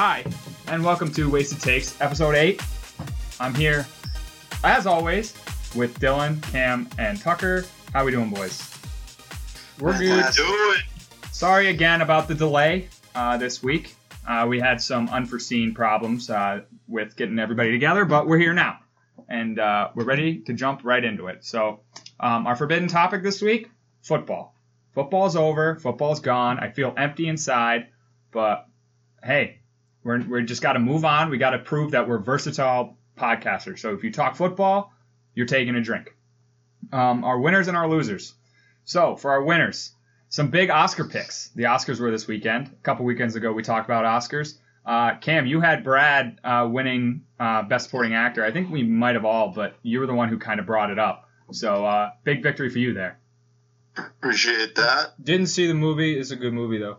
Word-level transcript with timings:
Hi, 0.00 0.24
and 0.68 0.84
welcome 0.84 1.10
to 1.14 1.28
Wasted 1.28 1.60
Takes, 1.60 2.00
episode 2.00 2.36
8. 2.36 2.62
I'm 3.40 3.52
here, 3.52 3.84
as 4.62 4.86
always, 4.86 5.34
with 5.74 5.98
Dylan, 5.98 6.40
Cam, 6.52 6.88
and 6.98 7.20
Tucker. 7.20 7.64
How 7.92 8.04
we 8.04 8.12
doing, 8.12 8.30
boys? 8.30 8.62
We're 9.80 9.98
good. 9.98 10.24
Do 10.36 10.44
it. 10.76 10.84
Sorry 11.32 11.66
again 11.66 12.00
about 12.00 12.28
the 12.28 12.36
delay 12.36 12.88
uh, 13.16 13.38
this 13.38 13.60
week. 13.60 13.96
Uh, 14.24 14.46
we 14.48 14.60
had 14.60 14.80
some 14.80 15.08
unforeseen 15.08 15.74
problems 15.74 16.30
uh, 16.30 16.60
with 16.86 17.16
getting 17.16 17.40
everybody 17.40 17.72
together, 17.72 18.04
but 18.04 18.28
we're 18.28 18.38
here 18.38 18.54
now, 18.54 18.78
and 19.28 19.58
uh, 19.58 19.88
we're 19.96 20.04
ready 20.04 20.38
to 20.42 20.52
jump 20.52 20.82
right 20.84 21.02
into 21.02 21.26
it. 21.26 21.44
So, 21.44 21.80
um, 22.20 22.46
our 22.46 22.54
forbidden 22.54 22.86
topic 22.86 23.24
this 23.24 23.42
week: 23.42 23.68
football. 24.02 24.54
Football's 24.94 25.34
over. 25.34 25.74
Football's 25.74 26.20
gone. 26.20 26.60
I 26.60 26.70
feel 26.70 26.94
empty 26.96 27.26
inside, 27.26 27.88
but 28.30 28.64
hey, 29.24 29.57
we're 30.08 30.22
we 30.26 30.44
just 30.44 30.62
got 30.62 30.72
to 30.72 30.78
move 30.78 31.04
on. 31.04 31.28
We 31.30 31.36
got 31.36 31.50
to 31.50 31.58
prove 31.58 31.90
that 31.90 32.08
we're 32.08 32.18
versatile 32.18 32.96
podcasters. 33.16 33.80
So 33.80 33.92
if 33.92 34.02
you 34.02 34.10
talk 34.10 34.36
football, 34.36 34.92
you're 35.34 35.46
taking 35.46 35.74
a 35.76 35.82
drink. 35.82 36.16
Um, 36.92 37.24
our 37.24 37.38
winners 37.38 37.68
and 37.68 37.76
our 37.76 37.88
losers. 37.88 38.34
So 38.84 39.16
for 39.16 39.30
our 39.30 39.42
winners, 39.42 39.92
some 40.30 40.48
big 40.48 40.70
Oscar 40.70 41.04
picks. 41.04 41.50
The 41.50 41.64
Oscars 41.64 42.00
were 42.00 42.10
this 42.10 42.26
weekend. 42.26 42.68
A 42.68 42.82
couple 42.82 43.04
weekends 43.04 43.36
ago, 43.36 43.52
we 43.52 43.62
talked 43.62 43.86
about 43.86 44.04
Oscars. 44.04 44.56
Uh, 44.86 45.16
Cam, 45.16 45.46
you 45.46 45.60
had 45.60 45.84
Brad 45.84 46.38
uh, 46.42 46.66
winning 46.70 47.24
uh, 47.38 47.62
Best 47.62 47.84
Supporting 47.84 48.14
Actor. 48.14 48.42
I 48.42 48.50
think 48.50 48.70
we 48.70 48.82
might 48.82 49.14
have 49.14 49.26
all, 49.26 49.48
but 49.48 49.76
you 49.82 50.00
were 50.00 50.06
the 50.06 50.14
one 50.14 50.30
who 50.30 50.38
kind 50.38 50.58
of 50.58 50.64
brought 50.64 50.90
it 50.90 50.98
up. 50.98 51.28
So 51.52 51.84
uh, 51.84 52.12
big 52.24 52.42
victory 52.42 52.70
for 52.70 52.78
you 52.78 52.94
there. 52.94 53.18
Appreciate 53.98 54.74
that. 54.76 55.22
Didn't 55.22 55.48
see 55.48 55.66
the 55.66 55.74
movie. 55.74 56.18
It's 56.18 56.30
a 56.30 56.36
good 56.36 56.54
movie 56.54 56.78
though. 56.78 56.98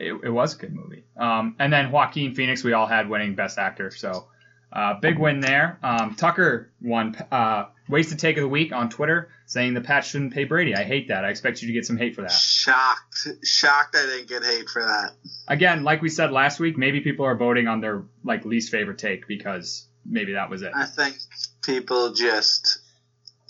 It, 0.00 0.14
it 0.24 0.30
was 0.30 0.54
a 0.54 0.58
good 0.58 0.74
movie. 0.74 1.04
Um, 1.16 1.56
and 1.58 1.72
then 1.72 1.92
Joaquin 1.92 2.34
Phoenix, 2.34 2.64
we 2.64 2.72
all 2.72 2.86
had 2.86 3.08
winning 3.08 3.34
Best 3.34 3.58
Actor. 3.58 3.90
So 3.90 4.28
uh, 4.72 4.94
big 4.94 5.18
win 5.18 5.40
there. 5.40 5.78
Um, 5.82 6.14
Tucker 6.14 6.70
won 6.80 7.16
uh, 7.30 7.66
Wasted 7.88 8.18
Take 8.18 8.36
of 8.36 8.42
the 8.42 8.48
Week 8.48 8.72
on 8.72 8.88
Twitter, 8.88 9.28
saying 9.46 9.74
the 9.74 9.80
Pats 9.80 10.08
shouldn't 10.08 10.32
pay 10.32 10.44
Brady. 10.44 10.74
I 10.74 10.84
hate 10.84 11.08
that. 11.08 11.24
I 11.24 11.28
expect 11.28 11.60
you 11.60 11.68
to 11.68 11.74
get 11.74 11.84
some 11.84 11.96
hate 11.96 12.14
for 12.14 12.22
that. 12.22 12.30
Shocked. 12.30 13.28
Shocked 13.44 13.96
I 13.96 14.06
didn't 14.06 14.28
get 14.28 14.44
hate 14.44 14.68
for 14.68 14.82
that. 14.82 15.12
Again, 15.48 15.82
like 15.82 16.02
we 16.02 16.08
said 16.08 16.30
last 16.30 16.60
week, 16.60 16.78
maybe 16.78 17.00
people 17.00 17.26
are 17.26 17.36
voting 17.36 17.68
on 17.68 17.80
their 17.80 18.04
like 18.24 18.44
least 18.44 18.70
favorite 18.70 18.98
take 18.98 19.26
because 19.26 19.86
maybe 20.06 20.34
that 20.34 20.48
was 20.48 20.62
it. 20.62 20.72
I 20.74 20.86
think 20.86 21.16
people 21.62 22.12
just 22.12 22.78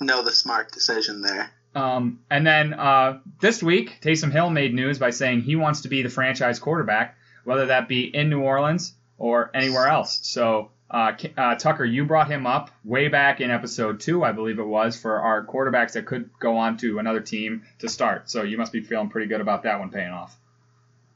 know 0.00 0.22
the 0.22 0.32
smart 0.32 0.72
decision 0.72 1.20
there. 1.20 1.50
Um, 1.74 2.20
and 2.30 2.46
then 2.46 2.74
uh, 2.74 3.20
this 3.40 3.62
week, 3.62 3.98
Taysom 4.02 4.32
Hill 4.32 4.50
made 4.50 4.74
news 4.74 4.98
by 4.98 5.10
saying 5.10 5.42
he 5.42 5.56
wants 5.56 5.82
to 5.82 5.88
be 5.88 6.02
the 6.02 6.08
franchise 6.08 6.58
quarterback, 6.58 7.16
whether 7.44 7.66
that 7.66 7.88
be 7.88 8.04
in 8.04 8.28
New 8.28 8.40
Orleans 8.40 8.94
or 9.18 9.50
anywhere 9.54 9.86
else. 9.86 10.18
So, 10.22 10.70
uh, 10.90 11.12
uh, 11.36 11.54
Tucker, 11.54 11.84
you 11.84 12.04
brought 12.04 12.28
him 12.28 12.46
up 12.46 12.70
way 12.84 13.08
back 13.08 13.40
in 13.40 13.50
episode 13.50 14.00
two, 14.00 14.24
I 14.24 14.32
believe 14.32 14.58
it 14.58 14.66
was, 14.66 15.00
for 15.00 15.20
our 15.20 15.44
quarterbacks 15.44 15.92
that 15.92 16.06
could 16.06 16.30
go 16.40 16.56
on 16.56 16.76
to 16.78 16.98
another 16.98 17.20
team 17.20 17.62
to 17.78 17.88
start. 17.88 18.28
So 18.28 18.42
you 18.42 18.58
must 18.58 18.72
be 18.72 18.80
feeling 18.80 19.08
pretty 19.08 19.28
good 19.28 19.40
about 19.40 19.62
that 19.62 19.78
one 19.78 19.90
paying 19.90 20.10
off. 20.10 20.36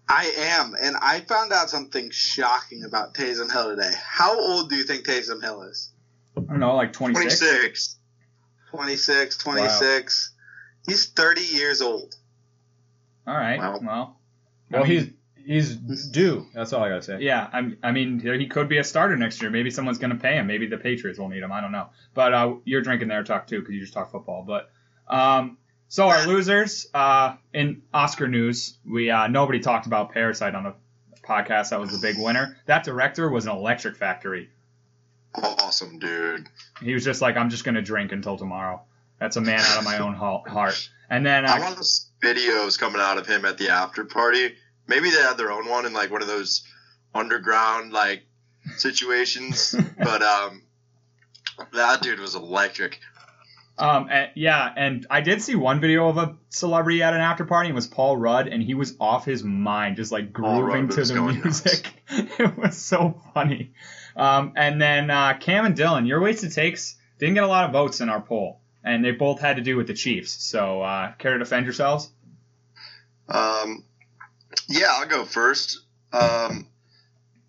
I 0.08 0.32
am, 0.36 0.76
and 0.80 0.96
I 1.00 1.20
found 1.20 1.52
out 1.52 1.70
something 1.70 2.10
shocking 2.10 2.84
about 2.84 3.14
Taysom 3.14 3.50
Hill 3.50 3.74
today. 3.74 3.90
How 4.06 4.38
old 4.38 4.68
do 4.68 4.76
you 4.76 4.84
think 4.84 5.04
Taysom 5.04 5.42
Hill 5.42 5.62
is? 5.62 5.90
I 6.36 6.40
don't 6.42 6.60
know, 6.60 6.76
like 6.76 6.92
26? 6.92 7.40
26. 7.40 7.96
26, 8.70 9.36
26. 9.38 10.33
He's 10.86 11.06
30 11.06 11.40
years 11.40 11.80
old. 11.82 12.14
All 13.26 13.34
right. 13.34 13.58
Wow. 13.58 13.80
Well, 13.82 14.20
Well, 14.70 14.84
I 14.84 14.86
mean, 14.86 15.14
he's 15.46 15.76
he's 15.76 16.06
due. 16.08 16.46
That's 16.54 16.72
all 16.72 16.82
I 16.82 16.88
gotta 16.88 17.02
say. 17.02 17.18
Yeah, 17.20 17.48
I'm, 17.52 17.78
I 17.82 17.92
mean, 17.92 18.20
he 18.20 18.46
could 18.46 18.68
be 18.68 18.78
a 18.78 18.84
starter 18.84 19.16
next 19.16 19.40
year. 19.40 19.50
Maybe 19.50 19.70
someone's 19.70 19.98
going 19.98 20.10
to 20.10 20.16
pay 20.16 20.34
him. 20.36 20.46
Maybe 20.46 20.66
the 20.66 20.78
Patriots 20.78 21.18
will 21.18 21.28
need 21.28 21.42
him. 21.42 21.52
I 21.52 21.60
don't 21.60 21.72
know. 21.72 21.88
But 22.14 22.34
uh, 22.34 22.54
you're 22.64 22.82
drinking 22.82 23.08
their 23.08 23.22
talk 23.24 23.46
too 23.46 23.60
because 23.60 23.74
you 23.74 23.80
just 23.80 23.92
talk 23.92 24.10
football. 24.10 24.44
But 24.46 24.70
um, 25.08 25.58
so 25.88 26.08
our 26.08 26.26
losers 26.26 26.86
uh, 26.94 27.36
in 27.52 27.82
Oscar 27.92 28.28
news, 28.28 28.76
we 28.90 29.10
uh, 29.10 29.26
nobody 29.28 29.60
talked 29.60 29.86
about 29.86 30.12
Parasite 30.12 30.54
on 30.54 30.64
the 30.64 30.74
podcast. 31.22 31.70
That 31.70 31.80
was 31.80 31.92
the 31.92 31.98
big 31.98 32.22
winner. 32.22 32.56
That 32.66 32.84
director 32.84 33.30
was 33.30 33.46
an 33.46 33.52
Electric 33.52 33.96
Factory. 33.96 34.50
Awesome, 35.34 35.98
dude. 35.98 36.48
He 36.80 36.94
was 36.94 37.04
just 37.04 37.20
like, 37.20 37.36
I'm 37.36 37.50
just 37.50 37.64
going 37.64 37.74
to 37.74 37.82
drink 37.82 38.12
until 38.12 38.36
tomorrow. 38.36 38.82
That's 39.18 39.36
a 39.36 39.40
man 39.40 39.60
out 39.60 39.78
of 39.78 39.84
my 39.84 39.98
own 39.98 40.14
heart. 40.14 40.88
And 41.10 41.24
then 41.24 41.46
I 41.46 41.56
uh, 41.56 41.60
want 41.60 41.76
those 41.76 42.10
videos 42.22 42.78
coming 42.78 43.00
out 43.00 43.18
of 43.18 43.26
him 43.26 43.44
at 43.44 43.58
the 43.58 43.70
after 43.70 44.04
party. 44.04 44.54
Maybe 44.86 45.10
they 45.10 45.22
had 45.22 45.36
their 45.36 45.52
own 45.52 45.68
one 45.68 45.86
in 45.86 45.92
like 45.92 46.10
one 46.10 46.22
of 46.22 46.28
those 46.28 46.62
underground 47.14 47.92
like 47.92 48.24
situations. 48.76 49.74
but 49.98 50.22
um, 50.22 50.62
that 51.72 52.02
dude 52.02 52.20
was 52.20 52.34
electric. 52.34 53.00
Um, 53.76 54.08
and, 54.10 54.30
yeah, 54.36 54.72
and 54.76 55.06
I 55.10 55.20
did 55.20 55.42
see 55.42 55.56
one 55.56 55.80
video 55.80 56.08
of 56.08 56.16
a 56.16 56.36
celebrity 56.48 57.02
at 57.02 57.12
an 57.12 57.20
after 57.20 57.44
party. 57.44 57.70
It 57.70 57.74
was 57.74 57.88
Paul 57.88 58.16
Rudd, 58.16 58.46
and 58.46 58.62
he 58.62 58.74
was 58.74 58.94
off 59.00 59.24
his 59.24 59.42
mind, 59.42 59.96
just 59.96 60.12
like 60.12 60.32
grooving 60.32 60.88
to 60.90 61.04
the 61.04 61.20
music. 61.20 61.92
it 62.08 62.56
was 62.56 62.78
so 62.78 63.20
funny. 63.34 63.72
Um, 64.14 64.52
and 64.54 64.80
then 64.80 65.10
uh, 65.10 65.34
Cam 65.40 65.64
and 65.64 65.76
Dylan, 65.76 66.06
your 66.06 66.20
wasted 66.20 66.52
takes 66.52 66.96
didn't 67.18 67.34
get 67.34 67.44
a 67.44 67.48
lot 67.48 67.64
of 67.64 67.72
votes 67.72 68.00
in 68.00 68.08
our 68.08 68.20
poll, 68.20 68.60
and 68.84 69.04
they 69.04 69.10
both 69.10 69.40
had 69.40 69.56
to 69.56 69.62
do 69.62 69.76
with 69.76 69.86
the 69.86 69.94
Chiefs. 69.94 70.32
So, 70.44 70.82
uh, 70.82 71.12
care 71.14 71.32
to 71.32 71.38
defend 71.38 71.66
yourselves? 71.66 72.10
Um, 73.28 73.84
yeah, 74.68 74.88
I'll 74.90 75.08
go 75.08 75.24
first. 75.24 75.80
Um, 76.12 76.68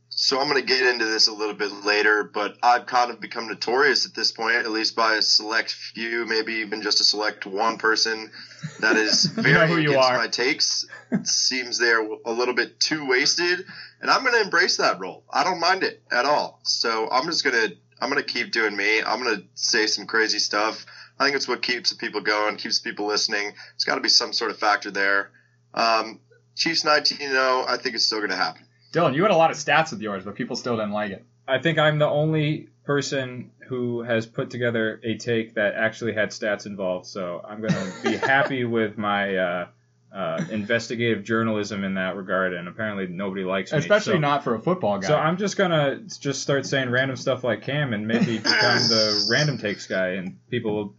so 0.10 0.40
I'm 0.40 0.48
going 0.50 0.62
to 0.62 0.66
get 0.66 0.82
into 0.88 1.04
this 1.06 1.28
a 1.28 1.34
little 1.34 1.54
bit 1.54 1.72
later, 1.84 2.24
but 2.24 2.56
I've 2.64 2.86
kind 2.86 3.12
of 3.12 3.20
become 3.20 3.48
notorious 3.48 4.06
at 4.06 4.16
this 4.16 4.32
point, 4.32 4.56
at 4.56 4.72
least 4.72 4.96
by 4.96 5.16
a 5.16 5.22
select 5.22 5.72
few, 5.72 6.26
maybe 6.26 6.54
even 6.54 6.82
just 6.82 7.02
a 7.02 7.04
select 7.04 7.46
one 7.46 7.78
person 7.78 8.32
that 8.80 8.96
is 8.96 9.26
You 9.38 9.44
very 9.44 9.54
know 9.54 9.68
who 9.68 9.78
you 9.78 9.90
against 9.90 10.10
are. 10.10 10.18
my 10.18 10.28
takes. 10.28 10.88
It 11.12 11.28
seems 11.28 11.78
they're 11.78 12.00
a 12.02 12.32
little 12.32 12.54
bit 12.56 12.80
too 12.80 13.06
wasted, 13.08 13.66
and 14.02 14.10
I'm 14.10 14.22
going 14.22 14.36
to 14.36 14.42
embrace 14.42 14.78
that 14.78 15.00
role. 15.02 15.24
I 15.30 15.44
don't 15.44 15.60
mind 15.60 15.84
it 15.84 16.02
at 16.10 16.26
all. 16.26 16.62
So 16.64 17.10
I'm 17.12 17.26
just 17.26 17.44
going 17.44 17.70
to 17.70 17.76
I'm 18.02 18.10
going 18.10 18.24
to 18.24 18.28
keep 18.34 18.52
doing 18.52 18.76
me. 18.76 19.02
I'm 19.02 19.22
going 19.24 19.38
to 19.38 19.44
say 19.56 19.88
some 19.88 20.06
crazy 20.06 20.40
stuff. 20.40 20.86
I 21.20 21.26
think 21.26 21.36
it's 21.36 21.48
what 21.48 21.62
keeps 21.62 21.92
the 21.92 21.98
people 21.98 22.22
going, 22.22 22.58
keeps 22.58 22.80
people 22.80 23.08
listening. 23.08 23.54
It's 23.76 23.84
got 23.84 23.96
to 23.96 24.02
be 24.02 24.10
some 24.10 24.34
sort 24.34 24.52
of 24.52 24.58
factor 24.58 24.92
there. 24.92 25.32
Um, 25.74 26.20
Chiefs 26.56 26.84
19 26.84 27.18
0, 27.18 27.66
I 27.68 27.78
think 27.78 27.96
it's 27.96 28.06
still 28.06 28.20
going 28.20 28.32
to 28.32 28.36
happen. 28.36 28.64
Dylan, 28.94 29.16
you 29.16 29.22
had 29.24 29.32
a 29.32 29.36
lot 29.36 29.52
of 29.52 29.58
stats 29.58 29.92
with 29.92 30.02
yours, 30.02 30.24
but 30.24 30.36
people 30.36 30.56
still 30.56 30.78
didn't 30.78 30.92
like 30.92 31.12
it. 31.12 31.26
I 31.48 31.60
think 31.60 31.78
I'm 31.78 32.00
the 32.00 32.08
only 32.08 32.70
person 32.86 33.52
who 33.68 34.02
has 34.02 34.26
put 34.26 34.50
together 34.50 35.00
a 35.04 35.18
take 35.18 35.56
that 35.56 35.74
actually 35.76 36.14
had 36.14 36.30
stats 36.30 36.66
involved. 36.66 37.06
So 37.08 37.44
I'm 37.48 37.62
gonna 37.62 37.92
be 38.04 38.16
happy 38.18 38.64
with 38.64 38.98
my 38.98 39.36
uh, 39.36 39.68
uh, 40.14 40.44
investigative 40.50 41.24
journalism 41.24 41.84
in 41.84 41.96
that 41.96 42.16
regard. 42.16 42.54
And 42.54 42.68
apparently 42.68 43.08
nobody 43.08 43.44
likes 43.44 43.72
me. 43.72 43.80
Especially 43.80 44.14
so, 44.14 44.20
not 44.20 44.44
for 44.44 44.56
a 44.56 44.60
football 44.60 45.00
guy. 45.00 45.08
So 45.08 45.18
I'm 45.18 45.38
just 45.38 45.58
gonna 45.58 45.98
just 46.20 46.42
start 46.42 46.66
saying 46.66 46.90
random 46.90 47.18
stuff 47.18 47.44
like 47.44 47.64
Cam 47.64 47.94
and 47.94 48.08
maybe 48.08 48.38
become 48.38 48.88
the 48.88 49.28
random 49.30 49.58
takes 49.58 49.88
guy, 49.88 50.10
and 50.10 50.40
people 50.50 50.76
will 50.76 50.96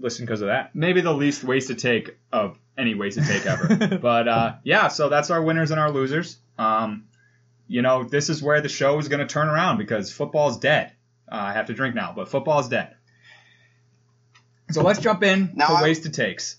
listen 0.00 0.24
because 0.26 0.40
of 0.40 0.48
that. 0.48 0.74
maybe 0.74 1.00
the 1.00 1.12
least 1.12 1.44
wasted 1.44 1.78
take 1.78 2.16
of 2.32 2.58
any 2.76 2.94
wasted 2.94 3.24
take 3.24 3.46
ever. 3.46 3.98
but 4.02 4.28
uh, 4.28 4.54
yeah, 4.64 4.88
so 4.88 5.08
that's 5.08 5.30
our 5.30 5.42
winners 5.42 5.70
and 5.70 5.80
our 5.80 5.90
losers. 5.90 6.38
Um, 6.58 7.04
you 7.68 7.82
know, 7.82 8.04
this 8.04 8.28
is 8.28 8.42
where 8.42 8.60
the 8.60 8.68
show 8.68 8.98
is 8.98 9.08
going 9.08 9.20
to 9.20 9.26
turn 9.32 9.48
around 9.48 9.78
because 9.78 10.12
football's 10.12 10.58
dead. 10.58 10.92
Uh, 11.30 11.36
I 11.36 11.52
have 11.52 11.66
to 11.66 11.74
drink 11.74 11.94
now, 11.94 12.12
but 12.14 12.28
football's 12.28 12.68
dead. 12.68 12.96
So 14.70 14.82
let's 14.82 15.00
jump 15.00 15.22
in 15.22 15.52
Now 15.54 15.68
to 15.68 15.72
I- 15.74 15.82
wasted 15.82 16.14
takes. 16.14 16.56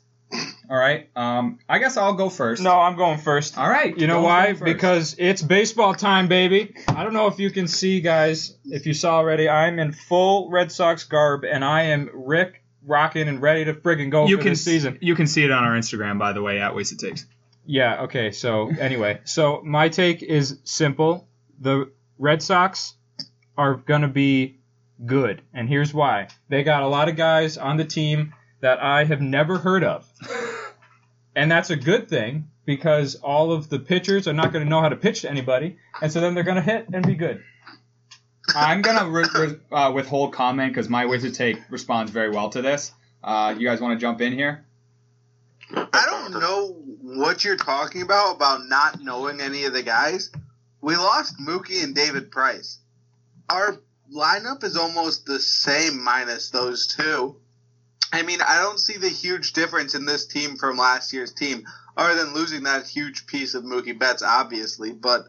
All 0.70 0.78
right. 0.78 1.10
Um, 1.18 1.60
I 1.68 1.80
guess 1.80 1.98
I'll 1.98 2.14
go 2.14 2.30
first. 2.30 2.64
No, 2.64 2.80
I'm 2.80 2.96
going 2.96 3.20
first. 3.20 3.58
All 3.58 3.70
right. 3.70 3.98
You 3.98 4.08
know 4.08 4.22
why? 4.22 4.54
Because 4.54 5.18
it's 5.20 5.42
baseball 5.42 5.94
time, 5.94 6.30
baby. 6.30 6.74
I 6.88 7.04
don't 7.04 7.12
know 7.12 7.28
if 7.28 7.40
you 7.40 7.52
can 7.52 7.68
see, 7.68 8.00
guys. 8.00 8.56
If 8.64 8.86
you 8.86 8.94
saw 8.94 9.18
already, 9.18 9.50
I'm 9.50 9.80
in 9.80 9.92
full 9.92 10.50
Red 10.50 10.72
Sox 10.72 11.04
garb, 11.04 11.44
and 11.44 11.66
I 11.66 11.82
am 11.88 12.10
Rick 12.14 12.61
rocking 12.86 13.28
and 13.28 13.42
ready 13.42 13.66
to 13.66 13.74
friggin' 13.74 14.10
go 14.10 14.28
you 14.28 14.38
for 14.38 14.44
can 14.44 14.52
this 14.54 14.64
season. 14.64 14.98
You 15.02 15.16
can 15.16 15.28
see 15.28 15.44
it 15.44 15.52
on 15.52 15.64
our 15.64 15.74
Instagram, 15.74 16.20
by 16.20 16.34
the 16.34 16.42
way, 16.42 16.60
at 16.60 16.76
wasted 16.76 17.00
takes. 17.00 17.26
Yeah. 17.66 18.04
Okay. 18.04 18.32
So 18.32 18.70
anyway, 18.80 19.22
so 19.26 19.62
my 19.64 19.90
take 19.90 20.24
is 20.24 20.60
simple. 20.64 21.28
The 21.60 21.92
Red 22.18 22.42
Sox 22.42 22.96
are 23.58 23.76
gonna 23.76 24.08
be 24.08 24.60
good, 25.06 25.42
and 25.54 25.68
here's 25.68 25.94
why. 25.94 26.28
They 26.50 26.64
got 26.64 26.84
a 26.84 26.88
lot 26.88 27.10
of 27.10 27.16
guys 27.16 27.58
on 27.58 27.78
the 27.78 27.86
team 27.86 28.34
that 28.62 28.82
I 28.82 29.04
have 29.04 29.22
never 29.22 29.58
heard 29.58 29.84
of, 29.84 30.08
and 31.36 31.52
that's 31.52 31.70
a 31.70 31.76
good 31.76 32.08
thing 32.08 32.48
because 32.66 33.16
all 33.16 33.52
of 33.52 33.70
the 33.70 33.80
pitchers 33.80 34.28
are 34.28 34.34
not 34.34 34.54
going 34.54 34.64
to 34.64 34.70
know 34.70 34.82
how 34.82 34.90
to 34.90 34.96
pitch 34.96 35.22
to 35.22 35.30
anybody, 35.30 35.78
and 36.02 36.12
so 36.12 36.22
then 36.22 36.36
they're 36.36 36.44
going 36.44 36.58
to 36.58 36.62
hit 36.62 36.88
and 36.94 37.06
be 37.06 37.16
good. 37.16 37.44
I'm 38.56 38.82
gonna 38.82 39.10
re- 39.10 39.26
re- 39.34 39.60
uh, 39.72 39.92
withhold 39.94 40.34
comment 40.34 40.74
because 40.74 40.90
my 40.90 41.06
wasted 41.06 41.36
take 41.36 41.60
responds 41.70 42.12
very 42.12 42.30
well 42.30 42.50
to 42.50 42.62
this. 42.62 42.92
Uh, 43.24 43.56
you 43.58 43.68
guys 43.68 43.80
want 43.80 43.98
to 43.98 44.02
jump 44.02 44.22
in 44.22 44.34
here? 44.34 44.66
I 45.76 46.06
don't 46.06 46.40
know 46.40 46.76
what 47.02 47.44
you're 47.44 47.56
talking 47.56 48.02
about 48.02 48.36
about 48.36 48.66
not 48.66 49.02
knowing 49.02 49.40
any 49.42 49.66
of 49.66 49.74
the 49.74 49.84
guys. 49.84 50.32
we 50.82 50.96
lost 50.96 51.40
Mookie 51.40 51.84
and 51.84 51.94
David 51.94 52.32
Price. 52.32 52.80
Our 53.50 53.80
lineup 54.14 54.64
is 54.64 54.76
almost 54.76 55.26
the 55.26 55.40
same 55.40 56.04
minus 56.04 56.50
those 56.50 56.88
two. 56.88 57.38
I 58.12 58.24
mean, 58.24 58.42
I 58.42 58.58
don't 58.58 58.80
see 58.80 58.98
the 58.98 59.10
huge 59.10 59.54
difference 59.54 59.96
in 59.96 60.06
this 60.06 60.26
team 60.26 60.58
from 60.58 60.78
last 60.78 61.14
year's 61.14 61.32
team, 61.34 61.66
other 61.96 62.16
than 62.16 62.34
losing 62.34 62.64
that 62.64 62.88
huge 62.88 63.26
piece 63.26 63.54
of 63.54 63.64
Mookie 63.64 63.98
Betts, 63.98 64.24
obviously. 64.24 64.92
But 64.92 65.28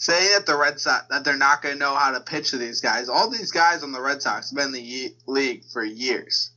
saying 0.00 0.30
that 0.34 0.46
the 0.46 0.56
Red 0.56 0.80
Sox 0.80 1.06
that 1.10 1.24
they're 1.24 1.36
not 1.36 1.62
going 1.62 1.74
to 1.74 1.78
know 1.78 1.94
how 1.94 2.10
to 2.10 2.20
pitch 2.20 2.50
to 2.50 2.58
these 2.58 2.80
guys, 2.80 3.08
all 3.08 3.30
these 3.30 3.52
guys 3.52 3.82
on 3.84 3.92
the 3.92 4.00
Red 4.00 4.20
Sox 4.22 4.50
have 4.50 4.56
been 4.56 4.66
in 4.68 4.72
the 4.72 4.80
ye- 4.82 5.14
league 5.26 5.62
for 5.72 5.84
years. 5.84 6.50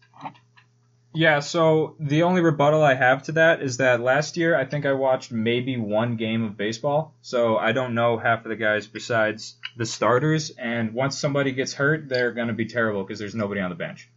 Yeah, 1.16 1.42
so 1.42 1.96
the 2.00 2.24
only 2.24 2.42
rebuttal 2.42 2.82
I 2.82 2.96
have 2.96 3.22
to 3.24 3.34
that 3.34 3.62
is 3.62 3.78
that 3.78 4.00
last 4.02 4.36
year 4.36 4.58
I 4.58 4.66
think 4.66 4.88
I 4.88 4.94
watched 4.94 5.32
maybe 5.32 5.78
one 5.78 6.16
game 6.16 6.44
of 6.44 6.58
baseball, 6.58 7.14
so 7.22 7.56
I 7.56 7.72
don't 7.72 7.94
know 7.94 8.18
half 8.18 8.46
of 8.46 8.50
the 8.50 8.56
guys 8.56 8.88
besides 8.88 9.56
the 9.78 9.86
starters. 9.86 10.50
And 10.50 10.94
once 10.96 11.16
somebody 11.20 11.52
gets 11.52 11.72
hurt, 11.74 12.10
they're 12.10 12.32
going 12.32 12.48
to 12.48 12.56
be 12.56 12.66
terrible 12.66 13.04
because 13.04 13.20
there's 13.20 13.36
nobody 13.36 13.62
on 13.62 13.70
the 13.70 13.76
bench. 13.76 14.10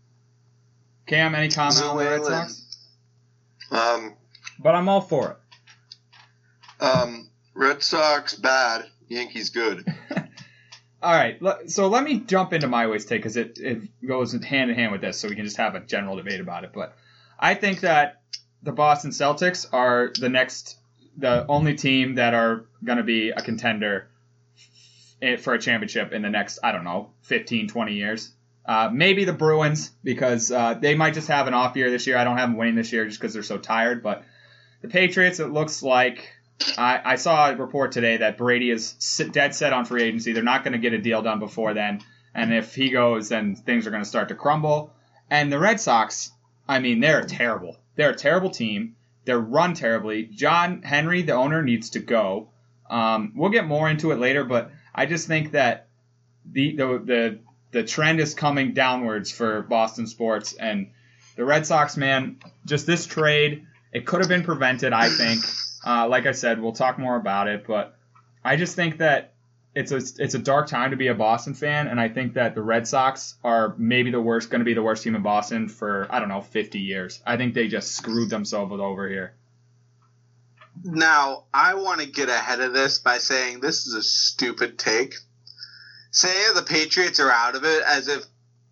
Cam, 1.06 1.34
any 1.34 1.50
comment 1.50 1.82
on 1.84 1.98
the 1.98 2.04
Red 2.04 2.24
Sox? 2.24 2.86
Um, 3.70 4.14
But 4.58 4.74
I'm 4.74 4.88
all 4.88 5.02
for 5.02 5.36
it. 6.80 6.82
um, 6.82 7.28
Red 7.54 7.82
Sox 7.82 8.34
bad, 8.36 8.86
Yankees 9.08 9.50
good. 9.50 9.86
All 11.02 11.12
right, 11.12 11.38
so 11.68 11.88
let 11.88 12.02
me 12.02 12.20
jump 12.20 12.52
into 12.52 12.66
my 12.66 12.86
ways 12.86 13.04
take 13.04 13.20
because 13.20 13.36
it, 13.36 13.58
it 13.58 13.82
goes 14.06 14.32
hand 14.32 14.70
in 14.70 14.76
hand 14.76 14.92
with 14.92 15.02
this, 15.02 15.18
so 15.18 15.28
we 15.28 15.36
can 15.36 15.44
just 15.44 15.58
have 15.58 15.74
a 15.74 15.80
general 15.80 16.16
debate 16.16 16.40
about 16.40 16.64
it. 16.64 16.72
But 16.72 16.96
I 17.38 17.54
think 17.54 17.80
that 17.80 18.22
the 18.62 18.72
Boston 18.72 19.10
Celtics 19.10 19.66
are 19.72 20.12
the 20.18 20.28
next, 20.28 20.78
the 21.16 21.46
only 21.48 21.74
team 21.74 22.16
that 22.16 22.34
are 22.34 22.64
going 22.82 22.98
to 22.98 23.04
be 23.04 23.30
a 23.30 23.40
contender 23.40 24.08
for 25.38 25.54
a 25.54 25.60
championship 25.60 26.12
in 26.12 26.22
the 26.22 26.30
next, 26.30 26.58
I 26.62 26.72
don't 26.72 26.84
know, 26.84 27.10
15, 27.22 27.68
20 27.68 27.94
years. 27.94 28.32
Uh, 28.64 28.90
maybe 28.92 29.24
the 29.24 29.32
Bruins 29.32 29.92
because 30.02 30.50
uh, 30.50 30.74
they 30.74 30.96
might 30.96 31.14
just 31.14 31.28
have 31.28 31.46
an 31.46 31.54
off 31.54 31.76
year 31.76 31.90
this 31.90 32.06
year. 32.06 32.16
I 32.16 32.24
don't 32.24 32.36
have 32.36 32.48
them 32.48 32.58
winning 32.58 32.74
this 32.74 32.92
year 32.92 33.06
just 33.06 33.20
because 33.20 33.32
they're 33.32 33.44
so 33.44 33.58
tired. 33.58 34.02
But 34.02 34.24
the 34.82 34.88
Patriots, 34.88 35.38
it 35.38 35.50
looks 35.50 35.82
like 35.82 36.35
I, 36.78 37.00
I 37.04 37.16
saw 37.16 37.50
a 37.50 37.56
report 37.56 37.92
today 37.92 38.18
that 38.18 38.38
Brady 38.38 38.70
is 38.70 38.92
dead 39.32 39.54
set 39.54 39.72
on 39.72 39.84
free 39.84 40.02
agency. 40.02 40.32
They're 40.32 40.42
not 40.42 40.64
going 40.64 40.72
to 40.72 40.78
get 40.78 40.94
a 40.94 40.98
deal 40.98 41.22
done 41.22 41.38
before 41.38 41.74
then. 41.74 42.00
And 42.34 42.52
if 42.52 42.74
he 42.74 42.90
goes, 42.90 43.28
then 43.28 43.56
things 43.56 43.86
are 43.86 43.90
going 43.90 44.02
to 44.02 44.08
start 44.08 44.28
to 44.28 44.34
crumble. 44.34 44.92
And 45.30 45.52
the 45.52 45.58
Red 45.58 45.80
Sox, 45.80 46.30
I 46.68 46.78
mean, 46.78 47.00
they're 47.00 47.22
terrible. 47.22 47.76
They're 47.96 48.10
a 48.10 48.16
terrible 48.16 48.50
team. 48.50 48.96
They're 49.24 49.38
run 49.38 49.74
terribly. 49.74 50.24
John 50.24 50.82
Henry, 50.82 51.22
the 51.22 51.32
owner, 51.32 51.62
needs 51.62 51.90
to 51.90 51.98
go. 51.98 52.48
Um, 52.88 53.32
we'll 53.34 53.50
get 53.50 53.66
more 53.66 53.90
into 53.90 54.12
it 54.12 54.18
later, 54.18 54.44
but 54.44 54.70
I 54.94 55.06
just 55.06 55.26
think 55.26 55.52
that 55.52 55.88
the 56.50 56.76
the 56.76 56.86
the, 57.04 57.38
the 57.72 57.82
trend 57.82 58.20
is 58.20 58.34
coming 58.34 58.72
downwards 58.72 59.32
for 59.32 59.62
Boston 59.62 60.06
sports 60.06 60.52
and 60.54 60.90
the 61.34 61.44
Red 61.44 61.66
Sox. 61.66 61.96
Man, 61.96 62.38
just 62.64 62.86
this 62.86 63.06
trade, 63.06 63.66
it 63.92 64.06
could 64.06 64.20
have 64.20 64.28
been 64.28 64.44
prevented. 64.44 64.92
I 64.92 65.08
think. 65.08 65.42
Uh, 65.86 66.08
like 66.08 66.26
I 66.26 66.32
said, 66.32 66.60
we'll 66.60 66.72
talk 66.72 66.98
more 66.98 67.16
about 67.16 67.46
it, 67.46 67.64
but 67.66 67.96
I 68.44 68.56
just 68.56 68.74
think 68.74 68.98
that 68.98 69.34
it's 69.76 69.92
a 69.92 69.96
it's 69.96 70.34
a 70.34 70.38
dark 70.38 70.68
time 70.68 70.90
to 70.90 70.96
be 70.96 71.08
a 71.08 71.14
Boston 71.14 71.54
fan, 71.54 71.86
and 71.86 72.00
I 72.00 72.08
think 72.08 72.34
that 72.34 72.54
the 72.54 72.62
Red 72.62 72.88
Sox 72.88 73.36
are 73.44 73.74
maybe 73.78 74.10
the 74.10 74.20
worst, 74.20 74.50
going 74.50 74.60
to 74.60 74.64
be 74.64 74.74
the 74.74 74.82
worst 74.82 75.04
team 75.04 75.14
in 75.14 75.22
Boston 75.22 75.68
for 75.68 76.08
I 76.10 76.18
don't 76.18 76.28
know 76.28 76.40
50 76.40 76.80
years. 76.80 77.22
I 77.26 77.36
think 77.36 77.54
they 77.54 77.68
just 77.68 77.92
screwed 77.94 78.30
themselves 78.30 78.72
over 78.72 79.08
here. 79.08 79.34
Now, 80.82 81.44
I 81.54 81.74
want 81.74 82.00
to 82.00 82.06
get 82.06 82.28
ahead 82.28 82.60
of 82.60 82.72
this 82.72 82.98
by 82.98 83.18
saying 83.18 83.60
this 83.60 83.86
is 83.86 83.94
a 83.94 84.02
stupid 84.02 84.78
take. 84.78 85.14
Saying 86.10 86.54
the 86.54 86.62
Patriots 86.62 87.20
are 87.20 87.30
out 87.30 87.54
of 87.54 87.64
it 87.64 87.82
as 87.86 88.08
if 88.08 88.24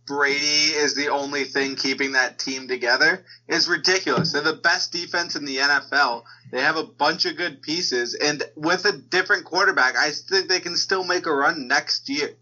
Brady 0.07 0.73
is 0.75 0.95
the 0.95 1.09
only 1.09 1.45
thing 1.45 1.77
keeping 1.77 2.13
that 2.13 2.39
team 2.39 2.69
together 2.69 3.25
is 3.49 3.69
ridiculous. 3.69 4.33
They're 4.33 4.43
the 4.43 4.53
best 4.55 4.93
defense 4.93 5.35
in 5.37 5.45
the 5.45 5.59
NFL. 5.59 6.25
They 6.55 6.61
have 6.61 6.77
a 6.77 6.85
bunch 6.85 7.25
of 7.25 7.37
good 7.37 7.63
pieces, 7.63 8.15
and 8.15 8.41
with 8.55 8.85
a 8.85 8.93
different 8.93 9.45
quarterback, 9.45 9.97
I 9.97 10.13
think 10.13 10.49
they 10.49 10.61
can 10.61 10.77
still 10.77 11.03
make 11.03 11.27
a 11.27 11.35
run 11.35 11.67
next 11.67 12.09
year. 12.09 12.37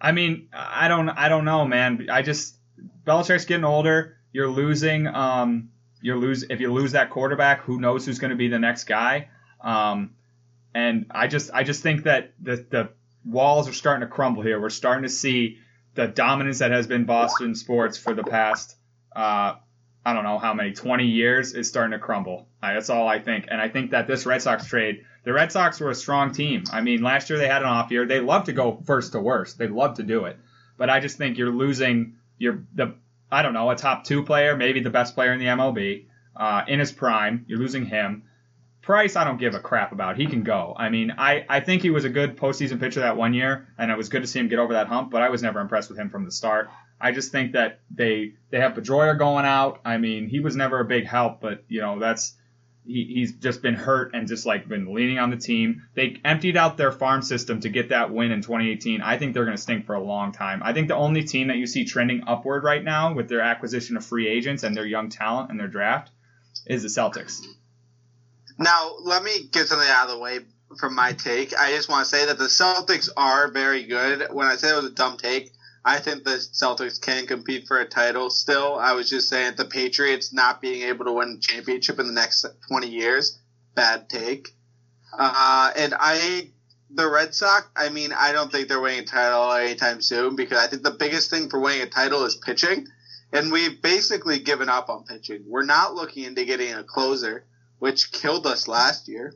I 0.00 0.12
mean, 0.12 0.48
I 0.50 0.88
don't 0.88 1.10
I 1.10 1.28
don't 1.28 1.44
know, 1.44 1.66
man. 1.66 2.08
I 2.10 2.22
just 2.22 2.56
Belichick's 3.06 3.44
getting 3.44 3.66
older. 3.66 4.16
You're 4.32 4.48
losing. 4.48 5.06
Um, 5.06 5.72
you're 6.00 6.16
lose 6.16 6.46
if 6.48 6.60
you 6.60 6.72
lose 6.72 6.92
that 6.92 7.10
quarterback. 7.10 7.60
Who 7.64 7.78
knows 7.78 8.06
who's 8.06 8.18
going 8.18 8.30
to 8.30 8.36
be 8.36 8.48
the 8.48 8.58
next 8.58 8.84
guy? 8.84 9.28
Um, 9.60 10.14
and 10.74 11.04
I 11.10 11.26
just 11.26 11.50
I 11.52 11.64
just 11.64 11.82
think 11.82 12.04
that 12.04 12.32
the 12.40 12.64
the 12.70 12.88
walls 13.26 13.68
are 13.68 13.74
starting 13.74 14.08
to 14.08 14.10
crumble 14.10 14.42
here. 14.42 14.58
We're 14.58 14.70
starting 14.70 15.02
to 15.02 15.10
see 15.10 15.58
the 15.92 16.06
dominance 16.06 16.60
that 16.60 16.70
has 16.70 16.86
been 16.86 17.04
Boston 17.04 17.56
sports 17.56 17.98
for 17.98 18.14
the 18.14 18.24
past 18.24 18.74
uh, 19.14 19.56
I 20.04 20.12
don't 20.12 20.24
know 20.24 20.38
how 20.38 20.52
many 20.52 20.72
20 20.72 21.06
years 21.06 21.54
is 21.54 21.68
starting 21.68 21.92
to 21.92 21.98
crumble. 21.98 22.48
That's 22.60 22.90
all 22.90 23.06
I 23.06 23.20
think. 23.20 23.46
And 23.48 23.60
I 23.60 23.68
think 23.68 23.92
that 23.92 24.06
this 24.06 24.26
Red 24.26 24.42
Sox 24.42 24.66
trade, 24.66 25.04
the 25.24 25.32
Red 25.32 25.52
Sox 25.52 25.78
were 25.78 25.90
a 25.90 25.94
strong 25.94 26.32
team. 26.32 26.64
I 26.72 26.80
mean, 26.80 27.02
last 27.02 27.30
year 27.30 27.38
they 27.38 27.46
had 27.46 27.62
an 27.62 27.68
off 27.68 27.90
year. 27.90 28.06
They 28.06 28.20
love 28.20 28.44
to 28.44 28.52
go 28.52 28.82
first 28.84 29.12
to 29.12 29.20
worst. 29.20 29.58
They 29.58 29.68
love 29.68 29.96
to 29.96 30.02
do 30.02 30.24
it. 30.24 30.38
But 30.76 30.90
I 30.90 30.98
just 30.98 31.18
think 31.18 31.38
you're 31.38 31.52
losing 31.52 32.16
your 32.38 32.64
the 32.74 32.94
I 33.30 33.42
don't 33.42 33.54
know 33.54 33.70
a 33.70 33.76
top 33.76 34.04
two 34.04 34.24
player, 34.24 34.56
maybe 34.56 34.80
the 34.80 34.90
best 34.90 35.14
player 35.14 35.32
in 35.32 35.38
the 35.38 35.46
MLB 35.46 36.06
uh, 36.36 36.62
in 36.66 36.80
his 36.80 36.92
prime. 36.92 37.44
You're 37.48 37.58
losing 37.58 37.86
him. 37.86 38.24
Price, 38.82 39.14
I 39.14 39.22
don't 39.22 39.38
give 39.38 39.54
a 39.54 39.60
crap 39.60 39.92
about. 39.92 40.16
He 40.16 40.26
can 40.26 40.42
go. 40.42 40.74
I 40.76 40.88
mean, 40.88 41.14
I, 41.16 41.46
I 41.48 41.60
think 41.60 41.82
he 41.82 41.90
was 41.90 42.04
a 42.04 42.08
good 42.08 42.36
postseason 42.36 42.80
pitcher 42.80 43.00
that 43.00 43.16
one 43.16 43.32
year, 43.32 43.68
and 43.78 43.92
it 43.92 43.96
was 43.96 44.08
good 44.08 44.22
to 44.22 44.26
see 44.26 44.40
him 44.40 44.48
get 44.48 44.58
over 44.58 44.72
that 44.72 44.88
hump. 44.88 45.12
But 45.12 45.22
I 45.22 45.28
was 45.28 45.40
never 45.40 45.60
impressed 45.60 45.88
with 45.88 45.98
him 45.98 46.10
from 46.10 46.24
the 46.24 46.32
start. 46.32 46.68
I 47.02 47.10
just 47.10 47.32
think 47.32 47.52
that 47.52 47.80
they 47.90 48.34
they 48.50 48.60
have 48.60 48.74
Pedroia 48.74 49.18
going 49.18 49.44
out. 49.44 49.80
I 49.84 49.98
mean, 49.98 50.28
he 50.28 50.38
was 50.38 50.54
never 50.54 50.78
a 50.78 50.84
big 50.84 51.04
help, 51.04 51.40
but 51.40 51.64
you 51.68 51.80
know 51.80 51.98
that's 51.98 52.34
he, 52.86 53.04
he's 53.14 53.32
just 53.32 53.60
been 53.60 53.74
hurt 53.74 54.14
and 54.14 54.28
just 54.28 54.46
like 54.46 54.68
been 54.68 54.94
leaning 54.94 55.18
on 55.18 55.30
the 55.30 55.36
team. 55.36 55.82
They 55.94 56.20
emptied 56.24 56.56
out 56.56 56.76
their 56.76 56.92
farm 56.92 57.22
system 57.22 57.60
to 57.60 57.68
get 57.68 57.88
that 57.88 58.12
win 58.12 58.30
in 58.30 58.40
2018. 58.40 59.02
I 59.02 59.18
think 59.18 59.34
they're 59.34 59.44
going 59.44 59.56
to 59.56 59.62
stink 59.62 59.84
for 59.84 59.94
a 59.94 60.02
long 60.02 60.30
time. 60.30 60.62
I 60.64 60.72
think 60.72 60.86
the 60.88 60.94
only 60.94 61.24
team 61.24 61.48
that 61.48 61.56
you 61.56 61.66
see 61.66 61.84
trending 61.84 62.22
upward 62.26 62.62
right 62.62 62.82
now 62.82 63.14
with 63.14 63.28
their 63.28 63.40
acquisition 63.40 63.96
of 63.96 64.06
free 64.06 64.28
agents 64.28 64.62
and 64.62 64.76
their 64.76 64.86
young 64.86 65.10
talent 65.10 65.50
and 65.50 65.58
their 65.58 65.68
draft 65.68 66.10
is 66.66 66.82
the 66.82 66.88
Celtics. 66.88 67.44
Now, 68.58 68.94
let 69.00 69.24
me 69.24 69.48
get 69.50 69.66
something 69.66 69.88
out 69.88 70.08
of 70.08 70.14
the 70.14 70.18
way 70.18 70.40
from 70.78 70.94
my 70.94 71.12
take. 71.12 71.56
I 71.56 71.70
just 71.70 71.88
want 71.88 72.04
to 72.04 72.10
say 72.10 72.26
that 72.26 72.38
the 72.38 72.44
Celtics 72.44 73.08
are 73.16 73.50
very 73.50 73.84
good. 73.84 74.28
When 74.30 74.46
I 74.46 74.56
said 74.56 74.72
it 74.72 74.76
was 74.76 74.84
a 74.86 74.90
dumb 74.90 75.16
take, 75.16 75.52
I 75.84 75.98
think 75.98 76.24
the 76.24 76.36
Celtics 76.36 77.00
can 77.00 77.26
compete 77.26 77.66
for 77.66 77.80
a 77.80 77.84
title 77.84 78.30
still. 78.30 78.76
I 78.78 78.92
was 78.92 79.10
just 79.10 79.28
saying 79.28 79.54
the 79.56 79.64
Patriots 79.64 80.32
not 80.32 80.60
being 80.60 80.82
able 80.82 81.04
to 81.06 81.12
win 81.12 81.38
a 81.38 81.40
championship 81.40 81.98
in 81.98 82.06
the 82.06 82.12
next 82.12 82.46
20 82.68 82.88
years, 82.88 83.38
bad 83.74 84.08
take. 84.08 84.54
Uh, 85.18 85.72
and 85.76 85.94
I, 85.98 86.50
the 86.90 87.08
Red 87.08 87.34
Sox, 87.34 87.68
I 87.74 87.88
mean, 87.88 88.12
I 88.12 88.32
don't 88.32 88.50
think 88.50 88.68
they're 88.68 88.80
winning 88.80 89.00
a 89.00 89.04
title 89.04 89.52
anytime 89.52 90.00
soon 90.02 90.36
because 90.36 90.58
I 90.58 90.68
think 90.68 90.82
the 90.82 90.92
biggest 90.92 91.30
thing 91.30 91.50
for 91.50 91.58
winning 91.58 91.82
a 91.82 91.86
title 91.86 92.24
is 92.24 92.36
pitching. 92.36 92.86
And 93.32 93.50
we've 93.50 93.80
basically 93.82 94.38
given 94.38 94.68
up 94.68 94.88
on 94.88 95.04
pitching. 95.04 95.44
We're 95.48 95.64
not 95.64 95.94
looking 95.94 96.24
into 96.24 96.44
getting 96.44 96.74
a 96.74 96.84
closer, 96.84 97.44
which 97.80 98.12
killed 98.12 98.46
us 98.46 98.68
last 98.68 99.08
year. 99.08 99.34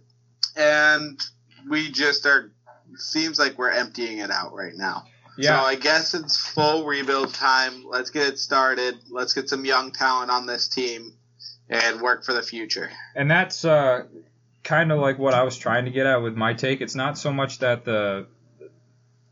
And 0.55 1.21
we 1.69 1.91
just 1.91 2.25
are, 2.25 2.53
seems 2.95 3.39
like 3.39 3.59
we're 3.59 3.71
emptying 3.71 4.19
it 4.19 4.31
out 4.31 4.55
right 4.55 4.75
now. 4.77 5.07
So 5.45 5.55
I 5.55 5.75
guess 5.75 6.15
it's 6.15 6.37
full 6.37 6.85
rebuild 6.87 7.35
time. 7.35 7.85
Let's 7.87 8.11
get 8.11 8.27
it 8.29 8.39
started. 8.39 8.97
Let's 9.11 9.35
get 9.35 9.49
some 9.49 9.65
young 9.65 9.93
talent 9.93 10.31
on 10.31 10.47
this 10.47 10.69
team 10.69 11.13
and 11.69 12.01
work 12.01 12.25
for 12.25 12.33
the 12.33 12.43
future. 12.43 12.91
And 13.15 13.31
that's 13.31 13.65
uh, 13.65 14.05
kind 14.63 14.93
of 14.93 14.99
like 15.01 15.19
what 15.19 15.35
I 15.35 15.43
was 15.43 15.57
trying 15.57 15.85
to 15.85 15.91
get 15.91 16.07
at 16.07 16.23
with 16.23 16.37
my 16.37 16.55
take. 16.55 16.81
It's 16.81 16.95
not 16.95 17.19
so 17.19 17.33
much 17.33 17.59
that 17.61 17.85
the 17.85 18.27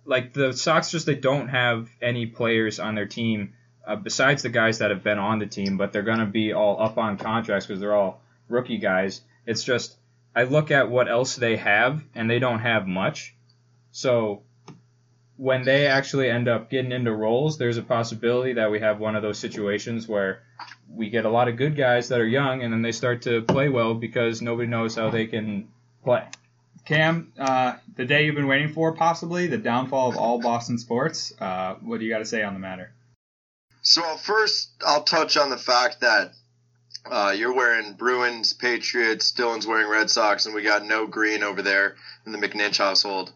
like 0.04 0.32
the 0.32 0.52
Sox 0.52 0.90
just 0.90 1.06
they 1.06 1.14
don't 1.14 1.49
have 1.49 1.88
any 2.02 2.26
players 2.26 2.78
on 2.78 2.94
their 2.94 3.06
team 3.06 3.54
uh, 3.87 3.96
besides 3.96 4.42
the 4.42 4.50
guys 4.50 4.78
that 4.78 4.90
have 4.90 5.02
been 5.02 5.18
on 5.18 5.38
the 5.38 5.46
team, 5.46 5.76
but 5.76 5.92
they're 5.92 6.02
going 6.02 6.18
to 6.18 6.26
be 6.26 6.52
all 6.52 6.80
up 6.80 6.99
on 6.99 7.16
contracts 7.16 7.66
because 7.66 7.80
they're 7.80 7.94
all 7.94 8.20
rookie 8.49 8.78
guys. 8.78 9.23
It's 9.46 9.64
just 9.64 9.96
I 10.34 10.44
look 10.44 10.70
at 10.70 10.90
what 10.90 11.08
else 11.08 11.37
they 11.37 11.56
have 11.56 12.02
and 12.14 12.28
they 12.28 12.38
don't 12.38 12.61
have 12.61 12.87
much. 12.87 13.34
So 13.92 14.42
when 15.36 15.64
they 15.64 15.86
actually 15.86 16.30
end 16.30 16.48
up 16.48 16.70
getting 16.70 16.92
into 16.92 17.12
roles, 17.12 17.58
there's 17.58 17.76
a 17.76 17.82
possibility 17.82 18.54
that 18.54 18.70
we 18.70 18.80
have 18.80 19.00
one 19.00 19.16
of 19.16 19.22
those 19.22 19.38
situations 19.38 20.06
where 20.06 20.42
we 20.88 21.10
get 21.10 21.24
a 21.24 21.30
lot 21.30 21.48
of 21.48 21.56
good 21.56 21.76
guys 21.76 22.08
that 22.08 22.20
are 22.20 22.26
young 22.26 22.62
and 22.62 22.72
then 22.72 22.82
they 22.82 22.92
start 22.92 23.22
to 23.22 23.42
play 23.42 23.68
well 23.68 23.94
because 23.94 24.40
nobody 24.40 24.68
knows 24.68 24.94
how 24.94 25.10
they 25.10 25.26
can 25.26 25.68
play. 26.04 26.24
Cam, 26.84 27.32
uh, 27.38 27.74
the 27.96 28.04
day 28.04 28.26
you've 28.26 28.34
been 28.34 28.46
waiting 28.46 28.72
for, 28.72 28.92
possibly 28.92 29.46
the 29.46 29.58
downfall 29.58 30.10
of 30.10 30.16
all 30.16 30.38
Boston 30.40 30.78
sports. 30.78 31.32
Uh, 31.40 31.74
what 31.82 31.98
do 31.98 32.04
you 32.04 32.12
got 32.12 32.18
to 32.18 32.26
say 32.26 32.42
on 32.42 32.52
the 32.52 32.60
matter? 32.60 32.92
So 33.82 34.02
first, 34.16 34.70
I'll 34.86 35.02
touch 35.02 35.36
on 35.36 35.50
the 35.50 35.58
fact 35.58 36.00
that 36.00 36.32
Uh, 37.10 37.34
you're 37.36 37.52
wearing 37.52 37.92
Bruins, 37.94 38.54
Patriots, 38.54 39.32
Dylan's 39.32 39.66
wearing 39.66 39.88
Red 39.88 40.08
Sox, 40.08 40.46
and 40.46 40.54
we 40.54 40.62
got 40.62 40.86
no 40.86 41.06
green 41.06 41.42
over 41.42 41.60
there 41.60 41.96
in 42.24 42.32
the 42.32 42.38
McNinch 42.38 42.78
household. 42.78 43.30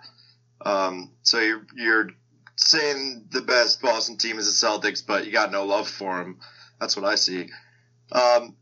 Um, 0.61 1.12
so 1.23 1.38
you're, 1.41 1.67
you're 1.77 2.11
saying 2.57 3.27
the 3.31 3.43
best 3.43 3.81
Boston 3.81 4.17
team 4.17 4.38
is 4.38 4.47
the 4.61 4.67
Celtics, 4.67 5.05
but 5.07 5.27
you 5.27 5.33
got 5.33 5.53
no 5.53 5.65
love 5.65 5.88
for 5.88 6.19
them. 6.19 6.38
That's 6.81 6.97
what 6.97 7.05
I 7.05 7.15
see. 7.17 7.49
Um, 8.12 8.57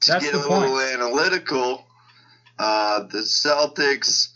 to 0.00 0.12
That's 0.12 0.24
get 0.24 0.32
the 0.32 0.38
a 0.38 0.48
little 0.48 0.76
point. 0.76 0.92
analytical, 0.92 1.84
uh, 2.58 3.00
the 3.04 3.18
Celtics 3.18 4.28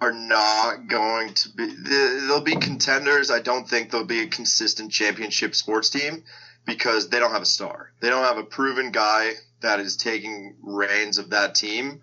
are 0.00 0.12
not 0.12 0.88
going 0.88 1.34
to 1.34 1.48
be. 1.50 1.66
they- 1.66 2.18
They'll 2.26 2.40
be 2.42 2.56
contenders. 2.56 3.30
I 3.30 3.40
don't 3.40 3.68
think 3.68 3.90
they'll 3.90 4.04
be 4.04 4.20
a 4.20 4.26
consistent 4.28 4.92
championship 4.92 5.54
sports 5.54 5.88
team 5.90 6.24
because 6.66 7.08
they 7.08 7.18
don't 7.18 7.32
have 7.32 7.42
a 7.42 7.46
star. 7.46 7.92
They 8.00 8.10
don't 8.10 8.24
have 8.24 8.36
a 8.38 8.44
proven 8.44 8.90
guy 8.90 9.32
that 9.60 9.80
is 9.80 9.96
taking 9.96 10.56
reins 10.62 11.16
of 11.18 11.30
that 11.30 11.54
team. 11.54 12.02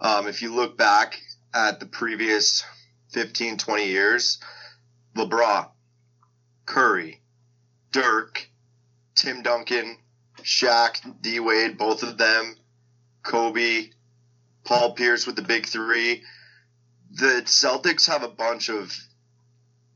Um, 0.00 0.26
if 0.26 0.42
you 0.42 0.52
look 0.54 0.76
back 0.76 1.20
at 1.54 1.78
the 1.80 1.86
previous 1.86 2.64
15, 3.12 3.58
20 3.58 3.86
years, 3.86 4.38
LeBron, 5.16 5.68
Curry, 6.66 7.20
Dirk, 7.90 8.48
Tim 9.14 9.42
Duncan, 9.42 9.96
Shaq, 10.42 11.00
D 11.20 11.40
Wade, 11.40 11.78
both 11.78 12.02
of 12.02 12.18
them, 12.18 12.56
Kobe, 13.22 13.90
Paul 14.64 14.94
Pierce 14.94 15.26
with 15.26 15.36
the 15.36 15.42
big 15.42 15.66
three. 15.66 16.22
The 17.12 17.42
Celtics 17.44 18.06
have 18.08 18.22
a 18.22 18.28
bunch 18.28 18.70
of 18.70 18.96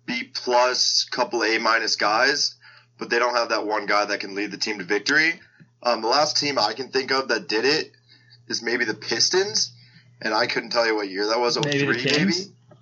B 0.04 0.24
plus, 0.24 1.04
couple 1.04 1.42
A 1.42 1.58
minus 1.58 1.96
guys, 1.96 2.56
but 2.98 3.10
they 3.10 3.18
don't 3.18 3.34
have 3.34 3.48
that 3.48 3.66
one 3.66 3.86
guy 3.86 4.04
that 4.04 4.20
can 4.20 4.34
lead 4.34 4.50
the 4.50 4.58
team 4.58 4.78
to 4.78 4.84
victory. 4.84 5.40
Um, 5.82 6.02
the 6.02 6.08
last 6.08 6.36
team 6.36 6.58
I 6.58 6.72
can 6.72 6.88
think 6.88 7.10
of 7.10 7.28
that 7.28 7.48
did 7.48 7.64
it 7.64 7.92
is 8.48 8.62
maybe 8.62 8.84
the 8.84 8.94
Pistons, 8.94 9.72
and 10.20 10.34
I 10.34 10.46
couldn't 10.46 10.70
tell 10.70 10.86
you 10.86 10.94
what 10.94 11.08
year 11.08 11.26
that 11.26 11.40
was. 11.40 11.58
Maybe 11.64 11.86
the 11.86 11.94
03 11.94 12.18
maybe. 12.18 12.32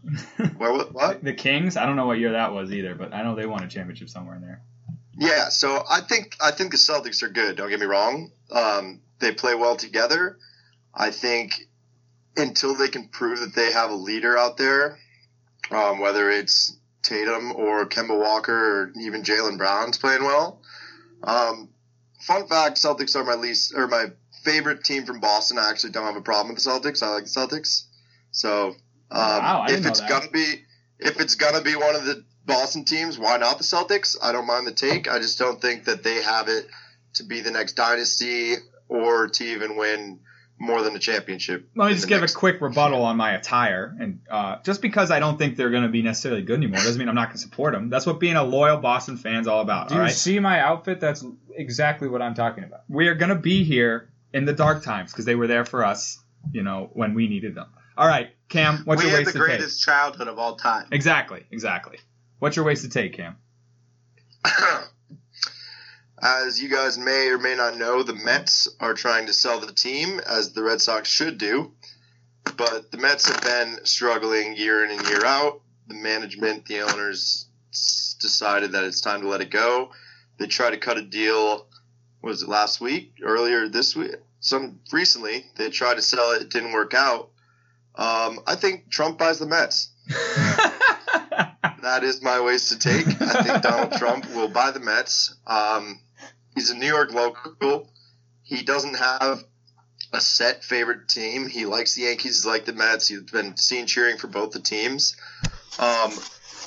What? 0.59 0.93
what? 0.93 1.25
The 1.25 1.33
Kings? 1.33 1.77
I 1.77 1.87
don't 1.87 1.97
know 1.97 2.07
what 2.07 2.19
year 2.19 2.33
that 2.33 2.53
was 2.53 2.73
either, 2.73 2.95
but 2.95 3.13
I 3.13 3.23
know 3.23 3.35
they 3.35 3.47
won 3.47 3.63
a 3.63 3.69
championship 3.69 4.09
somewhere 4.09 4.37
in 4.37 4.43
there. 4.43 4.63
Yeah, 5.17 5.49
so 5.49 5.85
I 5.89 6.01
think 6.01 6.37
I 6.41 6.51
think 6.51 6.73
the 6.73 6.77
Celtics 6.77 7.23
are 7.23 7.29
good. 7.29 7.57
Don't 7.57 7.71
get 7.71 7.81
me 7.81 7.87
wrong. 7.87 8.31
Um, 8.51 9.01
they 9.21 9.33
play 9.33 9.55
well 9.55 9.77
together. 9.77 10.39
I 10.95 11.11
think 11.11 11.69
until 12.37 12.75
they 12.75 12.89
can 12.89 13.09
prove 13.09 13.41
that 13.41 13.55
they 13.55 13.73
have 13.73 13.91
a 13.91 13.95
leader 13.95 14.37
out 14.37 14.57
there, 14.57 14.99
um, 15.71 16.01
whether 16.01 16.31
it's 16.31 16.77
Tatum 17.03 17.53
or 17.55 17.87
Kemba 17.87 18.19
Walker 18.19 18.53
or 18.55 18.93
even 19.01 19.23
Jaylen 19.23 19.59
Brown's 19.59 19.99
playing 19.99 20.25
well. 20.25 20.61
Um, 21.23 21.69
fun 22.21 22.49
fact: 22.49 22.77
Celtics 22.77 23.15
are 23.15 23.25
my 23.25 23.35
least 23.35 23.75
or 23.75 23.87
my 23.87 24.07
favorite 24.43 24.85
team 24.85 25.07
from 25.07 25.21
Boston. 25.21 25.59
I 25.59 25.71
actually 25.71 25.93
don't 25.93 26.07
have 26.07 26.17
a 26.17 26.23
problem 26.23 26.55
with 26.55 26.63
the 26.63 26.71
Celtics. 26.71 27.03
I 27.03 27.11
like 27.11 27.25
the 27.25 27.31
Celtics. 27.31 27.85
So 28.33 28.75
um, 29.11 29.19
Wow, 29.21 29.63
I 29.63 29.67
didn't 29.69 29.79
if 29.81 29.85
know 29.85 29.91
it's 29.91 30.01
that. 30.01 30.09
gonna 30.09 30.31
be 30.31 30.65
if 30.99 31.21
it's 31.21 31.35
gonna 31.35 31.63
be 31.63 31.77
one 31.77 31.95
of 31.97 32.05
the 32.05 32.25
Boston 32.47 32.85
teams, 32.85 33.19
why 33.19 33.37
not 33.39 33.59
the 33.59 33.65
Celtics? 33.65 34.17
I 34.23 34.33
don't 34.33 34.47
mind 34.47 34.67
the 34.67 34.73
take. 34.73 35.11
I 35.11 35.19
just 35.19 35.39
don't 35.39 35.61
think 35.61 35.85
that 35.85 36.03
they 36.03 36.23
have 36.23 36.49
it 36.49 36.67
to 37.15 37.25
be 37.25 37.41
the 37.41 37.51
next 37.51 37.73
dynasty 37.75 38.55
or 38.89 39.29
to 39.29 39.45
even 39.45 39.77
win 39.77 40.21
more 40.59 40.83
than 40.83 40.95
a 40.95 40.99
championship. 40.99 41.69
Let 41.75 41.89
me 41.89 41.95
just 41.95 42.07
give 42.07 42.23
a 42.23 42.29
quick 42.29 42.61
rebuttal 42.61 43.03
on 43.03 43.17
my 43.17 43.35
attire, 43.35 43.97
and 43.99 44.21
uh, 44.31 44.57
just 44.63 44.83
because 44.83 45.11
I 45.11 45.19
don't 45.21 45.37
think 45.39 45.57
they're 45.57 45.71
going 45.71 45.83
to 45.83 45.89
be 45.89 46.03
necessarily 46.03 46.43
good 46.43 46.59
anymore 46.59 46.79
doesn't 46.79 46.99
mean 46.99 47.09
I'm 47.09 47.15
not 47.15 47.29
going 47.29 47.37
to 47.37 47.43
support 47.43 47.73
them. 47.73 47.91
That's 47.91 48.07
what 48.07 48.21
being 48.21 48.37
a 48.37 48.45
loyal 48.45 48.77
Boston 48.79 49.17
fan's 49.17 49.49
all 49.49 49.61
about. 49.63 49.89
Do 49.89 49.95
all 49.95 50.01
you 50.01 50.05
right, 50.07 50.13
see 50.13 50.39
my 50.39 50.61
outfit? 50.61 51.01
That's 51.01 51.25
exactly 51.55 52.09
what 52.09 52.23
I'm 52.23 52.35
talking 52.35 52.63
about. 52.65 52.83
we 52.89 53.09
are 53.09 53.15
going 53.15 53.31
to 53.31 53.35
be 53.37 53.65
here 53.65 54.11
in 54.33 54.45
the 54.45 54.53
dark 54.53 54.85
times 54.85 55.13
because 55.13 55.25
they 55.25 55.35
were 55.35 55.47
there 55.47 55.65
for 55.65 55.85
us, 55.85 56.19
you 56.53 56.63
know, 56.63 56.91
when 56.93 57.15
we 57.15 57.27
needed 57.29 57.55
them. 57.55 57.67
All 57.97 58.07
right, 58.07 58.31
Cam, 58.49 58.79
what's 58.85 59.03
we 59.03 59.09
your 59.09 59.19
had 59.19 59.27
the 59.27 59.39
greatest 59.39 59.83
childhood 59.83 60.29
of 60.29 60.39
all 60.39 60.57
time. 60.57 60.87
Exactly, 60.93 61.45
exactly. 61.51 61.99
What's 62.39 62.57
your 62.57 62.65
wasted 62.65 62.93
take, 62.93 63.15
Cam? 63.15 63.37
As 66.23 66.63
you 66.63 66.69
guys 66.69 66.97
may 66.97 67.29
or 67.29 67.39
may 67.39 67.55
not 67.55 67.77
know, 67.77 68.03
the 68.03 68.15
Mets 68.15 68.69
are 68.81 68.95
trying 68.95 69.27
to 69.27 69.33
sell 69.33 69.61
the 69.61 69.73
team, 69.73 70.21
as 70.21 70.53
the 70.53 70.63
Red 70.63 70.81
Sox 70.81 71.09
should 71.09 71.39
do. 71.39 71.73
But 72.57 72.91
the 72.91 72.99
Mets 72.99 73.29
have 73.29 73.43
been 73.43 73.85
struggling 73.85 74.57
year 74.57 74.85
in 74.85 74.91
and 74.91 75.09
year 75.09 75.25
out. 75.25 75.61
The 75.87 75.95
management, 75.95 76.67
the 76.67 76.81
owners 76.81 77.47
decided 78.21 78.73
that 78.73 78.85
it's 78.85 79.01
time 79.01 79.23
to 79.23 79.29
let 79.29 79.43
it 79.43 79.51
go. 79.51 79.91
They 80.39 80.47
tried 80.47 80.71
to 80.71 80.79
cut 80.79 80.97
a 80.97 81.03
deal, 81.03 81.67
was 82.23 82.43
it 82.43 82.49
last 82.49 82.81
week? 82.81 83.15
Earlier 83.23 83.69
this 83.69 83.95
week? 83.95 84.13
Some 84.41 84.81
recently, 84.93 85.45
they 85.57 85.71
tried 85.71 85.97
to 85.97 86.03
sell 86.03 86.33
it, 86.33 86.43
it 86.43 86.51
didn't 86.51 86.73
work 86.73 86.95
out. 86.95 87.31
Um, 87.97 88.41
I 88.47 88.57
think 88.57 88.91
Trump 88.91 89.19
buys 89.19 89.39
the 89.39 89.47
Mets. 89.47 89.91
That 91.85 92.03
is 92.03 92.23
my 92.23 92.41
ways 92.41 92.71
to 92.71 92.79
take. 92.79 93.07
I 93.21 93.43
think 93.43 93.63
Donald 93.63 93.93
Trump 93.99 94.27
will 94.35 94.49
buy 94.49 94.71
the 94.71 94.81
Mets. 94.81 95.37
Um, 95.47 96.01
he's 96.55 96.71
a 96.71 96.75
New 96.75 96.87
York 96.87 97.13
local. 97.13 97.91
He 98.43 98.63
doesn't 98.63 98.95
have 98.95 99.45
a 100.11 100.21
set 100.21 100.65
favorite 100.65 101.09
team. 101.09 101.47
He 101.47 101.67
likes 101.67 101.95
the 101.95 102.03
Yankees, 102.03 102.43
he 102.43 102.49
likes 102.49 102.65
the 102.65 102.73
Mets. 102.73 103.09
He's 103.09 103.23
been 103.31 103.59
seen 103.59 103.87
cheering 103.87 104.17
for 104.17 104.29
both 104.29 104.53
the 104.53 104.61
teams. 104.61 105.15
Um, 105.79 106.11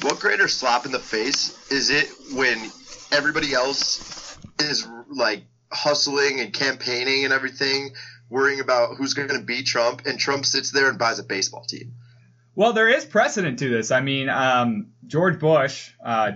what 0.04 0.20
greater 0.20 0.48
slap 0.48 0.86
in 0.86 0.92
the 0.92 1.00
face 1.00 1.72
is 1.72 1.90
it 1.90 2.10
when 2.36 2.72
everybody 3.12 3.56
else 3.56 4.38
is 4.60 4.88
like 5.10 5.46
hustling 5.72 6.42
and 6.42 6.54
campaigning 6.54 7.24
and 7.24 7.34
everything, 7.34 7.96
worrying 8.30 8.60
about 8.60 8.98
who's 8.98 9.14
going 9.14 9.30
to 9.30 9.40
beat 9.40 9.66
Trump, 9.66 10.06
and 10.06 10.20
Trump 10.20 10.46
sits 10.46 10.72
there 10.72 10.90
and 10.90 11.00
buys 11.00 11.20
a 11.20 11.24
baseball 11.24 11.64
team? 11.64 11.94
Well, 12.56 12.74
there 12.74 12.90
is 12.90 13.06
precedent 13.06 13.60
to 13.60 13.70
this. 13.70 13.92
I 13.92 14.02
mean, 14.02 14.30
um, 14.30 14.88
George 15.06 15.40
Bush, 15.40 15.92
uh, 16.04 16.32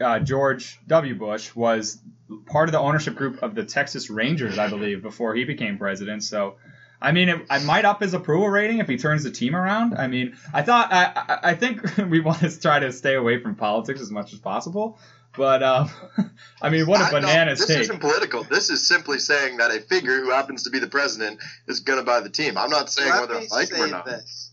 uh, 0.00 0.20
George 0.20 0.78
W. 0.86 1.14
Bush, 1.16 1.54
was 1.54 1.98
part 2.46 2.68
of 2.68 2.72
the 2.72 2.78
ownership 2.78 3.16
group 3.16 3.42
of 3.42 3.54
the 3.54 3.64
Texas 3.64 4.08
Rangers, 4.08 4.58
I 4.58 4.68
believe, 4.68 5.02
before 5.02 5.34
he 5.34 5.44
became 5.44 5.78
president. 5.78 6.22
So, 6.22 6.56
I 7.00 7.12
mean, 7.12 7.28
it, 7.28 7.46
I 7.50 7.58
might 7.58 7.84
up 7.84 8.00
his 8.00 8.14
approval 8.14 8.48
rating 8.48 8.78
if 8.78 8.88
he 8.88 8.98
turns 8.98 9.24
the 9.24 9.30
team 9.30 9.56
around. 9.56 9.94
I 9.98 10.06
mean, 10.06 10.36
I 10.52 10.62
thought, 10.62 10.92
I, 10.92 11.38
I 11.42 11.54
think 11.54 11.96
we 12.08 12.20
want 12.20 12.40
to 12.40 12.60
try 12.60 12.78
to 12.78 12.92
stay 12.92 13.14
away 13.14 13.40
from 13.42 13.54
politics 13.54 14.00
as 14.00 14.10
much 14.10 14.32
as 14.32 14.38
possible. 14.38 14.98
But, 15.38 15.62
um, 15.62 15.90
I 16.62 16.68
mean, 16.68 16.86
what 16.86 17.00
a 17.00 17.04
I- 17.04 17.10
no, 17.20 17.20
bananas 17.20 17.60
this 17.60 17.68
take. 17.68 17.78
isn't 17.82 18.00
political. 18.00 18.42
This 18.42 18.68
is 18.68 18.86
simply 18.86 19.18
saying 19.20 19.58
that 19.58 19.70
a 19.70 19.80
figure 19.80 20.20
who 20.20 20.30
happens 20.30 20.64
to 20.64 20.70
be 20.70 20.80
the 20.80 20.88
president 20.88 21.40
is 21.68 21.80
going 21.80 21.98
to 22.00 22.04
buy 22.04 22.20
the 22.20 22.28
team. 22.28 22.58
I'm 22.58 22.70
not 22.70 22.90
saying 22.90 23.08
Let 23.10 23.20
whether 23.22 23.36
I 23.36 23.40
me 23.40 23.46
like 23.50 23.70
him 23.70 23.80
or 23.80 23.84
say 23.86 23.90
not. 23.92 24.04
this: 24.04 24.52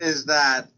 is 0.00 0.26
that 0.26 0.68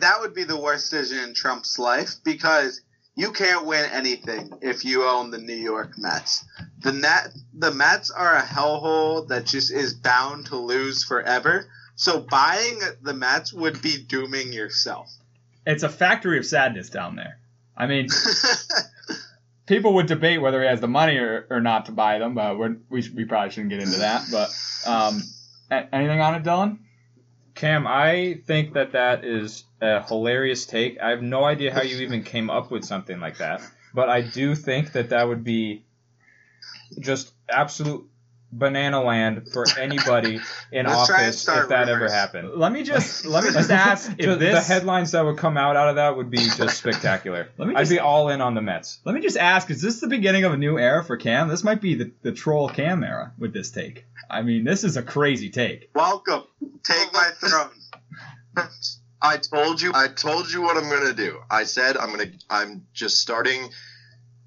that 0.00 0.20
would 0.20 0.34
be 0.34 0.44
the 0.44 0.58
worst 0.58 0.90
decision 0.90 1.28
in 1.28 1.34
Trump's 1.34 1.78
life 1.78 2.14
because 2.24 2.80
you 3.14 3.32
can't 3.32 3.66
win 3.66 3.84
anything 3.90 4.52
if 4.62 4.84
you 4.84 5.04
own 5.04 5.30
the 5.30 5.38
New 5.38 5.56
York 5.56 5.98
Mets. 5.98 6.44
The 6.80 6.92
net, 6.92 7.28
the 7.52 7.72
Mets 7.72 8.10
are 8.10 8.36
a 8.36 8.42
hellhole 8.42 9.28
that 9.28 9.44
just 9.44 9.70
is 9.72 9.92
bound 9.92 10.46
to 10.46 10.56
lose 10.56 11.04
forever. 11.04 11.66
So 11.96 12.20
buying 12.20 12.80
the 13.02 13.12
Mets 13.14 13.52
would 13.52 13.82
be 13.82 13.98
dooming 14.02 14.52
yourself. 14.52 15.10
It's 15.66 15.82
a 15.82 15.88
factory 15.88 16.38
of 16.38 16.46
sadness 16.46 16.88
down 16.90 17.16
there. 17.16 17.40
I 17.78 17.86
mean, 17.86 18.08
people 19.66 19.94
would 19.94 20.06
debate 20.06 20.42
whether 20.42 20.60
he 20.60 20.68
has 20.68 20.80
the 20.80 20.88
money 20.88 21.16
or, 21.16 21.46
or 21.48 21.60
not 21.60 21.86
to 21.86 21.92
buy 21.92 22.18
them, 22.18 22.34
but 22.34 22.58
we're, 22.58 22.76
we, 22.90 23.08
we 23.14 23.24
probably 23.24 23.50
shouldn't 23.50 23.70
get 23.70 23.80
into 23.80 23.98
that. 23.98 24.24
But 24.32 24.50
um, 24.90 25.22
a- 25.70 25.94
anything 25.94 26.20
on 26.20 26.34
it, 26.34 26.42
Dylan? 26.42 26.78
Cam, 27.54 27.86
I 27.86 28.40
think 28.46 28.74
that 28.74 28.92
that 28.92 29.24
is 29.24 29.64
a 29.80 30.02
hilarious 30.02 30.66
take. 30.66 31.00
I 31.00 31.10
have 31.10 31.22
no 31.22 31.44
idea 31.44 31.72
how 31.72 31.82
you 31.82 31.96
even 32.02 32.24
came 32.24 32.50
up 32.50 32.70
with 32.70 32.84
something 32.84 33.20
like 33.20 33.38
that, 33.38 33.62
but 33.94 34.08
I 34.08 34.22
do 34.22 34.54
think 34.56 34.92
that 34.92 35.10
that 35.10 35.28
would 35.28 35.44
be 35.44 35.84
just 37.00 37.32
absolute 37.48 38.08
banana 38.50 39.02
land 39.02 39.48
for 39.52 39.64
anybody 39.78 40.40
in 40.72 40.86
Let's 40.86 41.10
office 41.10 41.48
if 41.48 41.68
that 41.68 41.88
ever 41.88 42.10
happened. 42.10 42.54
Let 42.54 42.72
me 42.72 42.82
just 42.82 43.24
let 43.26 43.44
me 43.44 43.50
just 43.50 43.70
ask 43.70 44.10
if 44.10 44.18
Just 44.18 44.38
this 44.38 44.66
the 44.66 44.72
headlines 44.72 45.12
that 45.12 45.24
would 45.24 45.38
come 45.38 45.56
out 45.56 45.76
out 45.76 45.88
of 45.90 45.96
that 45.96 46.16
would 46.16 46.30
be 46.30 46.38
just 46.38 46.78
spectacular. 46.78 47.48
Let 47.58 47.68
me 47.68 47.74
I'd 47.74 47.88
be 47.88 47.98
all 47.98 48.30
in 48.30 48.40
on 48.40 48.54
the 48.54 48.62
Mets. 48.62 49.00
Let 49.04 49.14
me 49.14 49.20
just 49.20 49.36
ask: 49.36 49.70
Is 49.70 49.82
this 49.82 50.00
the 50.00 50.08
beginning 50.08 50.44
of 50.44 50.52
a 50.52 50.56
new 50.56 50.78
era 50.78 51.04
for 51.04 51.16
Cam? 51.16 51.48
This 51.48 51.64
might 51.64 51.80
be 51.80 51.94
the, 51.94 52.12
the 52.22 52.32
troll 52.32 52.68
Cam 52.68 53.04
era 53.04 53.32
with 53.38 53.52
this 53.52 53.70
take. 53.70 54.04
I 54.30 54.42
mean, 54.42 54.64
this 54.64 54.84
is 54.84 54.96
a 54.96 55.02
crazy 55.02 55.50
take. 55.50 55.90
Welcome, 55.94 56.44
take 56.82 57.12
my 57.12 57.30
throne. 57.40 58.68
I 59.20 59.36
told 59.38 59.80
you. 59.80 59.92
I 59.94 60.08
told 60.08 60.50
you 60.50 60.62
what 60.62 60.76
I'm 60.76 60.88
going 60.88 61.06
to 61.06 61.14
do. 61.14 61.40
I 61.50 61.64
said 61.64 61.96
I'm 61.96 62.14
going 62.14 62.30
to. 62.30 62.38
I'm 62.48 62.86
just 62.92 63.18
starting. 63.18 63.68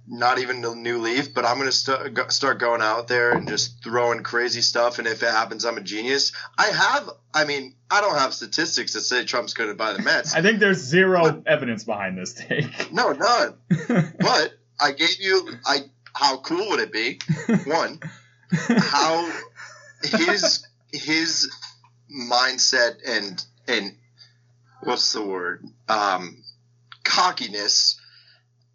Not 0.08 0.40
even 0.40 0.66
a 0.66 0.76
new 0.76 0.98
leaf, 0.98 1.34
but 1.34 1.46
I'm 1.46 1.58
going 1.58 1.68
to 1.68 1.72
st- 1.72 2.14
go, 2.14 2.28
start 2.30 2.60
going 2.60 2.82
out 2.82 3.08
there 3.08 3.32
and 3.32 3.48
just 3.48 3.84
throwing 3.84 4.24
crazy 4.24 4.62
stuff. 4.62 5.00
And 5.00 5.08
if 5.08 5.24
it 5.24 5.30
happens, 5.30 5.64
I'm 5.64 5.78
a 5.78 5.82
genius. 5.82 6.32
I 6.58 6.68
have. 6.68 7.10
I 7.34 7.46
mean, 7.46 7.76
I 7.90 8.02
don't 8.02 8.18
have 8.18 8.34
statistics 8.34 8.94
that 8.94 9.02
say 9.02 9.24
Trump's 9.26 9.54
going 9.54 9.70
to 9.70 9.76
buy 9.76 9.94
the 9.94 10.02
Mets. 10.02 10.34
I 10.36 10.42
think 10.42 10.60
there's 10.60 10.80
zero 10.80 11.44
evidence 11.46 11.84
behind 11.84 12.18
this 12.18 12.34
take. 12.34 12.92
No, 12.92 13.12
none. 13.12 13.54
but 14.20 14.54
I 14.80 14.92
gave 14.92 15.22
you 15.22 15.50
I 15.66 15.80
how 16.14 16.38
cool 16.38 16.70
would 16.70 16.80
it 16.80 16.92
be? 16.92 17.20
One, 17.66 18.00
how 18.52 19.32
his 20.04 20.68
his 20.92 21.52
mindset 22.14 22.98
and 23.06 23.44
and 23.68 23.96
what's 24.82 25.14
the 25.14 25.24
word 25.24 25.66
um, 25.88 26.44
cockiness 27.04 28.00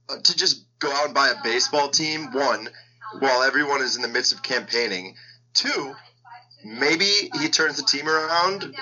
uh, 0.08 0.18
to 0.22 0.36
just 0.36 0.64
go 0.78 0.92
out 0.92 1.06
and 1.06 1.14
buy 1.14 1.28
a 1.28 1.42
baseball 1.42 1.88
team. 1.88 2.32
One, 2.32 2.68
while 3.18 3.42
everyone 3.42 3.82
is 3.82 3.96
in 3.96 4.02
the 4.02 4.08
midst 4.08 4.32
of 4.32 4.42
campaigning. 4.42 5.14
Two, 5.54 5.94
maybe 6.64 7.06
he 7.40 7.48
turns 7.48 7.76
the 7.76 7.82
team 7.82 8.08
around. 8.08 8.74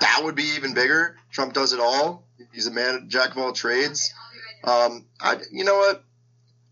That 0.00 0.20
would 0.24 0.34
be 0.34 0.54
even 0.56 0.74
bigger. 0.74 1.16
Trump 1.30 1.52
does 1.52 1.72
it 1.72 1.80
all. 1.80 2.24
He's 2.52 2.66
a 2.66 2.70
man, 2.72 3.06
jack 3.08 3.30
of 3.30 3.38
all 3.38 3.52
trades. 3.52 4.12
Um, 4.64 5.04
I, 5.20 5.36
you 5.52 5.64
know 5.64 5.76
what? 5.76 6.02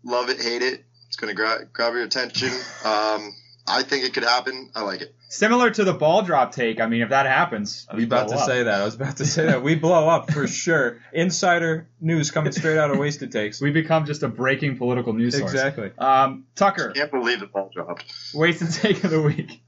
Love 0.03 0.29
it, 0.29 0.41
hate 0.41 0.61
it. 0.61 0.83
It's 1.07 1.15
going 1.17 1.29
to 1.29 1.35
gra- 1.35 1.65
grab 1.71 1.93
your 1.93 2.03
attention. 2.03 2.49
Um, 2.83 3.33
I 3.67 3.81
think 3.83 4.05
it 4.05 4.13
could 4.13 4.23
happen. 4.23 4.69
I 4.75 4.81
like 4.83 5.01
it. 5.01 5.15
Similar 5.27 5.71
to 5.71 5.83
the 5.83 5.93
ball 5.93 6.21
drop 6.21 6.51
take. 6.51 6.79
I 6.79 6.85
mean, 6.85 7.01
if 7.01 7.09
that 7.09 7.25
happens, 7.25 7.87
I 7.89 7.95
was 7.95 8.01
we 8.01 8.05
about 8.05 8.27
blow 8.27 8.35
to 8.37 8.41
up. 8.43 8.47
say 8.47 8.63
that. 8.63 8.81
I 8.81 8.85
was 8.85 8.93
about 8.93 9.17
to 9.17 9.25
say 9.25 9.47
that. 9.47 9.63
We 9.63 9.73
blow 9.75 10.07
up 10.07 10.31
for 10.31 10.45
sure. 10.65 11.01
Insider 11.13 11.87
news 11.99 12.29
coming 12.29 12.51
straight 12.51 12.77
out 12.77 12.91
of 12.91 12.99
Wasted 12.99 13.31
Takes. 13.31 13.59
We 13.59 13.71
become 13.71 14.05
just 14.05 14.21
a 14.21 14.27
breaking 14.27 14.77
political 14.77 15.13
news 15.13 15.37
source. 15.37 15.51
Exactly. 15.51 15.91
Um, 15.97 16.45
Tucker, 16.55 16.91
Can't 16.91 17.09
believe 17.11 17.39
the 17.39 17.47
ball 17.47 17.71
dropped. 17.73 18.05
wasted 18.35 18.71
take 18.71 19.03
of 19.03 19.09
the 19.09 19.21
week. 19.21 19.61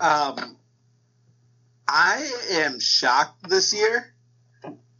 Um, 0.00 0.56
I 1.86 2.30
am 2.52 2.80
shocked 2.80 3.48
this 3.48 3.74
year 3.74 4.14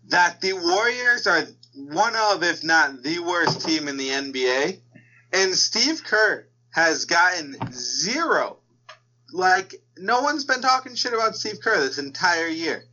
that 0.08 0.40
the 0.42 0.52
Warriors 0.52 1.26
are 1.26 1.44
one 1.74 2.14
of, 2.14 2.42
if 2.42 2.62
not 2.62 3.02
the 3.02 3.20
worst 3.20 3.66
team 3.66 3.88
in 3.88 3.96
the 3.96 4.08
NBA, 4.08 4.78
and 5.32 5.54
Steve 5.54 6.02
Kerr 6.04 6.46
has 6.70 7.04
gotten 7.04 7.56
zero. 7.72 8.58
Like, 9.32 9.74
no 9.96 10.22
one's 10.22 10.44
been 10.44 10.62
talking 10.62 10.94
shit 10.94 11.12
about 11.12 11.36
Steve 11.36 11.60
Kerr 11.60 11.80
this 11.80 11.98
entire 11.98 12.48
year. 12.48 12.84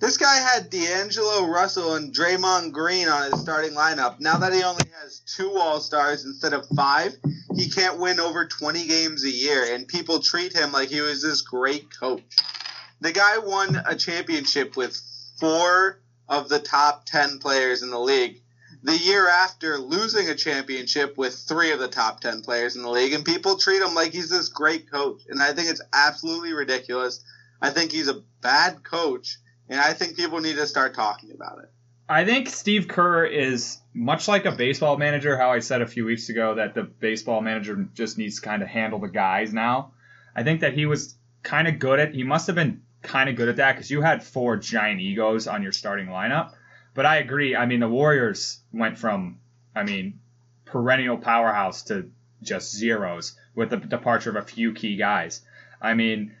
This 0.00 0.16
guy 0.18 0.36
had 0.36 0.70
D'Angelo 0.70 1.46
Russell 1.46 1.94
and 1.94 2.14
Draymond 2.14 2.72
Green 2.72 3.08
on 3.08 3.30
his 3.30 3.40
starting 3.40 3.72
lineup. 3.72 4.20
Now 4.20 4.38
that 4.38 4.52
he 4.52 4.62
only 4.62 4.84
has 5.00 5.20
two 5.20 5.56
All 5.56 5.80
Stars 5.80 6.24
instead 6.24 6.52
of 6.52 6.66
five, 6.76 7.16
he 7.56 7.70
can't 7.70 7.98
win 7.98 8.18
over 8.20 8.44
20 8.44 8.86
games 8.86 9.24
a 9.24 9.30
year, 9.30 9.74
and 9.74 9.86
people 9.86 10.20
treat 10.20 10.52
him 10.52 10.72
like 10.72 10.88
he 10.88 11.00
was 11.00 11.22
this 11.22 11.42
great 11.42 11.86
coach. 11.96 12.36
The 13.00 13.12
guy 13.12 13.38
won 13.38 13.80
a 13.86 13.94
championship 13.94 14.76
with 14.76 15.00
four 15.38 16.00
of 16.28 16.48
the 16.48 16.58
top 16.58 17.06
10 17.06 17.38
players 17.38 17.82
in 17.82 17.90
the 17.90 17.98
league. 17.98 18.42
The 18.84 18.98
year 18.98 19.26
after 19.26 19.78
losing 19.78 20.28
a 20.28 20.34
championship 20.34 21.16
with 21.16 21.34
three 21.34 21.72
of 21.72 21.78
the 21.78 21.88
top 21.88 22.20
10 22.20 22.42
players 22.42 22.76
in 22.76 22.82
the 22.82 22.90
league, 22.90 23.14
and 23.14 23.24
people 23.24 23.56
treat 23.56 23.80
him 23.80 23.94
like 23.94 24.12
he's 24.12 24.28
this 24.28 24.50
great 24.50 24.90
coach. 24.90 25.22
And 25.26 25.42
I 25.42 25.54
think 25.54 25.70
it's 25.70 25.80
absolutely 25.90 26.52
ridiculous. 26.52 27.24
I 27.62 27.70
think 27.70 27.92
he's 27.92 28.08
a 28.08 28.22
bad 28.42 28.84
coach, 28.84 29.38
and 29.70 29.80
I 29.80 29.94
think 29.94 30.18
people 30.18 30.40
need 30.40 30.56
to 30.56 30.66
start 30.66 30.94
talking 30.94 31.30
about 31.32 31.60
it. 31.60 31.70
I 32.10 32.26
think 32.26 32.50
Steve 32.50 32.86
Kerr 32.86 33.24
is 33.24 33.78
much 33.94 34.28
like 34.28 34.44
a 34.44 34.52
baseball 34.52 34.98
manager. 34.98 35.38
How 35.38 35.50
I 35.50 35.60
said 35.60 35.80
a 35.80 35.86
few 35.86 36.04
weeks 36.04 36.28
ago 36.28 36.56
that 36.56 36.74
the 36.74 36.82
baseball 36.82 37.40
manager 37.40 37.88
just 37.94 38.18
needs 38.18 38.38
to 38.38 38.42
kind 38.42 38.62
of 38.62 38.68
handle 38.68 38.98
the 38.98 39.08
guys 39.08 39.54
now. 39.54 39.92
I 40.36 40.42
think 40.42 40.60
that 40.60 40.74
he 40.74 40.84
was 40.84 41.16
kind 41.42 41.68
of 41.68 41.78
good 41.78 42.00
at. 42.00 42.12
He 42.12 42.22
must 42.22 42.48
have 42.48 42.56
been 42.56 42.82
kind 43.00 43.30
of 43.30 43.36
good 43.36 43.48
at 43.48 43.56
that 43.56 43.76
because 43.76 43.90
you 43.90 44.02
had 44.02 44.22
four 44.22 44.58
giant 44.58 45.00
egos 45.00 45.46
on 45.46 45.62
your 45.62 45.72
starting 45.72 46.08
lineup. 46.08 46.52
But 46.94 47.06
I 47.06 47.16
agree. 47.16 47.56
I 47.56 47.66
mean, 47.66 47.80
the 47.80 47.88
Warriors 47.88 48.60
went 48.72 48.98
from, 48.98 49.40
I 49.74 49.82
mean, 49.82 50.20
perennial 50.64 51.18
powerhouse 51.18 51.82
to 51.84 52.10
just 52.42 52.74
zeros 52.74 53.36
with 53.54 53.70
the 53.70 53.76
departure 53.76 54.30
of 54.30 54.36
a 54.36 54.42
few 54.42 54.72
key 54.72 54.96
guys. 54.96 55.42
I 55.80 55.94
mean, 55.94 56.34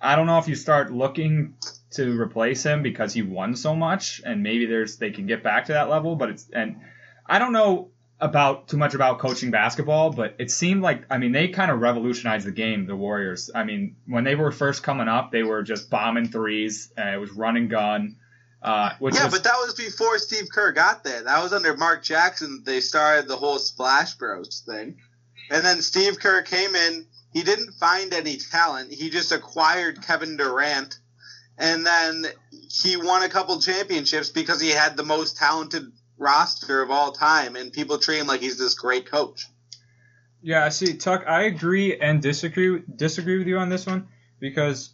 I 0.00 0.16
don't 0.16 0.26
know 0.26 0.38
if 0.38 0.48
you 0.48 0.54
start 0.54 0.92
looking 0.92 1.54
to 1.92 2.20
replace 2.20 2.62
him 2.62 2.82
because 2.82 3.14
he 3.14 3.22
won 3.22 3.56
so 3.56 3.74
much, 3.74 4.20
and 4.24 4.42
maybe 4.42 4.66
there's 4.66 4.96
they 4.96 5.10
can 5.10 5.26
get 5.26 5.42
back 5.42 5.66
to 5.66 5.72
that 5.72 5.88
level. 5.88 6.16
But 6.16 6.30
it's 6.30 6.50
and 6.52 6.80
I 7.26 7.38
don't 7.38 7.52
know 7.52 7.90
about 8.20 8.68
too 8.68 8.76
much 8.76 8.94
about 8.94 9.18
coaching 9.18 9.50
basketball, 9.50 10.10
but 10.10 10.34
it 10.38 10.50
seemed 10.50 10.82
like 10.82 11.04
I 11.10 11.18
mean 11.18 11.32
they 11.32 11.48
kind 11.48 11.70
of 11.70 11.80
revolutionized 11.80 12.46
the 12.46 12.52
game. 12.52 12.86
The 12.86 12.96
Warriors. 12.96 13.50
I 13.54 13.64
mean 13.64 13.96
when 14.06 14.24
they 14.24 14.34
were 14.34 14.52
first 14.52 14.82
coming 14.82 15.08
up, 15.08 15.30
they 15.30 15.42
were 15.42 15.62
just 15.62 15.88
bombing 15.88 16.28
threes. 16.28 16.92
It 16.96 17.20
was 17.20 17.30
run 17.32 17.56
and 17.56 17.70
gun. 17.70 18.16
Uh, 18.64 18.94
which 18.98 19.14
yeah, 19.14 19.26
was, 19.26 19.34
but 19.34 19.44
that 19.44 19.56
was 19.56 19.74
before 19.74 20.16
Steve 20.16 20.48
Kerr 20.50 20.72
got 20.72 21.04
there. 21.04 21.22
That 21.22 21.42
was 21.42 21.52
under 21.52 21.76
Mark 21.76 22.02
Jackson. 22.02 22.62
They 22.64 22.80
started 22.80 23.28
the 23.28 23.36
whole 23.36 23.58
Splash 23.58 24.14
Bros 24.14 24.64
thing, 24.66 24.96
and 25.50 25.62
then 25.62 25.82
Steve 25.82 26.18
Kerr 26.18 26.40
came 26.40 26.74
in. 26.74 27.06
He 27.34 27.42
didn't 27.42 27.74
find 27.74 28.14
any 28.14 28.38
talent. 28.38 28.90
He 28.90 29.10
just 29.10 29.32
acquired 29.32 30.00
Kevin 30.02 30.38
Durant, 30.38 30.98
and 31.58 31.84
then 31.84 32.24
he 32.70 32.96
won 32.96 33.22
a 33.22 33.28
couple 33.28 33.60
championships 33.60 34.30
because 34.30 34.62
he 34.62 34.70
had 34.70 34.96
the 34.96 35.04
most 35.04 35.36
talented 35.36 35.92
roster 36.16 36.80
of 36.80 36.90
all 36.90 37.12
time, 37.12 37.56
and 37.56 37.70
people 37.70 37.98
treat 37.98 38.20
him 38.20 38.26
like 38.26 38.40
he's 38.40 38.56
this 38.56 38.72
great 38.72 39.10
coach. 39.10 39.46
Yeah, 40.40 40.64
I 40.64 40.70
see, 40.70 40.94
Tuck, 40.94 41.24
I 41.26 41.42
agree 41.42 41.98
and 41.98 42.22
disagree 42.22 42.82
disagree 42.96 43.36
with 43.36 43.46
you 43.46 43.58
on 43.58 43.68
this 43.68 43.84
one 43.84 44.08
because 44.40 44.88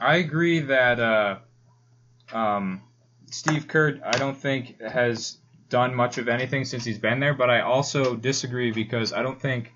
I 0.00 0.16
agree 0.16 0.58
that 0.60 0.98
uh, 0.98 1.36
um, 2.32 2.82
Steve 3.30 3.68
Kerr, 3.68 4.00
I 4.04 4.16
don't 4.18 4.36
think 4.36 4.80
has 4.80 5.38
done 5.68 5.94
much 5.94 6.18
of 6.18 6.28
anything 6.28 6.64
since 6.64 6.84
he's 6.84 6.98
been 6.98 7.20
there, 7.20 7.34
but 7.34 7.50
I 7.50 7.60
also 7.60 8.14
disagree 8.14 8.70
because 8.70 9.12
I 9.12 9.22
don't 9.22 9.40
think 9.40 9.72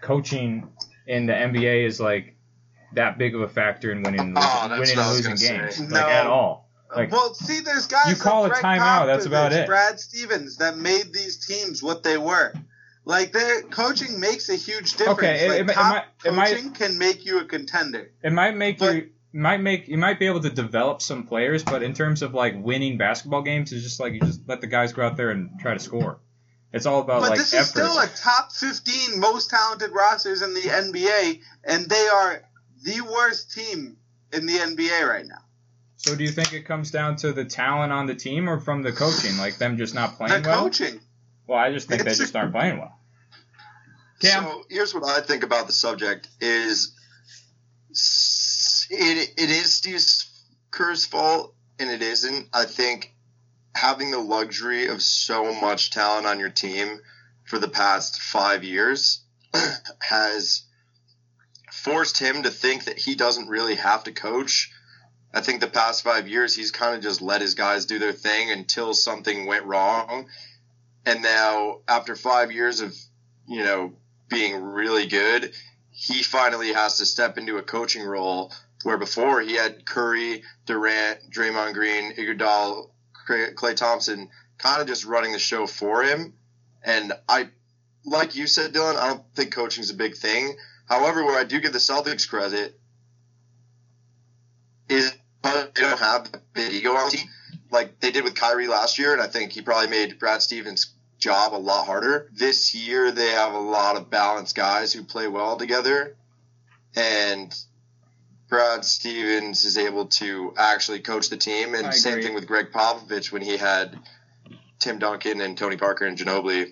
coaching 0.00 0.68
in 1.06 1.26
the 1.26 1.32
NBA 1.32 1.86
is 1.86 2.00
like 2.00 2.36
that 2.94 3.18
big 3.18 3.34
of 3.34 3.40
a 3.40 3.48
factor 3.48 3.90
in 3.90 4.02
winning 4.02 4.20
and 4.20 4.38
Oh, 4.38 4.68
that's 4.68 4.80
winning 4.80 4.98
and 4.98 5.08
losing 5.10 5.30
games, 5.36 5.76
say. 5.76 5.86
like 5.88 6.04
at 6.04 6.26
all. 6.26 6.68
Like, 6.94 7.10
well, 7.10 7.32
see, 7.32 7.60
there's 7.60 7.86
guys 7.86 8.10
You 8.10 8.16
call 8.16 8.42
like 8.42 8.52
a 8.58 8.60
Greg 8.60 8.64
timeout, 8.80 9.06
that's 9.06 9.24
about 9.24 9.52
it. 9.54 9.66
Brad 9.66 9.98
Stevens 9.98 10.58
that 10.58 10.76
made 10.76 11.12
these 11.12 11.38
teams 11.46 11.82
what 11.82 12.02
they 12.02 12.18
were. 12.18 12.52
Like 13.06 13.32
their 13.32 13.62
coaching 13.62 14.20
makes 14.20 14.48
a 14.50 14.54
huge 14.56 14.92
difference. 14.94 15.18
Okay, 15.18 15.46
it- 15.46 15.48
like, 15.48 15.60
it- 15.60 15.70
it 15.70 15.72
top 15.74 15.94
might- 15.94 16.04
it 16.28 16.34
might- 16.34 16.48
coaching 16.50 16.72
can 16.72 16.98
make 16.98 17.24
you 17.24 17.40
a 17.40 17.46
contender. 17.46 18.10
It 18.22 18.32
might 18.32 18.54
make 18.56 18.78
But- 18.78 18.94
you 18.94 19.10
might 19.32 19.60
make 19.60 19.88
you 19.88 19.96
might 19.98 20.18
be 20.18 20.26
able 20.26 20.40
to 20.40 20.50
develop 20.50 21.00
some 21.02 21.26
players, 21.26 21.62
but 21.64 21.82
in 21.82 21.94
terms 21.94 22.22
of 22.22 22.34
like 22.34 22.54
winning 22.56 22.98
basketball 22.98 23.42
games, 23.42 23.72
it's 23.72 23.82
just 23.82 23.98
like 24.00 24.12
you 24.12 24.20
just 24.20 24.40
let 24.46 24.60
the 24.60 24.66
guys 24.66 24.92
go 24.92 25.02
out 25.06 25.16
there 25.16 25.30
and 25.30 25.50
try 25.60 25.72
to 25.74 25.80
score. 25.80 26.20
It's 26.72 26.86
all 26.86 27.00
about 27.00 27.20
But 27.20 27.30
like 27.30 27.38
this 27.38 27.52
effort. 27.52 27.62
is 27.62 27.68
still 27.70 27.98
a 27.98 28.06
top 28.16 28.52
15 28.52 29.20
most 29.20 29.50
talented 29.50 29.90
rosters 29.92 30.40
in 30.42 30.54
the 30.54 30.60
NBA, 30.60 31.40
and 31.64 31.88
they 31.88 32.08
are 32.08 32.42
the 32.82 33.00
worst 33.02 33.52
team 33.52 33.96
in 34.32 34.46
the 34.46 34.54
NBA 34.54 35.06
right 35.08 35.26
now. 35.26 35.38
so 35.96 36.16
do 36.16 36.24
you 36.24 36.30
think 36.30 36.52
it 36.52 36.62
comes 36.66 36.90
down 36.90 37.14
to 37.16 37.32
the 37.32 37.44
talent 37.44 37.92
on 37.92 38.06
the 38.06 38.14
team 38.14 38.48
or 38.48 38.58
from 38.58 38.82
the 38.82 38.90
coaching, 38.92 39.36
like 39.38 39.56
them 39.58 39.76
just 39.76 39.94
not 39.94 40.12
The 40.12 40.16
playing 40.26 40.42
well? 40.44 40.62
coaching. 40.64 41.00
Well, 41.46 41.58
I 41.58 41.70
just 41.72 41.88
think 41.88 42.02
they 42.02 42.10
It's- 42.10 42.18
just 42.18 42.34
aren't 42.36 42.52
playing 42.52 42.78
well. 42.78 42.98
Cam? 44.20 44.44
So 44.44 44.64
here's 44.70 44.94
what 44.94 45.04
I 45.04 45.20
think 45.20 45.42
about 45.42 45.66
the 45.66 45.72
subject: 45.72 46.28
is 46.40 46.92
it 48.92 49.32
it 49.36 49.50
is 49.50 49.72
Steve 49.72 50.04
Kerr's 50.70 51.06
fault, 51.06 51.54
and 51.78 51.90
it 51.90 52.02
isn't. 52.02 52.48
I 52.52 52.64
think 52.64 53.14
having 53.74 54.10
the 54.10 54.18
luxury 54.18 54.88
of 54.88 55.02
so 55.02 55.54
much 55.54 55.90
talent 55.90 56.26
on 56.26 56.38
your 56.38 56.50
team 56.50 57.00
for 57.44 57.58
the 57.58 57.68
past 57.68 58.20
five 58.20 58.64
years 58.64 59.22
has 60.00 60.62
forced 61.72 62.18
him 62.18 62.42
to 62.42 62.50
think 62.50 62.84
that 62.84 62.98
he 62.98 63.14
doesn't 63.14 63.48
really 63.48 63.76
have 63.76 64.04
to 64.04 64.12
coach. 64.12 64.70
I 65.34 65.40
think 65.40 65.60
the 65.60 65.66
past 65.66 66.04
five 66.04 66.28
years 66.28 66.54
he's 66.54 66.70
kind 66.70 66.94
of 66.94 67.02
just 67.02 67.22
let 67.22 67.40
his 67.40 67.54
guys 67.54 67.86
do 67.86 67.98
their 67.98 68.12
thing 68.12 68.50
until 68.50 68.92
something 68.92 69.46
went 69.46 69.64
wrong. 69.64 70.28
And 71.06 71.22
now, 71.22 71.78
after 71.88 72.14
five 72.14 72.52
years 72.52 72.80
of, 72.80 72.94
you 73.48 73.64
know, 73.64 73.94
being 74.28 74.62
really 74.62 75.06
good, 75.06 75.52
he 75.90 76.22
finally 76.22 76.72
has 76.72 76.98
to 76.98 77.06
step 77.06 77.38
into 77.38 77.56
a 77.56 77.62
coaching 77.62 78.04
role 78.04 78.52
where 78.84 78.98
before 78.98 79.40
he 79.40 79.54
had 79.54 79.84
Curry, 79.84 80.42
Durant, 80.66 81.30
Draymond 81.30 81.74
Green, 81.74 82.12
Iguodala, 82.14 82.88
Klay 83.28 83.76
Thompson 83.76 84.28
kind 84.58 84.80
of 84.80 84.86
just 84.86 85.04
running 85.04 85.32
the 85.32 85.38
show 85.38 85.66
for 85.66 86.02
him. 86.02 86.34
And 86.84 87.12
I, 87.28 87.48
like 88.04 88.34
you 88.34 88.46
said, 88.46 88.72
Dylan, 88.72 88.96
I 88.96 89.08
don't 89.08 89.24
think 89.34 89.52
coaching 89.52 89.82
is 89.82 89.90
a 89.90 89.94
big 89.94 90.16
thing. 90.16 90.56
However, 90.88 91.24
where 91.24 91.38
I 91.38 91.44
do 91.44 91.60
give 91.60 91.72
the 91.72 91.78
Celtics 91.78 92.28
credit 92.28 92.78
is 94.88 95.14
they 95.42 95.66
don't 95.74 95.98
have 95.98 96.30
the 96.30 96.40
big 96.52 96.72
ego 96.72 96.90
on 96.92 97.10
the 97.10 97.16
team 97.16 97.28
like 97.70 97.98
they 98.00 98.10
did 98.10 98.24
with 98.24 98.34
Kyrie 98.34 98.68
last 98.68 98.98
year, 98.98 99.12
and 99.12 99.22
I 99.22 99.26
think 99.26 99.52
he 99.52 99.62
probably 99.62 99.88
made 99.88 100.18
Brad 100.18 100.42
Stevens' 100.42 100.92
job 101.18 101.54
a 101.54 101.56
lot 101.56 101.86
harder. 101.86 102.28
This 102.32 102.74
year, 102.74 103.10
they 103.10 103.30
have 103.30 103.54
a 103.54 103.58
lot 103.58 103.96
of 103.96 104.10
balanced 104.10 104.54
guys 104.54 104.92
who 104.92 105.02
play 105.02 105.26
well 105.26 105.56
together, 105.56 106.14
and 106.94 107.52
Brad 108.52 108.84
Stevens 108.84 109.64
is 109.64 109.78
able 109.78 110.04
to 110.20 110.52
actually 110.58 111.00
coach 111.00 111.30
the 111.30 111.38
team. 111.38 111.74
And 111.74 111.94
same 111.94 112.20
thing 112.20 112.34
with 112.34 112.46
Gregg 112.46 112.70
Popovich 112.70 113.32
when 113.32 113.40
he 113.40 113.56
had 113.56 113.98
Tim 114.78 114.98
Duncan 114.98 115.40
and 115.40 115.56
Tony 115.56 115.78
Parker 115.78 116.04
and 116.04 116.18
Ginobili. 116.18 116.66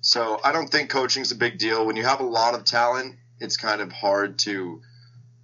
So 0.00 0.38
I 0.44 0.52
don't 0.52 0.68
think 0.68 0.90
coaching 0.90 1.22
is 1.22 1.32
a 1.32 1.34
big 1.34 1.58
deal. 1.58 1.84
When 1.84 1.96
you 1.96 2.04
have 2.04 2.20
a 2.20 2.24
lot 2.24 2.54
of 2.54 2.62
talent, 2.64 3.16
it's 3.40 3.56
kind 3.56 3.80
of 3.80 3.90
hard 3.90 4.38
to 4.40 4.80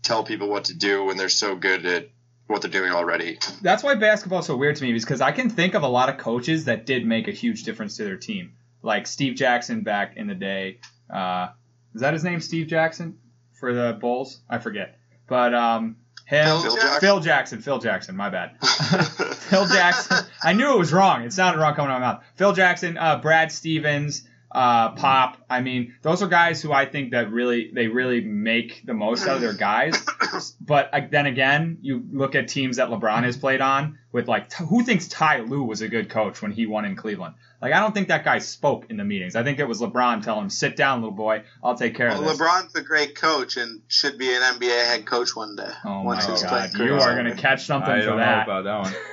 tell 0.05 0.23
people 0.23 0.49
what 0.49 0.67
to 0.67 0.75
do 0.75 1.07
when 1.07 1.17
they're 1.17 1.29
so 1.29 1.57
good 1.57 1.85
at 1.87 2.09
what 2.47 2.63
they're 2.63 2.71
doing 2.71 2.93
already. 2.93 3.41
That's 3.61 3.83
why 3.83 3.97
basketball's 3.97 4.47
so 4.47 4.57
weird 4.57 4.77
to 4.77 4.85
me 4.85 4.93
because 4.93 5.21
I 5.21 5.33
can 5.33 5.51
think 5.51 5.75
of 5.75 5.83
a 5.83 5.89
lot 5.89 6.09
of 6.09 6.19
coaches 6.19 6.67
that 6.67 6.87
did 6.87 7.05
make 7.05 7.27
a 7.27 7.33
huge 7.33 7.65
difference 7.65 7.97
to 7.97 8.05
their 8.05 8.17
team, 8.17 8.53
like 8.83 9.09
Steve 9.09 9.35
Jackson 9.35 9.81
back 9.81 10.17
in 10.17 10.29
the 10.29 10.37
day. 10.37 10.79
Uh, 11.13 11.49
is 11.97 12.03
that 12.03 12.13
his 12.13 12.23
name, 12.23 12.41
Steve 12.41 12.69
Jackson, 12.69 13.19
for 13.59 13.75
the 13.75 13.99
Bulls? 14.01 14.41
I 14.49 14.59
forget, 14.59 15.01
but 15.27 15.55
um, 15.55 15.97
him, 16.27 16.47
Phil 16.47 16.61
Phil 16.61 16.77
Jackson? 16.77 17.01
Phil 17.01 17.21
Jackson, 17.21 17.61
Phil 17.61 17.79
Jackson, 17.79 18.17
my 18.17 18.31
bad. 18.31 18.57
Phil 18.63 19.67
Jackson. 19.67 20.27
I 20.43 20.53
knew 20.53 20.73
it 20.73 20.79
was 20.79 20.93
wrong. 20.93 21.23
It 21.23 21.33
sounded 21.33 21.61
wrong 21.61 21.75
coming 21.75 21.91
out 21.91 21.97
of 21.97 22.03
my 22.03 22.13
mouth. 22.15 22.25
Phil 22.37 22.53
Jackson, 22.53 22.97
uh, 22.97 23.19
Brad 23.19 23.53
Stevens, 23.53 24.27
uh, 24.51 24.93
Pop. 24.93 25.37
I 25.55 25.61
mean, 25.61 25.95
those 26.03 26.23
are 26.23 26.29
guys 26.29 26.61
who 26.63 26.73
I 26.73 26.87
think 26.87 27.13
that 27.13 27.31
really 27.31 27.71
they 27.73 27.87
really 27.89 28.21
make 28.21 28.83
the 28.85 28.95
most 28.95 29.27
out 29.27 29.37
of 29.37 29.41
their 29.41 29.53
guys. 29.55 30.05
But 30.61 30.91
uh, 30.93 31.03
then 31.11 31.27
again, 31.27 31.79
you 31.83 32.03
look 32.13 32.35
at 32.35 32.49
teams 32.49 32.79
that 32.79 32.89
LeBron 32.89 33.23
has 33.23 33.37
played 33.37 33.61
on 33.61 33.99
with 34.11 34.27
like 34.27 34.53
who 34.55 34.83
thinks 34.83 35.07
Ty 35.07 35.41
Lue 35.43 35.63
was 35.63 35.81
a 35.81 35.87
good 35.89 36.09
coach 36.11 36.43
when 36.43 36.51
he 36.51 36.67
won 36.67 36.85
in 36.85 36.97
Cleveland? 36.97 37.35
Like 37.63 37.73
I 37.73 37.79
don't 37.81 37.95
think 37.95 38.09
that 38.09 38.25
guy 38.25 38.39
spoke 38.41 38.87
in 38.91 38.97
the 38.97 39.05
meetings. 39.05 39.37
I 39.37 39.45
think 39.45 39.59
it 39.61 39.65
was 39.69 39.81
LeBron 39.81 40.25
telling 40.25 40.45
him, 40.45 40.51
"Sit 40.51 40.77
down, 40.77 41.03
little 41.03 41.15
boy. 41.17 41.45
I'll 41.63 41.77
take 41.77 41.95
care 41.95 42.09
Well, 42.09 42.19
of 42.21 42.25
this." 42.27 42.39
LeBron's 42.41 42.75
a 42.75 42.83
great 42.83 43.15
coach 43.15 43.57
and 43.57 43.83
should 43.87 44.19
be 44.19 44.35
an 44.35 44.43
NBA 44.43 44.87
head 44.87 45.07
coach 45.07 45.37
one 45.37 45.55
day. 45.55 45.71
oh 45.85 45.99
my 46.03 46.03
once 46.03 46.27
God, 46.43 46.71
you 46.75 46.85
are 46.95 46.97
over. 47.01 47.15
gonna 47.15 47.37
catch 47.37 47.65
something 47.67 47.91
I 47.93 48.01
for 48.01 48.07
don't 48.07 48.19
that. 48.19 48.47
know 48.49 48.59
about 48.59 48.65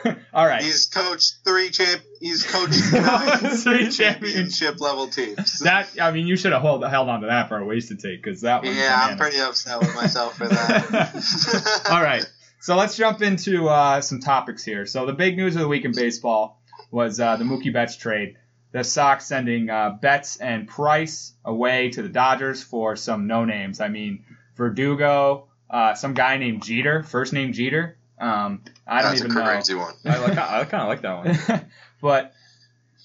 that 0.04 0.06
one. 0.06 0.26
All 0.34 0.46
right. 0.48 0.64
He's 0.64 0.88
coached 0.88 1.36
three 1.46 1.70
champ. 1.70 2.02
He's 2.20 2.44
coached 2.44 2.82
nine 2.94 3.58
Three 3.58 3.90
championship 3.92 4.80
level 4.82 5.08
teams. 5.08 5.60
That 5.60 5.90
I 6.02 6.12
mean, 6.12 6.26
you 6.32 6.38
should 6.38 6.54
have 6.54 6.62
held, 6.62 6.82
held 6.88 7.10
on 7.10 7.20
to 7.20 7.28
that 7.28 7.50
for 7.50 7.58
a 7.58 7.66
wasted 7.66 8.00
take 8.00 8.24
because 8.24 8.40
that 8.42 8.64
one. 8.64 8.74
yeah, 8.74 8.98
I'm 8.98 9.18
pretty 9.18 9.38
upset 9.38 9.80
with 9.80 9.94
myself 9.94 10.38
for 10.38 10.48
that. 10.48 11.84
All 11.92 12.02
right, 12.02 12.26
so 12.62 12.78
let's 12.78 12.96
jump 12.96 13.22
into 13.22 13.68
uh, 13.68 14.00
some 14.00 14.22
topics 14.22 14.64
here. 14.64 14.86
So 14.86 15.06
the 15.06 15.12
big 15.12 15.36
news 15.36 15.56
of 15.56 15.62
the 15.62 15.68
week 15.68 15.84
in 15.84 15.92
baseball 15.92 16.62
was 16.90 17.20
uh, 17.20 17.36
the 17.36 17.44
Mookie 17.44 17.74
Betts 17.74 17.98
trade. 17.98 18.38
The 18.72 18.86
Sox 18.86 19.26
sending 19.26 19.70
uh, 19.70 19.98
Betts 20.02 20.38
and 20.38 20.70
Price 20.70 21.34
away 21.44 21.90
to 21.90 22.02
the 22.02 22.08
Dodgers 22.08 22.64
for 22.64 22.96
some 22.96 23.28
no 23.28 23.44
names. 23.44 23.82
I 23.82 23.90
mean, 23.90 24.24
Verdugo, 24.56 25.50
uh, 25.70 25.96
some 25.96 26.14
guy 26.14 26.38
named 26.38 26.64
Jeter, 26.64 27.04
first 27.04 27.34
name 27.34 27.52
Jeter. 27.52 27.98
Um, 28.18 28.62
I 28.88 29.02
don't 29.02 29.12
That's 29.12 29.22
a 29.24 29.26
even 29.26 29.36
know. 29.36 29.44
crazy 29.44 29.76
one. 29.76 29.96
I 30.06 30.18
like. 30.20 30.38
I 30.38 30.64
kind 30.64 30.84
of 30.84 30.88
like 30.88 31.02
that 31.02 31.50
one. 31.50 31.66
but 32.02 32.34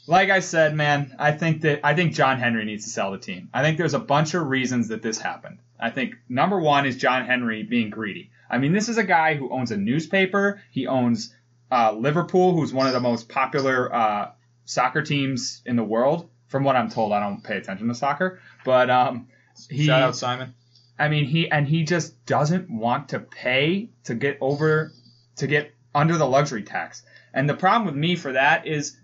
like 0.07 0.31
I 0.31 0.41
said, 0.41 0.75
man, 0.75 1.15
I 1.19 1.33
think 1.33 1.63
that 1.63 1.81
I 1.85 1.95
think 1.95 2.15
John 2.15 2.39
Henry 2.39 2.65
needs 2.65 2.85
to 2.85 2.91
sell 2.91 3.13
the 3.13 3.19
team. 3.19 3.49
I 3.53 3.63
think 3.63 3.79
there's 3.79 3.95
a 3.95 3.99
bunch 3.99 4.35
of 4.35 4.47
reasons 4.47 4.89
that 4.89 5.03
this 5.03 5.19
happened. 5.19 5.59
I 5.79 5.91
think 5.91 6.15
number 6.29 6.59
one 6.59 6.87
is 6.87 6.97
John 6.97 7.27
Henry 7.27 7.63
being 7.63 7.91
greedy. 7.91 8.31
I 8.49 8.59
mean, 8.59 8.73
this 8.73 8.89
is 8.89 8.99
a 8.99 9.05
guy 9.05 9.35
who 9.35 9.51
owns 9.51 9.73
a 9.73 9.77
newspaper. 9.77 10.63
He 10.71 10.87
owns 10.87 11.35
uh, 11.71 11.93
Liverpool, 11.93 12.55
who's 12.55 12.73
one 12.73 12.87
of 12.87 12.93
the 12.93 13.01
most 13.01 13.29
popular 13.29 13.93
uh, 13.93 14.31
soccer 14.65 15.03
teams 15.03 15.63
in 15.67 15.77
the 15.77 15.85
world. 15.85 16.31
From 16.47 16.63
what 16.63 16.77
I'm 16.77 16.89
told, 16.89 17.13
I 17.13 17.19
don't 17.19 17.43
pay 17.43 17.57
attention 17.57 17.89
to 17.89 17.95
soccer, 17.95 18.41
but 18.65 18.89
um, 18.89 19.27
he, 19.69 19.87
Shout 19.87 20.03
out 20.03 20.17
Simon. 20.17 20.55
I 20.97 21.09
mean, 21.09 21.25
he 21.25 21.51
and 21.51 21.67
he 21.67 21.83
just 21.83 22.25
doesn't 22.25 22.71
want 22.71 23.11
to 23.11 23.19
pay 23.19 23.91
to 24.05 24.15
get 24.15 24.39
over 24.41 24.93
to 25.37 25.47
get 25.47 25.75
under 25.95 26.17
the 26.17 26.27
luxury 26.27 26.63
tax. 26.63 27.03
And 27.35 27.49
the 27.49 27.55
problem 27.55 27.87
with 27.87 27.97
me 27.97 28.17
for 28.17 28.33
that 28.33 28.67
is 28.67 28.97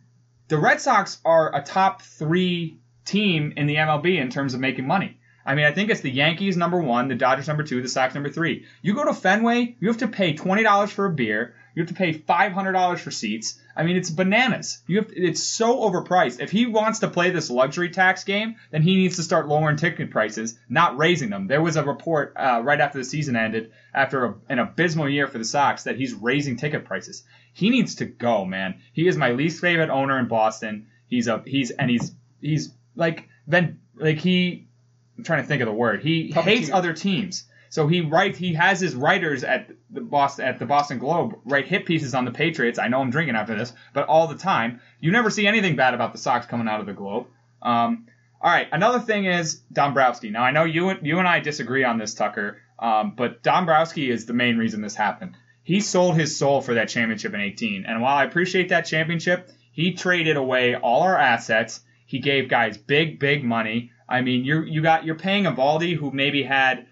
the 0.52 0.58
Red 0.58 0.82
Sox 0.82 1.16
are 1.24 1.56
a 1.56 1.62
top 1.62 2.02
three 2.02 2.76
team 3.06 3.54
in 3.56 3.66
the 3.66 3.76
MLB 3.76 4.20
in 4.20 4.28
terms 4.28 4.52
of 4.52 4.60
making 4.60 4.86
money. 4.86 5.16
I 5.46 5.54
mean, 5.54 5.64
I 5.64 5.72
think 5.72 5.88
it's 5.88 6.02
the 6.02 6.10
Yankees 6.10 6.58
number 6.58 6.78
one, 6.78 7.08
the 7.08 7.14
Dodgers 7.14 7.48
number 7.48 7.62
two, 7.62 7.80
the 7.80 7.88
Sox 7.88 8.12
number 8.12 8.28
three. 8.28 8.66
You 8.82 8.92
go 8.92 9.06
to 9.06 9.14
Fenway, 9.14 9.76
you 9.80 9.88
have 9.88 9.96
to 9.96 10.08
pay 10.08 10.34
twenty 10.34 10.62
dollars 10.62 10.90
for 10.90 11.06
a 11.06 11.10
beer. 11.10 11.54
You 11.74 11.82
have 11.82 11.88
to 11.88 11.94
pay 11.94 12.12
five 12.12 12.52
hundred 12.52 12.72
dollars 12.72 13.00
for 13.00 13.10
seats. 13.10 13.58
I 13.74 13.82
mean, 13.84 13.96
it's 13.96 14.10
bananas. 14.10 14.82
You 14.86 14.98
have 14.98 15.10
it's 15.16 15.42
so 15.42 15.80
overpriced. 15.80 16.40
If 16.40 16.50
he 16.50 16.66
wants 16.66 16.98
to 16.98 17.08
play 17.08 17.30
this 17.30 17.48
luxury 17.48 17.88
tax 17.90 18.24
game, 18.24 18.56
then 18.70 18.82
he 18.82 18.96
needs 18.96 19.16
to 19.16 19.22
start 19.22 19.48
lowering 19.48 19.76
ticket 19.76 20.10
prices, 20.10 20.58
not 20.68 20.98
raising 20.98 21.30
them. 21.30 21.46
There 21.46 21.62
was 21.62 21.76
a 21.76 21.84
report 21.84 22.34
uh, 22.36 22.60
right 22.62 22.80
after 22.80 22.98
the 22.98 23.04
season 23.04 23.36
ended, 23.36 23.72
after 23.94 24.24
a, 24.26 24.34
an 24.50 24.58
abysmal 24.58 25.08
year 25.08 25.26
for 25.26 25.38
the 25.38 25.44
Sox, 25.44 25.84
that 25.84 25.96
he's 25.96 26.12
raising 26.12 26.56
ticket 26.56 26.84
prices. 26.84 27.24
He 27.54 27.70
needs 27.70 27.96
to 27.96 28.04
go, 28.04 28.44
man. 28.44 28.80
He 28.92 29.08
is 29.08 29.16
my 29.16 29.32
least 29.32 29.60
favorite 29.60 29.90
owner 29.90 30.18
in 30.18 30.28
Boston. 30.28 30.88
He's 31.06 31.28
a 31.28 31.42
he's 31.46 31.70
and 31.70 31.90
he's 31.90 32.14
he's 32.40 32.74
like 32.94 33.28
then 33.46 33.80
like 33.96 34.18
he. 34.18 34.68
I'm 35.16 35.24
trying 35.24 35.42
to 35.42 35.48
think 35.48 35.62
of 35.62 35.66
the 35.66 35.74
word. 35.74 36.02
He 36.02 36.32
Puppeteer. 36.32 36.42
hates 36.42 36.70
other 36.70 36.92
teams. 36.94 37.44
So 37.72 37.86
he 37.86 38.02
writes. 38.02 38.36
He 38.36 38.52
has 38.52 38.80
his 38.80 38.94
writers 38.94 39.44
at 39.44 39.70
the 39.90 40.02
Boston 40.02 40.44
at 40.44 40.58
the 40.58 40.66
Boston 40.66 40.98
Globe 40.98 41.38
write 41.46 41.66
hit 41.66 41.86
pieces 41.86 42.14
on 42.14 42.26
the 42.26 42.30
Patriots. 42.30 42.78
I 42.78 42.88
know 42.88 43.00
I'm 43.00 43.08
drinking 43.08 43.34
after 43.34 43.56
this, 43.56 43.72
but 43.94 44.06
all 44.08 44.26
the 44.26 44.36
time. 44.36 44.82
You 45.00 45.10
never 45.10 45.30
see 45.30 45.46
anything 45.46 45.74
bad 45.74 45.94
about 45.94 46.12
the 46.12 46.18
Sox 46.18 46.44
coming 46.44 46.68
out 46.68 46.80
of 46.80 46.86
the 46.86 46.92
Globe. 46.92 47.28
Um, 47.62 48.08
all 48.42 48.52
right. 48.52 48.68
Another 48.70 49.00
thing 49.00 49.24
is 49.24 49.54
Dombrowski. 49.72 50.28
Now 50.28 50.42
I 50.42 50.50
know 50.50 50.64
you 50.64 50.90
and 50.90 51.06
you 51.06 51.18
and 51.18 51.26
I 51.26 51.40
disagree 51.40 51.82
on 51.82 51.96
this, 51.96 52.12
Tucker. 52.12 52.60
Um, 52.78 53.14
but 53.16 53.42
Dombrowski 53.42 54.10
is 54.10 54.26
the 54.26 54.34
main 54.34 54.58
reason 54.58 54.82
this 54.82 54.94
happened. 54.94 55.34
He 55.62 55.80
sold 55.80 56.16
his 56.16 56.36
soul 56.36 56.60
for 56.60 56.74
that 56.74 56.90
championship 56.90 57.32
in 57.32 57.40
18, 57.40 57.86
and 57.86 58.02
while 58.02 58.18
I 58.18 58.24
appreciate 58.24 58.68
that 58.68 58.82
championship, 58.82 59.50
he 59.70 59.94
traded 59.94 60.36
away 60.36 60.74
all 60.74 61.04
our 61.04 61.16
assets. 61.16 61.80
He 62.04 62.18
gave 62.18 62.50
guys 62.50 62.76
big, 62.76 63.18
big 63.18 63.44
money. 63.44 63.92
I 64.06 64.20
mean, 64.20 64.44
you 64.44 64.60
you 64.60 64.82
got 64.82 65.06
you're 65.06 65.14
paying 65.14 65.44
Eovaldi, 65.44 65.96
who 65.96 66.10
maybe 66.10 66.42
had, 66.42 66.86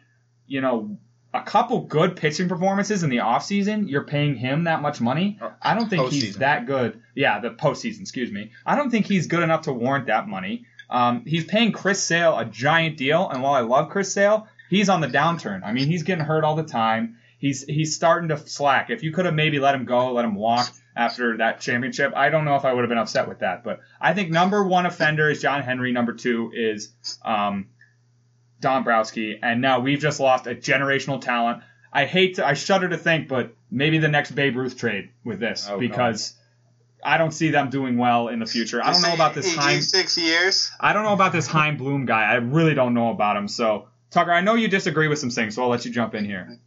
you 0.51 0.61
know, 0.61 0.99
a 1.33 1.43
couple 1.43 1.83
good 1.83 2.17
pitching 2.17 2.49
performances 2.49 3.05
in 3.05 3.11
the 3.11 3.19
offseason. 3.19 3.89
You're 3.89 4.05
paying 4.05 4.35
him 4.35 4.65
that 4.65 4.83
much 4.83 5.01
money. 5.01 5.39
I 5.63 5.75
don't 5.75 5.89
think 5.89 6.11
he's 6.11 6.39
that 6.39 6.67
good. 6.67 7.01
Yeah, 7.15 7.39
the 7.39 7.51
postseason, 7.51 8.01
excuse 8.01 8.33
me. 8.33 8.51
I 8.67 8.75
don't 8.75 8.91
think 8.91 9.07
he's 9.07 9.29
good 9.29 9.45
enough 9.45 9.63
to 9.63 9.73
warrant 9.73 10.07
that 10.07 10.27
money. 10.29 10.67
Um, 10.91 11.25
he's 11.25 11.45
paying 11.45 11.71
Chris 11.71 12.03
Sale 12.03 12.37
a 12.37 12.45
giant 12.45 12.97
deal, 12.97 13.31
and 13.31 13.43
while 13.43 13.55
I 13.55 13.61
love 13.61 13.91
Chris 13.91 14.13
Sale, 14.13 14.49
he's 14.69 14.89
on 14.89 15.01
the 15.01 15.07
downturn. 15.07 15.63
I 15.65 15.73
mean, 15.73 15.87
he's 15.87 16.03
getting 16.03 16.25
hurt 16.25 16.43
all 16.43 16.57
the 16.57 16.65
time. 16.65 17.19
He's 17.39 17.63
he's 17.63 17.95
starting 17.95 18.31
to 18.31 18.37
slack. 18.37 18.91
If 18.91 19.05
you 19.05 19.13
could 19.13 19.25
have 19.25 19.35
maybe 19.35 19.61
let 19.61 19.77
him 19.77 19.85
go, 19.85 20.13
let 20.13 20.25
him 20.25 20.35
walk 20.35 20.69
after 20.97 21.37
that 21.39 21.61
championship, 21.61 22.13
I 22.17 22.29
don't 22.29 22.45
know 22.45 22.57
if 22.57 22.65
I 22.65 22.73
would 22.73 22.83
have 22.83 22.89
been 22.89 22.99
upset 22.99 23.29
with 23.29 23.39
that. 23.39 23.65
But 23.65 23.81
I 24.01 24.13
think 24.15 24.31
number 24.31 24.63
one 24.63 24.87
offender 24.87 25.31
is 25.31 25.41
John 25.41 25.63
Henry. 25.63 25.93
Number 25.93 26.13
two 26.13 26.53
is 26.55 26.93
um, 27.25 27.69
Dombrowski, 28.61 29.39
and 29.43 29.61
now 29.61 29.81
we've 29.81 30.01
just 30.01 30.21
lost 30.21 30.47
a 30.47 30.55
generational 30.55 31.21
talent. 31.21 31.63
I 31.93 32.05
hate 32.05 32.37
to, 32.37 32.47
I 32.47 32.55
shudder 32.55 32.89
to 32.89 32.97
think, 32.97 33.29
but 33.29 33.55
maybe 33.71 33.99
the 33.99 34.09
next 34.09 34.33
Babe 34.33 34.57
Ruth 34.57 34.77
trade 34.77 35.11
with 35.25 35.41
this 35.41 35.69
Oh, 35.69 35.79
because 35.79 36.35
I 37.05 37.19
don't 37.19 37.33
see 37.33 37.51
them 37.51 37.71
doing 37.71 37.99
well 37.99 38.29
in 38.29 38.39
the 38.39 38.47
future. 38.47 38.83
I 38.83 38.93
don't 38.93 39.03
know 39.03 39.15
about 39.15 39.35
this 39.35 39.55
Chaim. 39.55 39.81
six 39.81 40.17
years. 40.17 40.71
I 40.79 40.93
don't 40.93 41.05
know 41.05 41.13
about 41.15 41.33
this 41.33 41.47
Chaim 41.47 41.77
Bloom 41.77 42.05
guy. 42.05 42.23
I 42.23 42.35
really 42.35 42.75
don't 42.75 42.95
know 42.95 43.11
about 43.11 43.37
him. 43.37 43.49
So 43.49 43.89
Tucker, 44.11 44.33
I 44.33 44.41
know 44.41 44.55
you 44.55 44.69
disagree 44.69 45.09
with 45.09 45.19
some 45.19 45.31
things, 45.31 45.55
so 45.55 45.63
I'll 45.63 45.69
let 45.69 45.85
you 45.85 45.91
jump 45.91 46.15
in 46.15 46.25
here. 46.25 46.59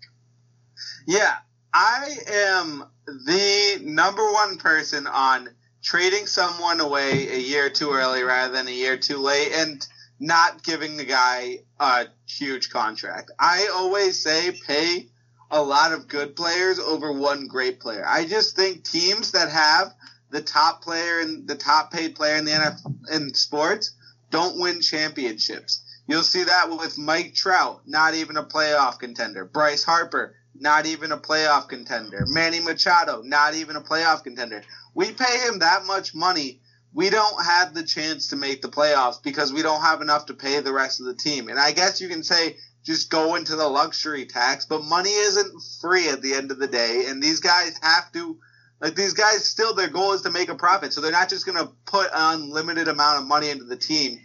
Yeah, 1.07 1.35
I 1.73 2.15
am 2.27 2.83
the 3.05 3.79
number 3.83 4.31
one 4.31 4.57
person 4.57 5.07
on 5.07 5.49
trading 5.83 6.25
someone 6.25 6.79
away 6.79 7.27
a 7.29 7.37
year 7.37 7.69
too 7.69 7.91
early 7.91 8.23
rather 8.23 8.53
than 8.53 8.67
a 8.67 8.71
year 8.71 8.97
too 8.97 9.17
late 9.17 9.51
and 9.53 9.85
not 10.23 10.63
giving 10.63 10.95
the 10.95 11.03
guy 11.03 11.57
a 11.81 12.05
huge 12.25 12.69
contract. 12.69 13.29
I 13.37 13.67
always 13.73 14.23
say 14.23 14.53
pay 14.65 15.09
a 15.51 15.61
lot 15.61 15.91
of 15.91 16.07
good 16.07 16.37
players 16.37 16.79
over 16.79 17.11
one 17.11 17.47
great 17.47 17.81
player. 17.81 18.05
I 18.07 18.25
just 18.25 18.55
think 18.55 18.85
teams 18.85 19.33
that 19.33 19.49
have 19.49 19.93
the 20.29 20.41
top 20.41 20.81
player 20.81 21.19
and 21.19 21.45
the 21.45 21.55
top 21.55 21.91
paid 21.91 22.15
player 22.15 22.37
in 22.37 22.45
the 22.45 22.51
NFL 22.51 23.11
in 23.11 23.33
sports 23.33 23.95
don't 24.31 24.61
win 24.61 24.79
championships. 24.79 25.83
You'll 26.07 26.23
see 26.23 26.43
that 26.43 26.69
with 26.69 26.97
Mike 26.97 27.35
Trout, 27.35 27.81
not 27.85 28.15
even 28.15 28.37
a 28.37 28.43
playoff 28.43 28.99
contender. 28.99 29.43
Bryce 29.43 29.83
Harper, 29.83 30.35
not 30.57 30.85
even 30.85 31.11
a 31.11 31.17
playoff 31.17 31.67
contender. 31.67 32.23
Manny 32.27 32.61
Machado, 32.61 33.23
not 33.23 33.55
even 33.55 33.75
a 33.75 33.81
playoff 33.81 34.23
contender. 34.23 34.63
We 34.95 35.11
pay 35.11 35.39
him 35.39 35.59
that 35.59 35.85
much 35.85 36.15
money. 36.15 36.61
We 36.93 37.09
don't 37.09 37.43
have 37.43 37.73
the 37.73 37.83
chance 37.83 38.27
to 38.29 38.35
make 38.35 38.61
the 38.61 38.69
playoffs 38.69 39.21
because 39.21 39.51
we 39.51 39.63
don't 39.63 39.81
have 39.81 40.01
enough 40.01 40.27
to 40.27 40.33
pay 40.33 40.59
the 40.59 40.73
rest 40.73 40.99
of 40.99 41.07
the 41.07 41.15
team. 41.15 41.49
And 41.49 41.59
I 41.59 41.71
guess 41.71 41.99
you 41.99 42.07
can 42.07 42.23
say 42.23 42.57
just 42.83 43.09
go 43.09 43.35
into 43.35 43.55
the 43.55 43.67
luxury 43.67 44.25
tax, 44.25 44.65
but 44.65 44.83
money 44.83 45.09
isn't 45.09 45.61
free 45.81 46.09
at 46.09 46.21
the 46.21 46.33
end 46.33 46.51
of 46.51 46.59
the 46.59 46.67
day. 46.67 47.05
And 47.07 47.21
these 47.21 47.39
guys 47.39 47.79
have 47.81 48.11
to, 48.11 48.37
like, 48.79 48.95
these 48.95 49.13
guys 49.13 49.45
still, 49.45 49.73
their 49.73 49.89
goal 49.89 50.13
is 50.13 50.21
to 50.23 50.31
make 50.31 50.49
a 50.49 50.55
profit. 50.55 50.93
So 50.93 51.01
they're 51.01 51.11
not 51.11 51.29
just 51.29 51.45
going 51.45 51.57
to 51.57 51.71
put 51.85 52.07
an 52.13 52.41
unlimited 52.41 52.87
amount 52.87 53.21
of 53.21 53.27
money 53.27 53.49
into 53.49 53.65
the 53.65 53.77
team 53.77 54.19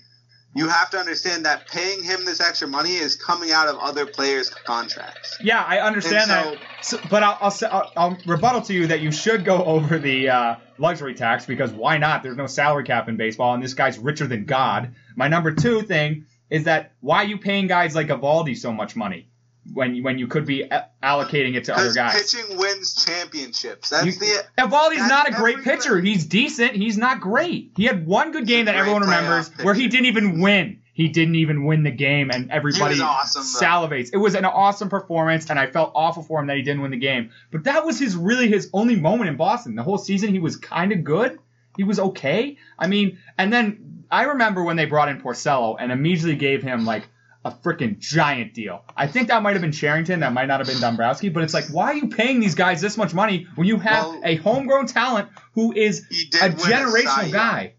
you 0.54 0.68
have 0.68 0.90
to 0.90 0.98
understand 0.98 1.44
that 1.44 1.68
paying 1.68 2.02
him 2.02 2.24
this 2.24 2.40
extra 2.40 2.66
money 2.66 2.96
is 2.96 3.16
coming 3.16 3.52
out 3.52 3.68
of 3.68 3.76
other 3.76 4.06
players' 4.06 4.50
contracts. 4.50 5.38
Yeah, 5.42 5.62
I 5.62 5.78
understand 5.80 6.30
And 6.30 6.56
that. 6.56 6.58
So, 6.82 6.98
but 7.10 7.22
I'll, 7.22 7.38
I'll, 7.40 7.54
I'll, 7.70 7.92
I'll 7.96 8.18
rebuttal 8.26 8.62
to 8.62 8.74
you 8.74 8.86
that 8.88 9.00
you 9.00 9.12
should 9.12 9.44
go 9.44 9.62
over 9.64 9.98
the 9.98 10.30
uh, 10.30 10.56
luxury 10.78 11.14
tax 11.14 11.44
because 11.46 11.70
why 11.70 11.98
not? 11.98 12.22
There's 12.22 12.36
no 12.36 12.46
salary 12.46 12.84
cap 12.84 13.08
in 13.08 13.16
baseball, 13.16 13.54
and 13.54 13.62
this 13.62 13.74
guy's 13.74 13.98
richer 13.98 14.26
than 14.26 14.46
God. 14.46 14.94
My 15.16 15.28
number 15.28 15.52
two 15.52 15.82
thing 15.82 16.26
is 16.50 16.64
that 16.64 16.92
why 17.00 17.18
are 17.18 17.26
you 17.26 17.38
paying 17.38 17.66
guys 17.66 17.94
like 17.94 18.08
Eovaldi 18.08 18.56
so 18.56 18.72
much 18.72 18.96
money 18.96 19.27
when 19.72 19.94
you, 19.94 20.02
when 20.02 20.18
you 20.18 20.26
could 20.26 20.46
be 20.46 20.70
uh, 20.70 20.82
allocating 21.02 21.54
it 21.54 21.64
to 21.64 21.76
other 21.76 21.92
guys? 21.92 22.14
pitching 22.32 22.58
wins 22.58 23.04
championships. 23.04 23.90
That's 23.90 24.06
You- 24.06 24.12
the 24.12 24.44
Eovaldi's 24.58 25.08
not 25.08 25.28
a 25.28 25.32
great 25.32 25.62
pitcher. 25.62 26.00
He's 26.00 26.26
decent. 26.26 26.72
He's 26.72 26.96
not 26.96 27.20
great. 27.20 27.72
He 27.76 27.84
had 27.84 28.06
one 28.06 28.32
good 28.32 28.46
game 28.46 28.66
that 28.66 28.74
everyone 28.74 29.02
remembers 29.02 29.50
where 29.62 29.74
he 29.74 29.88
didn't 29.88 30.06
even 30.06 30.40
win. 30.40 30.80
He 30.92 31.06
didn't 31.06 31.36
even 31.36 31.64
win 31.64 31.84
the 31.84 31.92
game, 31.92 32.30
and 32.32 32.50
everybody 32.50 33.00
awesome, 33.00 33.44
though. 33.44 33.66
salivates. 33.66 34.10
It 34.12 34.16
was 34.16 34.34
an 34.34 34.44
awesome 34.44 34.88
performance, 34.88 35.48
and 35.48 35.56
I 35.56 35.68
felt 35.68 35.92
awful 35.94 36.24
for 36.24 36.40
him 36.40 36.48
that 36.48 36.56
he 36.56 36.62
didn't 36.64 36.82
win 36.82 36.90
the 36.90 36.96
game. 36.96 37.30
But 37.52 37.64
that 37.64 37.86
was 37.86 38.00
his 38.00 38.16
really 38.16 38.48
his 38.48 38.68
only 38.72 38.96
moment 38.96 39.30
in 39.30 39.36
Boston. 39.36 39.76
The 39.76 39.84
whole 39.84 39.98
season, 39.98 40.30
he 40.30 40.40
was 40.40 40.56
kind 40.56 40.90
of 40.90 41.04
good. 41.04 41.38
He 41.76 41.84
was 41.84 42.00
okay. 42.00 42.56
I 42.76 42.88
mean, 42.88 43.18
and 43.38 43.52
then 43.52 44.02
I 44.10 44.24
remember 44.24 44.64
when 44.64 44.74
they 44.74 44.86
brought 44.86 45.08
in 45.08 45.20
Porcello 45.20 45.76
and 45.78 45.92
immediately 45.92 46.34
gave 46.34 46.64
him 46.64 46.84
like 46.84 47.06
a 47.48 47.50
freaking 47.62 47.98
giant 47.98 48.54
deal. 48.54 48.84
I 48.96 49.06
think 49.06 49.28
that 49.28 49.42
might 49.42 49.52
have 49.52 49.62
been 49.62 49.72
Cherington. 49.72 50.20
That 50.20 50.32
might 50.32 50.46
not 50.46 50.60
have 50.60 50.68
been 50.68 50.80
Dombrowski. 50.80 51.28
But 51.30 51.42
it's 51.42 51.54
like, 51.54 51.66
why 51.68 51.86
are 51.92 51.94
you 51.94 52.08
paying 52.08 52.40
these 52.40 52.54
guys 52.54 52.80
this 52.80 52.96
much 52.96 53.14
money 53.14 53.46
when 53.54 53.66
you 53.66 53.78
have 53.78 54.04
Well- 54.06 54.20
a 54.24 54.36
homegrown 54.36 54.86
talent 54.86 55.28
who 55.54 55.72
is 55.72 56.04
a 56.40 56.48
win 56.48 56.52
a 56.52 56.56
generational 56.56 57.32
guy? 57.32 57.74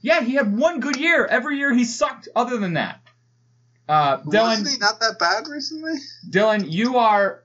Yeah, 0.00 0.20
he 0.22 0.34
had 0.34 0.56
one 0.56 0.80
good 0.80 0.96
year. 0.96 1.24
Every 1.26 1.58
year 1.58 1.72
he 1.74 1.84
sucked. 1.84 2.28
Other 2.36 2.56
than 2.58 2.74
that, 2.74 3.00
uh, 3.88 4.18
Dylan, 4.18 4.48
wasn't 4.50 4.68
he 4.68 4.78
not 4.78 5.00
that 5.00 5.18
bad 5.18 5.48
recently? 5.48 5.94
Dylan, 6.28 6.70
you 6.70 6.98
are 6.98 7.42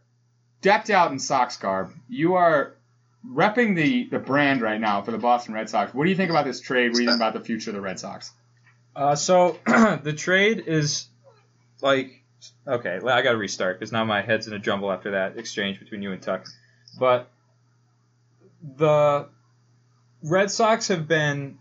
decked 0.61 0.89
out 0.89 1.11
in 1.11 1.17
Sox 1.19 1.57
garb. 1.57 1.91
You 2.09 2.35
are 2.35 2.75
repping 3.27 3.75
the 3.75 4.07
the 4.09 4.19
brand 4.19 4.61
right 4.61 4.79
now 4.79 5.01
for 5.01 5.11
the 5.11 5.17
Boston 5.17 5.53
Red 5.55 5.69
Sox. 5.69 5.93
What 5.93 6.03
do 6.03 6.09
you 6.09 6.15
think 6.15 6.29
about 6.29 6.45
this 6.45 6.61
trade? 6.61 6.89
What 6.91 6.97
do 6.97 7.03
you 7.03 7.09
think 7.09 7.17
about 7.17 7.33
the 7.33 7.39
future 7.39 7.71
of 7.71 7.75
the 7.75 7.81
Red 7.81 7.99
Sox? 7.99 8.31
Uh, 8.95 9.15
so 9.15 9.57
the 9.65 10.13
trade 10.15 10.63
is 10.67 11.07
like 11.83 12.23
okay. 12.67 12.99
I 13.03 13.21
got 13.21 13.33
to 13.33 13.37
restart 13.37 13.79
because 13.79 13.91
now 13.91 14.05
my 14.05 14.21
head's 14.21 14.47
in 14.47 14.53
a 14.53 14.59
jumble 14.59 14.91
after 14.91 15.11
that 15.11 15.37
exchange 15.37 15.79
between 15.79 16.01
you 16.01 16.11
and 16.11 16.21
Tuck. 16.21 16.47
But 16.97 17.29
the 18.77 19.27
Red 20.23 20.49
Sox 20.49 20.87
have 20.87 21.07
been 21.07 21.59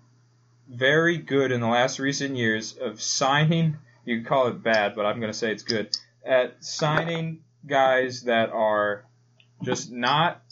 very 0.69 1.19
good 1.19 1.53
in 1.53 1.61
the 1.61 1.67
last 1.67 1.99
recent 1.99 2.37
years 2.37 2.77
of 2.81 3.03
signing. 3.03 3.77
You 4.05 4.19
can 4.19 4.25
call 4.25 4.49
it 4.49 4.63
bad, 4.63 4.95
but 4.95 5.05
I'm 5.05 5.21
going 5.21 5.33
to 5.33 5.39
say 5.39 5.53
it's 5.53 5.65
good 5.65 5.97
at 6.25 6.65
signing 6.65 7.41
guys 7.67 8.23
that 8.23 8.51
are 8.51 9.05
just 9.63 9.91
not 9.91 10.43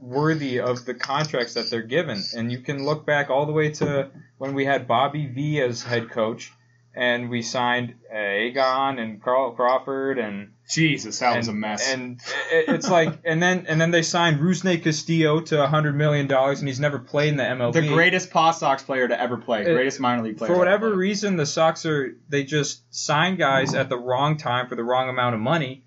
worthy 0.00 0.60
of 0.60 0.84
the 0.84 0.94
contracts 0.94 1.54
that 1.54 1.70
they're 1.70 1.82
given. 1.82 2.22
And 2.36 2.50
you 2.50 2.60
can 2.60 2.84
look 2.84 3.04
back 3.04 3.30
all 3.30 3.46
the 3.46 3.52
way 3.52 3.70
to 3.72 4.10
when 4.38 4.54
we 4.54 4.64
had 4.64 4.86
Bobby 4.86 5.26
V 5.26 5.60
as 5.60 5.82
head 5.82 6.10
coach, 6.10 6.52
and 6.98 7.30
we 7.30 7.42
signed 7.42 7.94
uh, 8.12 8.16
Agon 8.16 8.98
and 8.98 9.22
Carl 9.22 9.52
Crawford 9.52 10.18
and 10.18 10.54
Jesus, 10.68 11.20
that 11.20 11.28
and, 11.28 11.36
was 11.36 11.46
a 11.46 11.52
mess. 11.52 11.88
And 11.88 12.20
it, 12.50 12.68
it's 12.68 12.90
like, 12.90 13.20
and 13.24 13.40
then 13.40 13.66
and 13.68 13.80
then 13.80 13.92
they 13.92 14.02
signed 14.02 14.40
Rusney 14.40 14.82
Castillo 14.82 15.40
to 15.42 15.64
hundred 15.68 15.94
million 15.94 16.26
dollars, 16.26 16.58
and 16.58 16.66
he's 16.66 16.80
never 16.80 16.98
played 16.98 17.28
in 17.28 17.36
the 17.36 17.44
MLB. 17.44 17.72
the 17.72 17.86
greatest 17.86 18.32
Paw 18.32 18.50
Sox 18.50 18.82
player 18.82 19.06
to 19.06 19.18
ever 19.18 19.36
play, 19.36 19.62
It- 19.62 19.72
greatest 19.72 20.00
minor 20.00 20.24
league 20.24 20.38
player. 20.38 20.52
for 20.52 20.58
whatever 20.58 20.92
reason, 20.92 21.36
the 21.36 21.46
Sox 21.46 21.86
are 21.86 22.16
they 22.28 22.42
just 22.42 22.82
sign 22.92 23.36
guys 23.36 23.74
at 23.74 23.88
the 23.88 23.96
wrong 23.96 24.36
time 24.36 24.66
for 24.66 24.74
the 24.74 24.84
wrong 24.84 25.08
amount 25.08 25.36
of 25.36 25.40
money, 25.40 25.84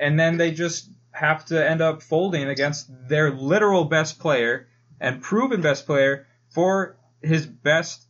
and 0.00 0.18
then 0.18 0.36
they 0.36 0.50
just 0.50 0.90
have 1.12 1.44
to 1.44 1.70
end 1.70 1.80
up 1.80 2.02
folding 2.02 2.48
against 2.48 2.90
their 3.08 3.30
literal 3.30 3.84
best 3.84 4.18
player 4.18 4.66
and 5.00 5.22
proven 5.22 5.60
best 5.60 5.86
player 5.86 6.26
for 6.48 6.96
his 7.22 7.46
best 7.46 8.04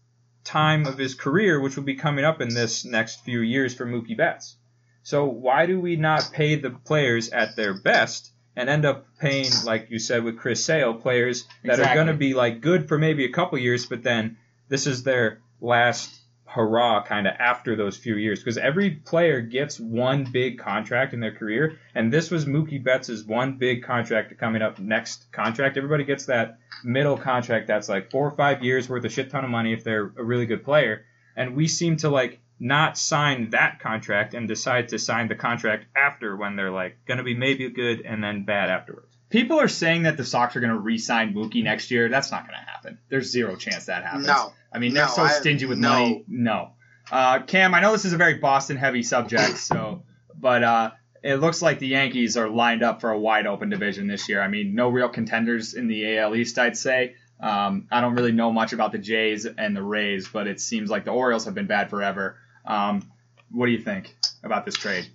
time 0.51 0.85
of 0.87 0.99
his 0.99 1.15
career, 1.15 1.61
which 1.61 1.77
will 1.77 1.85
be 1.85 1.95
coming 1.95 2.25
up 2.25 2.41
in 2.41 2.53
this 2.53 2.85
next 2.85 3.25
few 3.25 3.41
years 3.41 3.73
for 3.73 3.87
Mookie 3.87 4.17
Betts. 4.17 4.57
So 5.05 5.27
why 5.27 5.67
do 5.67 5.81
we 5.81 5.95
not 5.95 6.31
pay 6.33 6.57
the 6.57 6.71
players 6.71 7.29
at 7.29 7.55
their 7.55 7.73
best 7.73 8.33
and 8.57 8.69
end 8.69 8.85
up 8.85 9.07
paying, 9.21 9.51
like 9.65 9.91
you 9.91 10.01
said 10.01 10.25
with 10.25 10.39
Chris 10.39 10.65
Sale, 10.65 10.95
players 10.95 11.47
that 11.65 11.79
are 11.79 11.95
going 11.95 12.09
to 12.09 12.15
be 12.15 12.35
like 12.35 12.61
good 12.61 12.89
for 12.89 12.99
maybe 12.99 13.25
a 13.25 13.33
couple 13.33 13.59
years, 13.59 13.87
but 13.87 14.03
then 14.03 14.39
this 14.69 14.89
is 14.89 15.05
their 15.05 15.41
last 15.61 16.20
hurrah 16.51 17.05
kind 17.05 17.29
of 17.29 17.35
after 17.39 17.77
those 17.77 17.97
few 17.97 18.17
years 18.17 18.41
because 18.41 18.59
every 18.59 18.91
player 18.91 19.41
gets 19.41 19.79
one 19.79 20.25
big 20.25 20.59
contract 20.59 21.15
in 21.15 21.21
their 21.21 21.35
career 21.35 21.79
and 21.95 22.13
this 22.13 22.29
was 22.29 22.45
Mookie 22.45 22.83
Betts's 22.83 23.25
one 23.25 23.57
big 23.57 23.85
contract 23.85 24.37
coming 24.39 24.61
up 24.61 24.81
next 24.81 25.31
contract. 25.31 25.77
Everybody 25.77 26.05
gets 26.05 26.27
that 26.27 26.59
middle 26.83 27.17
contract 27.17 27.69
that's 27.69 27.89
like 27.89 28.11
four 28.11 28.27
or 28.27 28.33
five 28.33 28.65
years 28.65 28.89
worth 28.89 29.05
of 29.05 29.13
shit 29.13 29.31
ton 29.31 29.45
of 29.45 29.51
money 29.51 29.73
if 29.73 29.85
they're 29.85 30.13
a 30.19 30.25
really 30.25 30.47
good 30.47 30.65
player. 30.65 31.05
And 31.37 31.55
we 31.55 31.69
seem 31.69 31.97
to 31.99 32.09
like 32.09 32.41
not 32.59 32.99
sign 32.99 33.51
that 33.51 33.79
contract 33.79 34.35
and 34.35 34.49
decide 34.49 34.89
to 34.89 34.99
sign 34.99 35.29
the 35.29 35.37
contract 35.37 35.87
after 35.97 36.37
when 36.37 36.57
they're 36.57 36.73
like 36.73 36.97
gonna 37.07 37.23
be 37.23 37.35
maybe 37.35 37.69
good 37.71 38.01
and 38.01 38.23
then 38.23 38.45
bad 38.45 38.71
afterwards 38.71 39.10
People 39.31 39.61
are 39.61 39.69
saying 39.69 40.03
that 40.03 40.17
the 40.17 40.25
Sox 40.25 40.57
are 40.57 40.61
going 40.61 40.73
to 40.73 40.79
re-sign 40.79 41.33
Mookie 41.35 41.63
next 41.63 41.91
year. 41.91 42.09
That's 42.09 42.31
not 42.33 42.47
going 42.47 42.59
to 42.59 42.71
happen. 42.71 42.99
There's 43.09 43.31
zero 43.31 43.57
chance 43.57 43.87
that 43.87 44.03
happens. 44.05 44.27
No. 44.27 44.53
I 44.73 44.79
mean, 44.79 44.93
they're 44.93 45.07
No, 45.07 45.11
so 45.13 45.23
I- 45.23 45.29
stingy 45.31 45.67
with 45.67 45.79
no. 45.79 45.89
money. 45.89 46.25
No. 46.29 46.71
Uh, 47.11 47.41
Cam, 47.41 47.75
I 47.75 47.81
know 47.81 47.93
this 47.93 48.05
is 48.05 48.13
a 48.13 48.17
very 48.17 48.35
Boston-heavy 48.35 49.03
subject, 49.03 49.59
so, 49.59 50.03
but 50.39 50.63
uh, 50.63 50.91
it 51.25 51.37
looks 51.37 51.61
like 51.63 51.79
the 51.81 51.89
Yankees 51.89 52.37
are 52.37 52.49
lined 52.49 52.83
up 52.85 53.01
for 53.01 53.11
a 53.11 53.19
wide 53.19 53.47
open 53.47 53.69
division 53.69 54.07
this 54.07 54.29
year. 54.29 54.41
I 54.41 54.49
mean, 54.49 54.75
no 54.75 54.89
real 54.89 55.09
contenders 55.09 55.75
in 55.75 55.89
the 55.89 56.19
AL 56.19 56.37
East, 56.37 56.59
I'd 56.59 56.77
say. 56.77 57.15
Um, 57.41 57.89
I 57.91 58.01
don't 58.01 58.15
really 58.15 58.33
know 58.33 58.53
much 58.53 58.73
about 58.73 58.93
the 58.93 58.99
Jays 58.99 59.45
and 59.47 59.75
the 59.77 59.83
Rays, 59.83 60.29
but 60.29 60.47
it 60.47 60.61
seems 60.61 60.91
like 60.91 61.05
the 61.05 61.11
Orioles 61.11 61.47
have 61.47 61.55
been 61.55 61.67
bad 61.67 61.89
forever. 61.91 62.37
Um, 62.65 63.11
what 63.51 63.67
do 63.67 63.73
you 63.73 63.81
think 63.81 64.15
about 64.45 64.65
this 64.65 64.75
trade? 64.77 65.09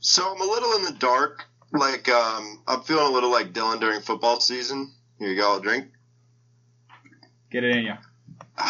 So 0.00 0.32
I'm 0.34 0.40
a 0.40 0.44
little 0.44 0.72
in 0.78 0.84
the 0.84 0.96
dark. 0.98 1.44
Like 1.72 2.08
um, 2.08 2.62
I'm 2.66 2.82
feeling 2.82 3.06
a 3.06 3.10
little 3.10 3.30
like 3.30 3.52
Dylan 3.52 3.80
during 3.80 4.00
football 4.00 4.40
season. 4.40 4.92
Here 5.18 5.28
you 5.28 5.36
go, 5.36 5.58
a 5.58 5.60
drink. 5.60 5.88
Get 7.50 7.64
it 7.64 7.76
in 7.76 7.84
you. 7.84 7.94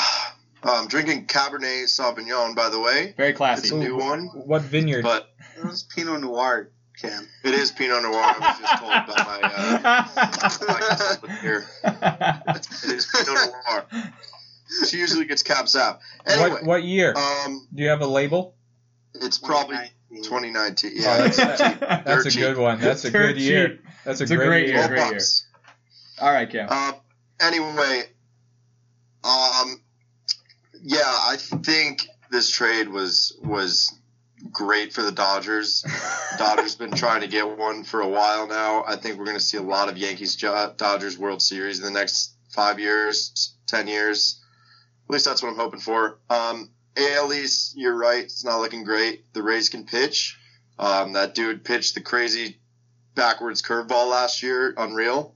I'm 0.62 0.88
drinking 0.88 1.26
Cabernet 1.26 1.84
Sauvignon, 1.84 2.54
by 2.54 2.68
the 2.68 2.78
way. 2.78 3.14
Very 3.16 3.32
classy. 3.32 3.60
It's 3.60 3.70
classy. 3.70 3.86
a 3.86 3.88
new 3.88 3.96
one, 3.96 4.26
what 4.26 4.60
vineyard 4.62 5.02
but 5.02 5.30
It 5.56 5.64
was 5.64 5.84
Pinot 5.84 6.20
Noir, 6.20 6.70
Cam. 7.00 7.26
it 7.44 7.54
is 7.54 7.70
Pinot 7.72 8.02
Noir. 8.02 8.12
I 8.14 8.38
was 8.38 8.58
just 8.58 8.78
told 8.78 8.92
by 9.06 9.24
my 9.24 9.40
uh, 9.88 11.28
my 11.30 11.38
here. 11.40 11.66
It 12.84 12.90
is 12.90 13.06
Pinot 13.06 13.54
Noir. 13.66 13.86
She 14.86 14.98
usually 14.98 15.24
gets 15.24 15.42
Cab 15.42 15.66
Sav. 15.68 15.98
Anyway, 16.26 16.50
what, 16.50 16.64
what 16.64 16.84
year 16.84 17.14
um, 17.16 17.66
do 17.74 17.82
you 17.82 17.88
have 17.88 18.02
a 18.02 18.06
label 18.06 18.54
it's 19.14 19.38
probably 19.38 19.76
2019. 20.10 20.22
2019. 20.24 20.92
Oh, 20.92 21.00
Yeah, 21.00 21.16
that's- 21.28 22.04
That's 22.04 22.26
a 22.26 22.30
cheap. 22.30 22.40
good 22.42 22.58
one. 22.58 22.80
That's 22.80 23.04
a 23.04 23.10
Dirt 23.10 23.34
good 23.34 23.40
year. 23.40 23.78
That's 24.04 24.20
a 24.20 24.24
It's 24.24 24.32
a 24.32 24.36
great, 24.36 24.46
great 24.46 24.66
year. 24.68 24.76
year. 24.76 24.88
Great 24.88 25.10
bucks. 25.12 25.46
All 26.20 26.32
right, 26.32 26.48
Cam. 26.50 26.68
Uh, 26.70 26.92
anyway, 27.40 28.02
um, 29.24 29.80
yeah, 30.82 31.00
I 31.04 31.36
think 31.38 32.06
this 32.30 32.50
trade 32.50 32.88
was 32.88 33.36
was 33.42 33.92
great 34.50 34.92
for 34.92 35.02
the 35.02 35.12
Dodgers. 35.12 35.84
Dodgers 36.38 36.74
been 36.74 36.92
trying 36.92 37.20
to 37.22 37.26
get 37.28 37.58
one 37.58 37.84
for 37.84 38.00
a 38.00 38.08
while 38.08 38.46
now. 38.46 38.84
I 38.86 38.96
think 38.96 39.18
we're 39.18 39.24
going 39.26 39.36
to 39.36 39.42
see 39.42 39.58
a 39.58 39.62
lot 39.62 39.88
of 39.88 39.98
Yankees 39.98 40.36
Dodgers 40.36 41.18
World 41.18 41.42
Series 41.42 41.78
in 41.78 41.84
the 41.84 41.90
next 41.90 42.34
five 42.50 42.78
years, 42.78 43.54
ten 43.66 43.86
years. 43.88 44.40
At 45.08 45.12
least 45.12 45.24
that's 45.24 45.42
what 45.42 45.50
I'm 45.50 45.56
hoping 45.56 45.80
for. 45.80 46.18
Um, 46.30 46.70
AL 46.96 47.32
East, 47.32 47.76
you're 47.76 47.94
right. 47.96 48.24
It's 48.24 48.44
not 48.44 48.60
looking 48.60 48.84
great. 48.84 49.32
The 49.32 49.42
Rays 49.42 49.68
can 49.68 49.84
pitch. 49.86 50.38
Um, 50.78 51.12
that 51.12 51.34
dude 51.34 51.64
pitched 51.64 51.94
the 51.94 52.00
crazy 52.00 52.58
backwards 53.14 53.62
curveball 53.62 54.10
last 54.10 54.42
year. 54.42 54.74
Unreal. 54.76 55.34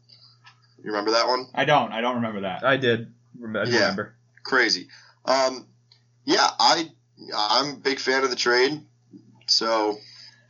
You 0.82 0.90
remember 0.90 1.12
that 1.12 1.28
one? 1.28 1.46
I 1.54 1.64
don't. 1.64 1.92
I 1.92 2.00
don't 2.00 2.16
remember 2.16 2.42
that. 2.42 2.64
I 2.64 2.76
did 2.76 3.12
rem- 3.38 3.56
I 3.56 3.64
Yeah. 3.64 3.80
remember. 3.80 4.14
crazy. 4.42 4.88
Um, 5.24 5.66
yeah, 6.24 6.48
I 6.58 6.90
I'm 7.34 7.74
a 7.74 7.76
big 7.76 7.98
fan 7.98 8.24
of 8.24 8.30
the 8.30 8.36
trade. 8.36 8.82
So 9.46 9.98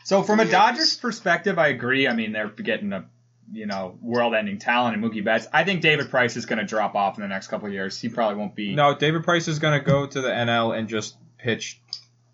So 0.05 0.23
from 0.23 0.41
a 0.41 0.45
Dodgers 0.45 0.97
perspective, 0.97 1.59
I 1.59 1.69
agree. 1.69 2.09
I 2.09 2.15
mean, 2.15 2.33
they're 2.33 2.49
getting 2.49 2.93
a 2.93 3.05
you 3.53 3.67
know 3.67 3.99
world-ending 4.03 4.59
talent 4.59 4.97
in 4.97 5.03
Mookie 5.03 5.25
Betts. 5.25 5.47
I 5.53 5.65
think 5.65 5.81
David 5.83 6.11
Price 6.11 6.37
is 6.37 6.47
going 6.47 6.59
to 6.59 6.65
drop 6.65 6.95
off 6.95 7.17
in 7.17 7.23
the 7.23 7.29
next 7.29 7.49
couple 7.49 7.67
of 7.67 7.73
years. 7.73 8.01
He 8.01 8.09
probably 8.09 8.37
won't 8.37 8.55
be. 8.55 8.75
No, 8.75 8.95
David 8.95 9.25
Price 9.25 9.49
is 9.49 9.59
going 9.59 9.79
to 9.79 9.85
go 9.85 10.07
to 10.07 10.21
the 10.21 10.29
NL 10.29 10.77
and 10.77 10.89
just 10.89 11.17
pitch 11.39 11.81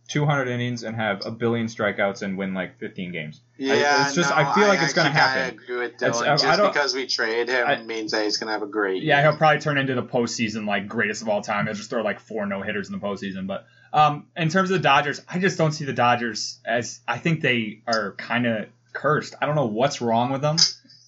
200 0.09 0.49
innings 0.49 0.83
and 0.83 0.97
have 0.97 1.25
a 1.25 1.31
billion 1.31 1.67
strikeouts 1.69 2.23
and 2.23 2.37
win 2.37 2.53
like 2.53 2.79
15 2.81 3.13
games. 3.13 3.41
Yeah, 3.59 4.07
it's 4.07 4.15
just- 4.17 4.31
no, 4.31 4.37
I 4.37 4.55
feel 4.55 4.67
like 4.67 4.81
it's 4.83 4.93
gonna 4.93 5.11
actually 5.11 5.21
kinda 5.23 5.41
happen. 5.45 5.59
agree 5.63 5.77
with 5.77 5.93
It's- 6.03 6.19
Dylan. 6.21 6.27
I- 6.27 6.33
I 6.33 6.37
Just 6.37 6.59
don't- 6.59 6.73
because 6.73 6.95
we 6.97 7.07
trade 7.07 7.49
him 7.49 7.65
I- 7.67 7.83
means 7.83 8.11
that 8.11 8.25
he's 8.25 8.37
gonna 8.37 8.51
have 8.51 8.63
a 8.63 8.67
great. 8.67 9.05
Yeah, 9.05 9.21
year. 9.21 9.31
he'll 9.31 9.39
probably 9.39 9.61
turn 9.61 9.79
into 9.79 9.95
the 9.95 10.03
postseason 10.03 10.67
like 10.67 10.89
greatest 10.89 11.23
of 11.23 11.29
all 11.29 11.43
time. 11.43 11.67
He'll 11.67 11.75
just 11.77 11.91
throw 11.91 12.03
like 12.03 12.19
four 12.19 12.45
no 12.47 12.61
hitters 12.61 12.89
in 12.91 12.99
the 12.99 13.05
postseason. 13.07 13.47
But 13.47 13.67
um, 13.93 14.27
in 14.37 14.49
terms 14.49 14.71
of 14.73 14.79
the 14.79 14.83
Dodgers, 14.83 15.23
I 15.29 15.39
just 15.39 15.57
don't 15.59 15.71
see 15.73 15.85
the 15.85 15.93
Dodgers 15.93 16.59
as 16.65 16.99
I 17.07 17.19
think 17.19 17.41
they 17.41 17.83
are 17.87 18.13
kind 18.19 18.47
of 18.47 18.67
cursed. 18.93 19.37
I 19.41 19.47
don't 19.47 19.55
know 19.55 19.67
what's 19.67 20.01
wrong 20.01 20.33
with 20.33 20.43
them. 20.43 20.57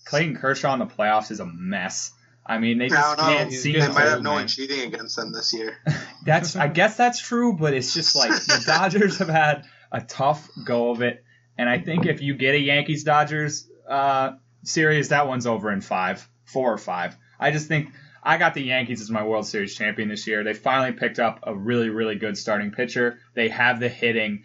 Clayton 0.04 0.36
Kershaw 0.36 0.72
in 0.72 0.78
the 0.78 0.86
playoffs 0.86 1.30
is 1.30 1.40
a 1.40 1.46
mess. 1.46 2.12
I 2.44 2.58
mean, 2.58 2.78
they 2.78 2.88
just 2.88 3.16
don't 3.16 3.26
know. 3.26 3.36
can't 3.36 3.52
seem 3.52 3.74
They 3.74 3.88
might 3.88 4.08
have 4.08 4.22
no 4.22 4.32
one 4.32 4.48
cheating 4.48 4.80
against 4.80 5.16
them 5.16 5.32
this 5.32 5.54
year. 5.54 5.78
That's 6.24 6.56
I 6.56 6.68
guess 6.68 6.96
that's 6.96 7.20
true, 7.20 7.56
but 7.56 7.74
it's 7.74 7.94
just 7.94 8.14
like 8.14 8.30
the 8.30 8.62
Dodgers 8.66 9.18
have 9.18 9.28
had 9.28 9.64
a 9.90 10.00
tough 10.00 10.48
go 10.64 10.90
of 10.90 11.02
it, 11.02 11.24
and 11.58 11.68
I 11.68 11.78
think 11.78 12.06
if 12.06 12.22
you 12.22 12.34
get 12.34 12.54
a 12.54 12.58
Yankees 12.58 13.02
Dodgers 13.02 13.68
uh, 13.88 14.32
series, 14.62 15.08
that 15.08 15.26
one's 15.26 15.48
over 15.48 15.72
in 15.72 15.80
five, 15.80 16.28
four 16.44 16.72
or 16.72 16.78
five. 16.78 17.16
I 17.40 17.50
just 17.50 17.66
think 17.66 17.90
I 18.22 18.38
got 18.38 18.54
the 18.54 18.62
Yankees 18.62 19.00
as 19.00 19.10
my 19.10 19.24
World 19.24 19.46
Series 19.46 19.74
champion 19.74 20.08
this 20.08 20.28
year. 20.28 20.44
They 20.44 20.54
finally 20.54 20.92
picked 20.92 21.18
up 21.18 21.40
a 21.42 21.54
really 21.54 21.90
really 21.90 22.14
good 22.14 22.38
starting 22.38 22.70
pitcher. 22.70 23.18
They 23.34 23.48
have 23.48 23.80
the 23.80 23.88
hitting. 23.88 24.44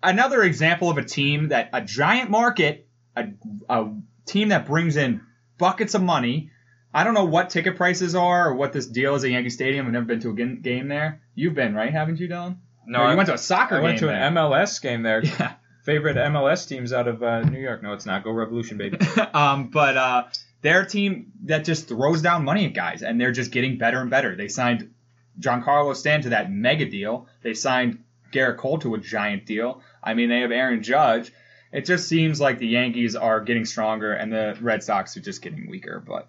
Another 0.00 0.42
example 0.44 0.90
of 0.90 0.98
a 0.98 1.04
team 1.04 1.48
that 1.48 1.70
a 1.72 1.80
giant 1.80 2.30
market, 2.30 2.86
a, 3.16 3.30
a 3.68 3.88
team 4.26 4.48
that 4.48 4.66
brings 4.66 4.96
in 4.96 5.22
buckets 5.58 5.94
of 5.94 6.02
money. 6.02 6.50
I 6.92 7.04
don't 7.04 7.14
know 7.14 7.24
what 7.24 7.50
ticket 7.50 7.76
prices 7.76 8.14
are 8.14 8.48
or 8.50 8.54
what 8.54 8.72
this 8.72 8.86
deal 8.86 9.14
is 9.14 9.24
at 9.24 9.30
Yankee 9.30 9.50
Stadium. 9.50 9.86
I've 9.86 9.92
never 9.92 10.06
been 10.06 10.20
to 10.20 10.30
a 10.30 10.34
game 10.34 10.88
there. 10.88 11.20
You've 11.34 11.54
been, 11.54 11.74
right? 11.74 11.92
Haven't 11.92 12.18
you, 12.18 12.28
Dylan? 12.28 12.56
No, 12.86 13.10
you 13.10 13.16
went 13.16 13.26
to 13.28 13.34
a 13.34 13.38
soccer 13.38 13.76
I 13.76 13.80
went 13.80 13.94
game 13.94 14.00
to 14.00 14.06
there. 14.06 14.22
an 14.22 14.34
MLS 14.34 14.80
game 14.80 15.02
there. 15.02 15.22
Yeah. 15.38 15.54
Favorite 15.84 16.16
MLS 16.16 16.66
teams 16.68 16.92
out 16.92 17.06
of 17.06 17.22
uh, 17.22 17.42
New 17.42 17.60
York? 17.60 17.80
No, 17.80 17.92
it's 17.92 18.06
not. 18.06 18.24
Go 18.24 18.32
Revolution, 18.32 18.76
baby. 18.76 18.98
um, 19.34 19.68
but 19.68 19.96
uh, 19.96 20.24
they're 20.60 20.80
a 20.82 20.88
team 20.88 21.30
that 21.44 21.64
just 21.64 21.86
throws 21.86 22.22
down 22.22 22.44
money 22.44 22.66
at 22.66 22.74
guys, 22.74 23.02
and 23.02 23.20
they're 23.20 23.30
just 23.30 23.52
getting 23.52 23.78
better 23.78 24.00
and 24.00 24.10
better. 24.10 24.34
They 24.34 24.48
signed 24.48 24.92
Giancarlo 25.38 25.94
Stan 25.94 26.22
to 26.22 26.30
that 26.30 26.50
mega 26.50 26.86
deal. 26.86 27.28
They 27.42 27.54
signed 27.54 28.02
Gerrit 28.32 28.56
Cole 28.56 28.78
to 28.80 28.96
a 28.96 28.98
giant 28.98 29.46
deal. 29.46 29.80
I 30.02 30.14
mean, 30.14 30.28
they 30.28 30.40
have 30.40 30.50
Aaron 30.50 30.82
Judge. 30.82 31.32
It 31.72 31.84
just 31.84 32.08
seems 32.08 32.40
like 32.40 32.58
the 32.58 32.66
Yankees 32.66 33.16
are 33.16 33.40
getting 33.40 33.64
stronger, 33.64 34.12
and 34.12 34.32
the 34.32 34.56
Red 34.60 34.82
Sox 34.82 35.16
are 35.16 35.20
just 35.20 35.42
getting 35.42 35.68
weaker. 35.68 36.02
But 36.06 36.28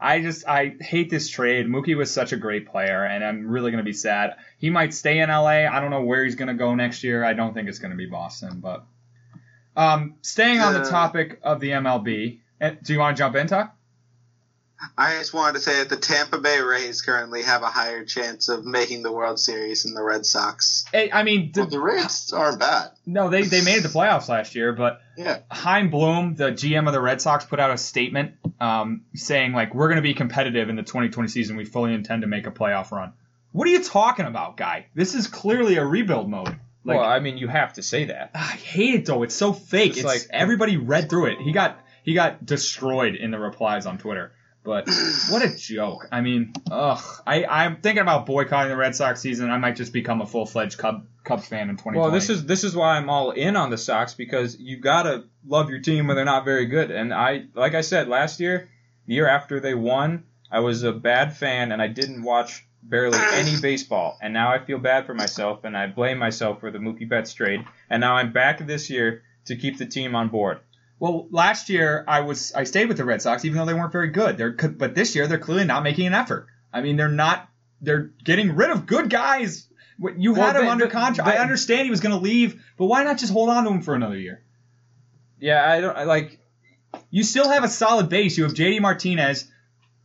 I 0.00 0.20
just 0.20 0.46
I 0.48 0.74
hate 0.80 1.10
this 1.10 1.28
trade. 1.28 1.66
Mookie 1.66 1.96
was 1.96 2.10
such 2.10 2.32
a 2.32 2.36
great 2.36 2.68
player, 2.68 3.04
and 3.04 3.24
I'm 3.24 3.48
really 3.48 3.70
gonna 3.70 3.82
be 3.82 3.92
sad. 3.92 4.36
He 4.58 4.70
might 4.70 4.94
stay 4.94 5.18
in 5.18 5.28
LA. 5.28 5.66
I 5.66 5.80
don't 5.80 5.90
know 5.90 6.02
where 6.02 6.24
he's 6.24 6.36
gonna 6.36 6.54
go 6.54 6.74
next 6.74 7.04
year. 7.04 7.24
I 7.24 7.32
don't 7.32 7.54
think 7.54 7.68
it's 7.68 7.78
gonna 7.78 7.96
be 7.96 8.06
Boston, 8.06 8.60
but. 8.60 8.84
Um, 9.76 10.16
staying 10.22 10.58
on 10.58 10.74
the 10.74 10.82
topic 10.90 11.38
of 11.44 11.60
the 11.60 11.70
MLB, 11.70 12.40
eh, 12.60 12.74
do 12.82 12.92
you 12.92 12.98
want 12.98 13.16
to 13.16 13.22
jump 13.22 13.36
in, 13.36 13.46
Tuck? 13.46 13.77
I 14.96 15.18
just 15.18 15.34
wanted 15.34 15.54
to 15.54 15.60
say 15.60 15.78
that 15.78 15.88
the 15.88 15.96
Tampa 15.96 16.38
Bay 16.38 16.60
Rays 16.60 17.02
currently 17.02 17.42
have 17.42 17.62
a 17.62 17.66
higher 17.68 18.04
chance 18.04 18.48
of 18.48 18.64
making 18.64 19.02
the 19.02 19.10
World 19.12 19.40
Series 19.40 19.82
than 19.82 19.94
the 19.94 20.02
Red 20.02 20.24
Sox. 20.24 20.84
Eh, 20.94 21.08
I 21.12 21.22
mean, 21.24 21.52
Well, 21.54 21.66
the 21.66 21.80
Rays 21.80 22.32
aren't 22.32 22.60
bad. 22.60 22.90
no, 23.06 23.28
they, 23.28 23.42
they 23.42 23.62
made 23.64 23.78
it 23.78 23.82
to 23.82 23.88
playoffs 23.88 24.28
last 24.28 24.54
year, 24.54 24.72
but 24.72 25.00
Yeah. 25.16 25.40
Chaim 25.50 25.90
Bloom, 25.90 26.34
the 26.36 26.52
GM 26.52 26.86
of 26.86 26.92
the 26.92 27.00
Red 27.00 27.20
Sox, 27.20 27.44
put 27.44 27.58
out 27.58 27.70
a 27.72 27.78
statement 27.78 28.34
um, 28.60 29.02
saying 29.14 29.52
like 29.52 29.74
we're 29.74 29.88
going 29.88 29.96
to 29.96 30.02
be 30.02 30.14
competitive 30.14 30.68
in 30.68 30.76
the 30.76 30.82
2020 30.82 31.28
season. 31.28 31.56
We 31.56 31.64
fully 31.64 31.92
intend 31.94 32.22
to 32.22 32.28
make 32.28 32.46
a 32.46 32.50
playoff 32.52 32.90
run. 32.92 33.12
What 33.52 33.66
are 33.66 33.70
you 33.70 33.82
talking 33.82 34.26
about, 34.26 34.56
guy? 34.56 34.86
This 34.94 35.14
is 35.14 35.26
clearly 35.26 35.76
a 35.76 35.84
rebuild 35.84 36.28
mode. 36.30 36.56
Like, 36.84 36.98
well, 37.00 37.04
I 37.08 37.18
mean, 37.18 37.36
you 37.38 37.48
have 37.48 37.72
to 37.74 37.82
say 37.82 38.04
that. 38.06 38.30
I 38.34 38.38
hate 38.42 38.94
it 38.94 39.06
though. 39.06 39.22
It's 39.24 39.34
so 39.34 39.52
fake. 39.52 39.90
It's 39.90 39.98
It's, 39.98 40.06
like- 40.06 40.20
like 40.20 40.28
everybody 40.32 40.76
read 40.76 41.10
through 41.10 41.26
it. 41.32 41.38
He 41.40 41.52
got 41.52 41.80
he 42.04 42.14
got 42.14 42.46
destroyed 42.46 43.14
in 43.16 43.30
the 43.32 43.38
replies 43.38 43.84
on 43.84 43.98
Twitter. 43.98 44.32
But 44.68 44.86
what 45.30 45.42
a 45.42 45.56
joke. 45.56 46.08
I 46.12 46.20
mean, 46.20 46.52
ugh. 46.70 47.02
I, 47.26 47.46
I'm 47.46 47.76
thinking 47.80 48.02
about 48.02 48.26
boycotting 48.26 48.68
the 48.68 48.76
Red 48.76 48.94
Sox 48.94 49.18
season. 49.18 49.50
I 49.50 49.56
might 49.56 49.76
just 49.76 49.94
become 49.94 50.20
a 50.20 50.26
full 50.26 50.44
fledged 50.44 50.76
Cub, 50.76 51.06
Cubs 51.24 51.48
fan 51.48 51.70
in 51.70 51.76
2020. 51.76 51.98
Well, 51.98 52.10
this 52.10 52.28
is 52.28 52.44
this 52.44 52.64
is 52.64 52.76
why 52.76 52.98
I'm 52.98 53.08
all 53.08 53.30
in 53.30 53.56
on 53.56 53.70
the 53.70 53.78
Sox 53.78 54.12
because 54.12 54.60
you 54.60 54.76
gotta 54.76 55.24
love 55.46 55.70
your 55.70 55.78
team 55.78 56.06
when 56.06 56.16
they're 56.16 56.26
not 56.26 56.44
very 56.44 56.66
good. 56.66 56.90
And 56.90 57.14
I, 57.14 57.44
like 57.54 57.74
I 57.74 57.80
said 57.80 58.08
last 58.08 58.40
year, 58.40 58.68
the 59.06 59.14
year 59.14 59.26
after 59.26 59.58
they 59.58 59.72
won, 59.72 60.24
I 60.52 60.60
was 60.60 60.82
a 60.82 60.92
bad 60.92 61.34
fan 61.34 61.72
and 61.72 61.80
I 61.80 61.86
didn't 61.88 62.22
watch 62.22 62.66
barely 62.82 63.18
any 63.32 63.58
baseball. 63.58 64.18
And 64.20 64.34
now 64.34 64.52
I 64.52 64.58
feel 64.58 64.78
bad 64.78 65.06
for 65.06 65.14
myself 65.14 65.64
and 65.64 65.78
I 65.78 65.86
blame 65.86 66.18
myself 66.18 66.60
for 66.60 66.70
the 66.70 66.78
Mookie 66.78 67.08
Betts 67.08 67.32
trade. 67.32 67.64
And 67.88 68.02
now 68.02 68.16
I'm 68.16 68.34
back 68.34 68.58
this 68.66 68.90
year 68.90 69.22
to 69.46 69.56
keep 69.56 69.78
the 69.78 69.86
team 69.86 70.14
on 70.14 70.28
board. 70.28 70.60
Well, 71.00 71.28
last 71.30 71.68
year 71.68 72.04
I 72.08 72.20
was 72.20 72.52
I 72.54 72.64
stayed 72.64 72.88
with 72.88 72.96
the 72.96 73.04
Red 73.04 73.22
Sox 73.22 73.44
even 73.44 73.56
though 73.58 73.64
they 73.66 73.74
weren't 73.74 73.92
very 73.92 74.08
good. 74.08 74.36
They're 74.36 74.50
but 74.50 74.94
this 74.94 75.14
year 75.14 75.26
they're 75.26 75.38
clearly 75.38 75.64
not 75.64 75.82
making 75.82 76.06
an 76.06 76.14
effort. 76.14 76.46
I 76.72 76.80
mean, 76.80 76.96
they're 76.96 77.08
not. 77.08 77.48
They're 77.80 78.10
getting 78.24 78.56
rid 78.56 78.70
of 78.70 78.86
good 78.86 79.08
guys. 79.08 79.68
What- 79.98 80.18
You 80.18 80.32
Well, 80.34 80.42
had 80.46 80.56
him 80.56 80.62
they- 80.64 80.68
under 80.68 80.86
contract. 80.88 81.28
I 81.28 81.40
understand 81.40 81.84
he 81.84 81.90
was 81.90 82.00
going 82.00 82.14
to 82.14 82.20
leave, 82.22 82.64
but 82.76 82.86
why 82.86 83.04
not 83.04 83.18
just 83.18 83.32
hold 83.32 83.48
on 83.48 83.64
to 83.64 83.70
him 83.70 83.82
for 83.82 83.94
another 83.94 84.16
year? 84.18 84.42
Yeah, 85.40 85.64
I 85.64 85.80
don't 85.80 85.96
I 85.96 86.04
like. 86.04 86.40
You 87.10 87.22
still 87.22 87.48
have 87.48 87.62
a 87.64 87.68
solid 87.68 88.08
base. 88.08 88.36
You 88.36 88.44
have 88.44 88.54
JD 88.54 88.80
Martinez. 88.80 89.48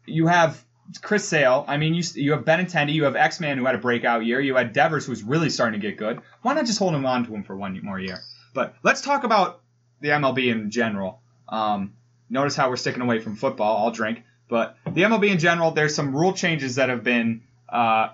You 0.05 0.27
have 0.27 0.63
Chris 1.01 1.27
Sale. 1.27 1.65
I 1.67 1.77
mean, 1.77 1.95
you 1.95 2.03
you 2.13 2.33
have 2.33 2.45
Benintendi. 2.45 2.93
You 2.93 3.05
have 3.05 3.15
X 3.15 3.39
Man 3.39 3.57
who 3.57 3.65
had 3.65 3.73
a 3.73 3.79
breakout 3.79 4.23
year. 4.25 4.39
You 4.39 4.55
had 4.55 4.73
Devers 4.73 5.05
who 5.07 5.11
was 5.11 5.23
really 5.23 5.49
starting 5.49 5.81
to 5.81 5.87
get 5.87 5.97
good. 5.97 6.21
Why 6.43 6.53
not 6.53 6.65
just 6.67 6.77
hold 6.77 6.93
him 6.93 7.05
on 7.07 7.25
to 7.25 7.33
him 7.33 7.43
for 7.43 7.55
one 7.57 7.79
more 7.83 7.99
year? 7.99 8.19
But 8.53 8.75
let's 8.83 9.01
talk 9.01 9.23
about 9.23 9.61
the 10.03 10.09
MLB 10.09 10.51
in 10.51 10.69
general. 10.69 11.21
Um, 11.47 11.93
notice 12.29 12.55
how 12.55 12.69
we're 12.69 12.75
sticking 12.75 13.01
away 13.01 13.19
from 13.19 13.37
football. 13.37 13.83
I'll 13.85 13.91
drink. 13.91 14.23
But 14.49 14.77
the 14.85 15.03
MLB 15.03 15.31
in 15.31 15.39
general, 15.39 15.71
there's 15.71 15.95
some 15.95 16.15
rule 16.15 16.33
changes 16.33 16.75
that 16.75 16.89
have 16.89 17.03
been. 17.03 17.41
Uh, 17.67 18.09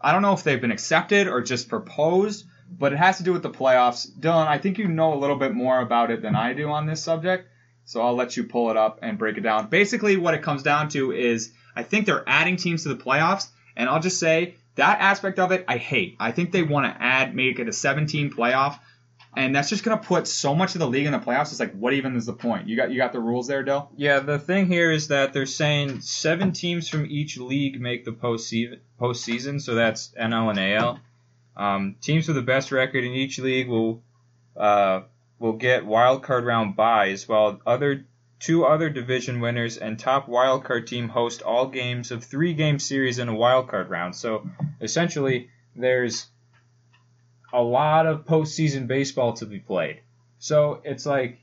I 0.00 0.12
don't 0.12 0.22
know 0.22 0.32
if 0.32 0.42
they've 0.42 0.60
been 0.60 0.72
accepted 0.72 1.28
or 1.28 1.40
just 1.40 1.68
proposed, 1.68 2.44
but 2.70 2.92
it 2.92 2.96
has 2.96 3.18
to 3.18 3.22
do 3.22 3.32
with 3.32 3.42
the 3.42 3.50
playoffs. 3.50 4.10
Dylan, 4.10 4.48
I 4.48 4.58
think 4.58 4.78
you 4.78 4.88
know 4.88 5.14
a 5.14 5.18
little 5.18 5.36
bit 5.36 5.54
more 5.54 5.80
about 5.80 6.10
it 6.10 6.22
than 6.22 6.34
I 6.34 6.52
do 6.54 6.68
on 6.70 6.86
this 6.86 7.02
subject. 7.02 7.48
So 7.84 8.02
I'll 8.02 8.16
let 8.16 8.36
you 8.36 8.44
pull 8.44 8.70
it 8.70 8.76
up 8.76 8.98
and 9.02 9.16
break 9.16 9.38
it 9.38 9.42
down. 9.42 9.68
Basically, 9.68 10.16
what 10.16 10.34
it 10.34 10.42
comes 10.42 10.64
down 10.64 10.88
to 10.90 11.12
is 11.12 11.52
I 11.74 11.84
think 11.84 12.04
they're 12.04 12.28
adding 12.28 12.56
teams 12.56 12.82
to 12.82 12.88
the 12.90 13.02
playoffs, 13.02 13.46
and 13.76 13.88
I'll 13.88 14.00
just 14.00 14.18
say 14.18 14.56
that 14.74 15.00
aspect 15.00 15.38
of 15.38 15.52
it 15.52 15.64
I 15.68 15.76
hate. 15.76 16.16
I 16.18 16.32
think 16.32 16.50
they 16.50 16.64
want 16.64 16.92
to 16.92 17.02
add, 17.02 17.34
make 17.34 17.60
it 17.60 17.68
a 17.68 17.72
17 17.72 18.32
playoff, 18.32 18.78
and 19.38 19.54
that's 19.54 19.68
just 19.68 19.84
going 19.84 19.96
to 19.96 20.04
put 20.04 20.26
so 20.26 20.52
much 20.52 20.74
of 20.74 20.80
the 20.80 20.88
league 20.88 21.06
in 21.06 21.12
the 21.12 21.18
playoffs. 21.18 21.52
It's 21.52 21.60
like, 21.60 21.72
what 21.72 21.92
even 21.94 22.16
is 22.16 22.26
the 22.26 22.32
point? 22.32 22.66
You 22.66 22.76
got 22.76 22.90
you 22.90 22.96
got 22.96 23.12
the 23.12 23.20
rules 23.20 23.46
there, 23.46 23.62
Dill? 23.62 23.88
Yeah, 23.96 24.18
the 24.18 24.38
thing 24.38 24.66
here 24.66 24.90
is 24.90 25.08
that 25.08 25.32
they're 25.32 25.46
saying 25.46 26.00
seven 26.00 26.52
teams 26.52 26.88
from 26.88 27.06
each 27.06 27.38
league 27.38 27.80
make 27.80 28.04
the 28.04 28.10
postseason, 28.10 28.80
postseason 29.00 29.62
so 29.62 29.76
that's 29.76 30.08
NL 30.20 30.50
and 30.50 30.58
AL. 30.58 31.00
Um, 31.56 31.96
teams 32.00 32.26
with 32.26 32.36
the 32.36 32.42
best 32.42 32.72
record 32.72 33.04
in 33.04 33.12
each 33.12 33.38
league 33.38 33.68
will 33.68 34.02
uh, 34.56 35.02
will 35.38 35.54
get 35.54 35.86
wild 35.86 36.24
card 36.24 36.44
round 36.44 36.74
buys, 36.74 37.28
while 37.28 37.60
other 37.64 38.06
two 38.40 38.64
other 38.64 38.90
division 38.90 39.40
winners 39.40 39.76
and 39.76 39.98
top 39.98 40.28
wild 40.28 40.64
card 40.64 40.88
team 40.88 41.08
host 41.08 41.42
all 41.42 41.68
games 41.68 42.10
of 42.10 42.24
three 42.24 42.54
game 42.54 42.80
series 42.80 43.20
in 43.20 43.28
a 43.28 43.34
wild 43.34 43.68
card 43.68 43.88
round. 43.88 44.16
So 44.16 44.48
essentially, 44.80 45.50
there's 45.76 46.26
a 47.52 47.62
lot 47.62 48.06
of 48.06 48.24
postseason 48.24 48.86
baseball 48.86 49.34
to 49.34 49.46
be 49.46 49.58
played. 49.58 50.00
So 50.38 50.80
it's 50.84 51.06
like 51.06 51.38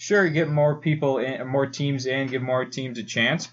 sure, 0.00 0.26
get 0.30 0.48
more 0.48 0.76
people 0.76 1.18
in, 1.18 1.46
more 1.46 1.66
teams 1.66 2.06
in, 2.06 2.26
give 2.28 2.40
more 2.40 2.64
teams 2.64 2.98
a 2.98 3.02
chance, 3.02 3.50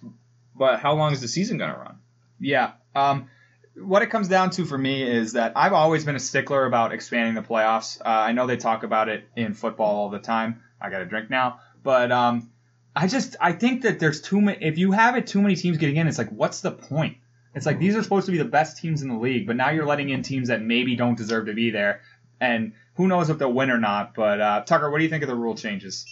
but 0.56 0.80
how 0.80 0.94
long 0.94 1.12
is 1.12 1.20
the 1.20 1.28
season 1.28 1.58
going 1.58 1.72
to 1.72 1.78
run? 1.78 1.98
Yeah. 2.40 2.72
Um, 2.96 3.30
what 3.76 4.02
it 4.02 4.08
comes 4.08 4.30
down 4.30 4.52
to 4.52 4.64
for 4.64 4.78
me 4.78 5.04
is 5.04 5.34
that 5.34 5.52
I've 5.58 5.74
always 5.74 6.06
been 6.06 6.16
a 6.16 6.22
stickler 6.22 6.66
about 6.66 6.94
expanding 6.94 7.36
the 7.36 7.46
playoffs. 7.46 8.00
Uh, 8.00 8.06
I 8.06 8.32
know 8.32 8.48
they 8.48 8.56
talk 8.56 8.84
about 8.84 9.10
it 9.10 9.28
in 9.36 9.54
football 9.54 9.94
all 9.98 10.10
the 10.10 10.20
time. 10.20 10.64
I 10.80 10.90
got 10.90 11.02
a 11.02 11.06
drink 11.06 11.30
now, 11.30 11.60
but 11.84 12.14
um, 12.14 12.50
I 12.96 13.08
just 13.08 13.36
I 13.42 13.52
think 13.52 13.82
that 13.82 14.00
there's 14.00 14.22
too 14.22 14.40
many. 14.40 14.64
If 14.64 14.78
you 14.78 14.94
have 14.94 15.18
it 15.18 15.28
too 15.28 15.42
many 15.42 15.58
teams 15.58 15.78
getting 15.78 15.98
in, 15.98 16.08
it's 16.08 16.18
like 16.18 16.30
what's 16.30 16.62
the 16.62 16.72
point? 16.72 17.18
It's 17.58 17.66
like 17.66 17.80
these 17.80 17.96
are 17.96 18.04
supposed 18.04 18.28
to 18.28 18.32
be 18.32 18.38
the 18.38 18.46
best 18.46 18.78
teams 18.78 19.02
in 19.02 19.10
the 19.10 19.18
league, 19.18 19.48
but 19.48 19.56
now 19.56 19.72
you're 19.72 19.88
letting 19.88 20.10
in 20.10 20.22
teams 20.22 20.50
that 20.50 20.62
maybe 20.62 20.96
don't 20.96 21.18
deserve 21.18 21.48
to 21.48 21.54
be 21.54 21.72
there, 21.72 22.02
and 22.40 22.74
who 22.94 23.08
knows 23.08 23.32
if 23.32 23.40
they'll 23.40 23.52
win 23.52 23.72
or 23.72 23.80
not. 23.80 24.14
But 24.14 24.40
uh, 24.40 24.62
Tucker, 24.62 24.92
what 24.92 25.00
do 25.00 25.04
you 25.04 25.10
think 25.10 25.24
of 25.24 25.30
the 25.30 25.36
rule 25.36 25.56
changes? 25.56 26.06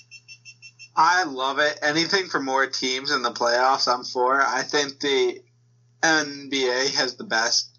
I 0.95 1.23
love 1.25 1.59
it. 1.59 1.77
Anything 1.83 2.29
for 2.29 2.39
more 2.39 2.65
teams 2.65 3.11
in 3.11 3.21
the 3.21 3.31
playoffs, 3.31 3.87
I'm 3.87 4.03
for. 4.03 4.41
I 4.41 4.63
think 4.63 4.99
the 4.99 5.39
NBA 6.01 6.95
has 6.95 7.15
the 7.15 7.25
best 7.25 7.69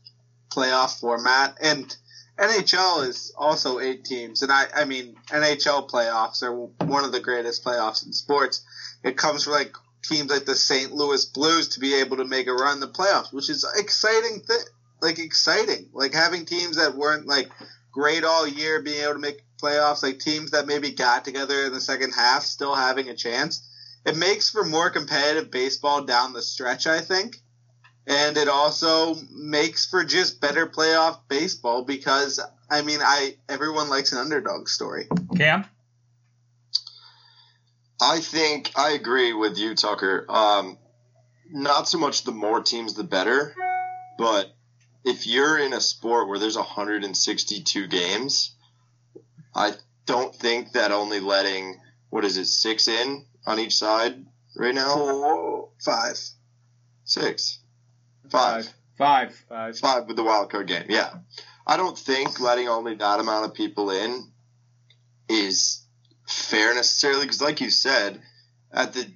playoff 0.49 1.01
format, 1.01 1.59
and 1.61 1.97
NHL 2.38 3.09
is 3.09 3.34
also 3.36 3.80
eight 3.80 4.05
teams. 4.05 4.43
And 4.43 4.53
I, 4.53 4.66
I 4.76 4.84
mean, 4.84 5.16
NHL 5.26 5.91
playoffs 5.91 6.45
are 6.45 6.55
one 6.86 7.05
of 7.05 7.11
the 7.11 7.20
greatest 7.20 7.64
playoffs 7.64 8.07
in 8.07 8.12
sports. 8.12 8.64
It 9.03 9.16
comes 9.16 9.43
from 9.43 9.55
like 9.55 9.74
teams 10.09 10.30
like 10.30 10.44
the 10.44 10.54
St. 10.54 10.92
Louis 10.92 11.24
Blues 11.26 11.68
to 11.68 11.80
be 11.80 11.94
able 11.94 12.18
to 12.18 12.24
make 12.24 12.46
a 12.46 12.52
run 12.52 12.74
in 12.74 12.80
the 12.80 12.88
playoffs, 12.88 13.32
which 13.32 13.50
is 13.50 13.66
exciting. 13.76 14.42
Th- 14.46 14.61
like 15.02 15.18
exciting, 15.18 15.88
like 15.92 16.14
having 16.14 16.44
teams 16.44 16.76
that 16.76 16.96
weren't 16.96 17.26
like 17.26 17.50
great 17.92 18.24
all 18.24 18.46
year, 18.46 18.82
being 18.82 19.02
able 19.02 19.14
to 19.14 19.18
make 19.18 19.44
playoffs, 19.62 20.02
like 20.02 20.18
teams 20.18 20.50
that 20.50 20.66
maybe 20.66 20.90
got 20.90 21.24
together 21.24 21.66
in 21.66 21.72
the 21.72 21.80
second 21.80 22.12
half 22.12 22.42
still 22.42 22.74
having 22.74 23.09
a 23.09 23.14
chance. 23.14 23.68
It 24.04 24.16
makes 24.16 24.50
for 24.50 24.64
more 24.64 24.90
competitive 24.90 25.50
baseball 25.50 26.04
down 26.04 26.32
the 26.32 26.42
stretch, 26.42 26.86
I 26.86 27.00
think. 27.00 27.36
And 28.07 28.36
it 28.36 28.48
also 28.48 29.16
makes 29.32 29.86
for 29.86 30.04
just 30.04 30.40
better 30.40 30.66
playoff 30.66 31.18
baseball 31.28 31.82
because 31.82 32.38
I 32.70 32.82
mean 32.82 33.00
I 33.02 33.36
everyone 33.48 33.88
likes 33.88 34.12
an 34.12 34.18
underdog 34.18 34.68
story. 34.68 35.09
Cam? 35.36 35.64
I 38.01 38.20
think 38.20 38.72
I 38.76 38.90
agree 38.90 39.32
with 39.32 39.57
you, 39.59 39.74
Tucker. 39.74 40.26
Um, 40.28 40.78
not 41.51 41.88
so 41.88 41.99
much 41.99 42.24
the 42.24 42.32
more 42.32 42.62
teams, 42.62 42.94
the 42.94 43.05
better. 43.05 43.55
But 44.18 44.55
if 45.05 45.26
you're 45.26 45.59
in 45.59 45.72
a 45.72 45.80
sport 45.80 46.28
where 46.28 46.38
there's 46.38 46.57
162 46.57 47.86
games, 47.86 48.55
I 49.55 49.72
don't 50.05 50.34
think 50.34 50.72
that 50.72 50.92
only 50.92 51.20
letting 51.20 51.80
what 52.11 52.24
is 52.24 52.36
it 52.36 52.47
six 52.47 52.88
in 52.88 53.24
on 53.47 53.59
each 53.59 53.76
side 53.76 54.24
right 54.57 54.74
now. 54.74 54.94
Four, 54.94 55.68
five. 55.84 56.18
Six, 57.05 57.61
five, 58.30 58.68
Five. 58.99 59.44
Five. 59.49 59.78
five 59.78 60.07
with 60.07 60.16
the 60.16 60.24
wild 60.24 60.51
card 60.51 60.66
game. 60.66 60.86
Yeah, 60.88 61.11
I 61.66 61.76
don't 61.76 61.97
think 61.97 62.40
letting 62.40 62.68
only 62.68 62.97
that 62.97 63.20
amount 63.20 63.44
of 63.44 63.55
people 63.55 63.90
in 63.90 64.32
is 65.28 65.86
fair 66.27 66.74
necessarily 66.74 67.24
because, 67.24 67.41
like 67.41 67.61
you 67.61 67.70
said, 67.70 68.20
at 68.72 68.93
the 68.93 69.07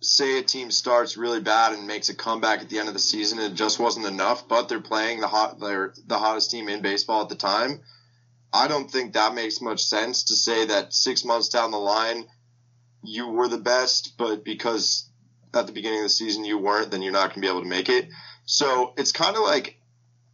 say 0.00 0.38
a 0.38 0.42
team 0.42 0.70
starts 0.70 1.16
really 1.16 1.40
bad 1.40 1.72
and 1.72 1.86
makes 1.86 2.10
a 2.10 2.14
comeback 2.14 2.60
at 2.60 2.68
the 2.68 2.78
end 2.78 2.88
of 2.88 2.94
the 2.94 3.00
season 3.00 3.38
it 3.38 3.54
just 3.54 3.78
wasn't 3.78 4.04
enough, 4.04 4.46
but 4.48 4.68
they're 4.68 4.80
playing 4.80 5.20
the 5.20 5.28
hot 5.28 5.58
they're 5.58 5.94
the 6.06 6.18
hottest 6.18 6.50
team 6.50 6.68
in 6.68 6.82
baseball 6.82 7.22
at 7.22 7.28
the 7.28 7.34
time. 7.34 7.80
I 8.52 8.68
don't 8.68 8.90
think 8.90 9.14
that 9.14 9.34
makes 9.34 9.60
much 9.60 9.82
sense 9.82 10.24
to 10.24 10.34
say 10.34 10.66
that 10.66 10.92
six 10.92 11.24
months 11.24 11.48
down 11.48 11.70
the 11.70 11.78
line 11.78 12.26
you 13.02 13.28
were 13.28 13.48
the 13.48 13.58
best, 13.58 14.14
but 14.16 14.44
because 14.44 15.08
at 15.52 15.66
the 15.66 15.72
beginning 15.72 16.00
of 16.00 16.04
the 16.04 16.10
season 16.10 16.44
you 16.44 16.58
weren't, 16.58 16.90
then 16.90 17.02
you're 17.02 17.12
not 17.12 17.30
going 17.30 17.34
to 17.34 17.40
be 17.40 17.48
able 17.48 17.62
to 17.62 17.68
make 17.68 17.88
it. 17.88 18.08
So 18.46 18.94
it's 18.96 19.12
kind 19.12 19.36
of 19.36 19.42
like 19.42 19.78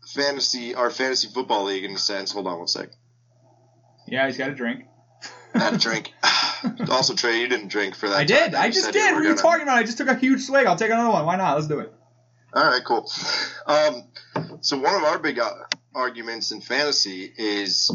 fantasy, 0.07 0.75
our 0.75 0.91
fantasy 0.91 1.29
football 1.29 1.65
league 1.65 1.85
in 1.85 1.95
a 1.95 1.99
sense. 1.99 2.33
Hold 2.33 2.47
on 2.47 2.59
one 2.59 2.69
sec. 2.69 2.91
Yeah, 4.07 4.27
he's 4.27 4.39
got 4.39 4.51
a 4.51 4.55
drink. 4.55 4.85
I 5.55 5.59
had 5.59 5.75
a 5.75 5.79
drink. 5.79 6.13
also, 6.91 7.15
Trey, 7.15 7.41
you 7.41 7.49
didn't 7.49 7.69
drink 7.69 7.95
for 7.97 8.09
that. 8.09 8.17
I 8.17 8.25
did. 8.25 8.55
I 8.55 8.71
just 8.71 8.93
did. 8.93 9.13
What 9.13 9.21
are 9.21 9.23
you 9.23 9.31
gonna- 9.31 9.43
talking 9.43 9.63
about? 9.63 9.79
I 9.79 9.83
just 9.83 9.99
took 9.99 10.09
a 10.09 10.15
huge 10.15 10.43
swig. 10.43 10.67
I'll 10.67 10.77
take 10.77 10.91
another 10.91 11.11
one. 11.11 11.27
Why 11.27 11.37
not? 11.37 11.55
Let's 11.55 11.67
do 11.67 11.81
it. 11.81 11.93
All 12.53 12.65
right, 12.65 12.83
cool. 12.85 13.11
Um, 13.67 14.05
so 14.61 14.77
one 14.79 14.95
of 14.95 15.05
our 15.05 15.19
big 15.19 15.39
uh, 15.39 15.51
arguments 15.95 16.51
in 16.51 16.61
fantasy 16.61 17.33
is 17.37 17.91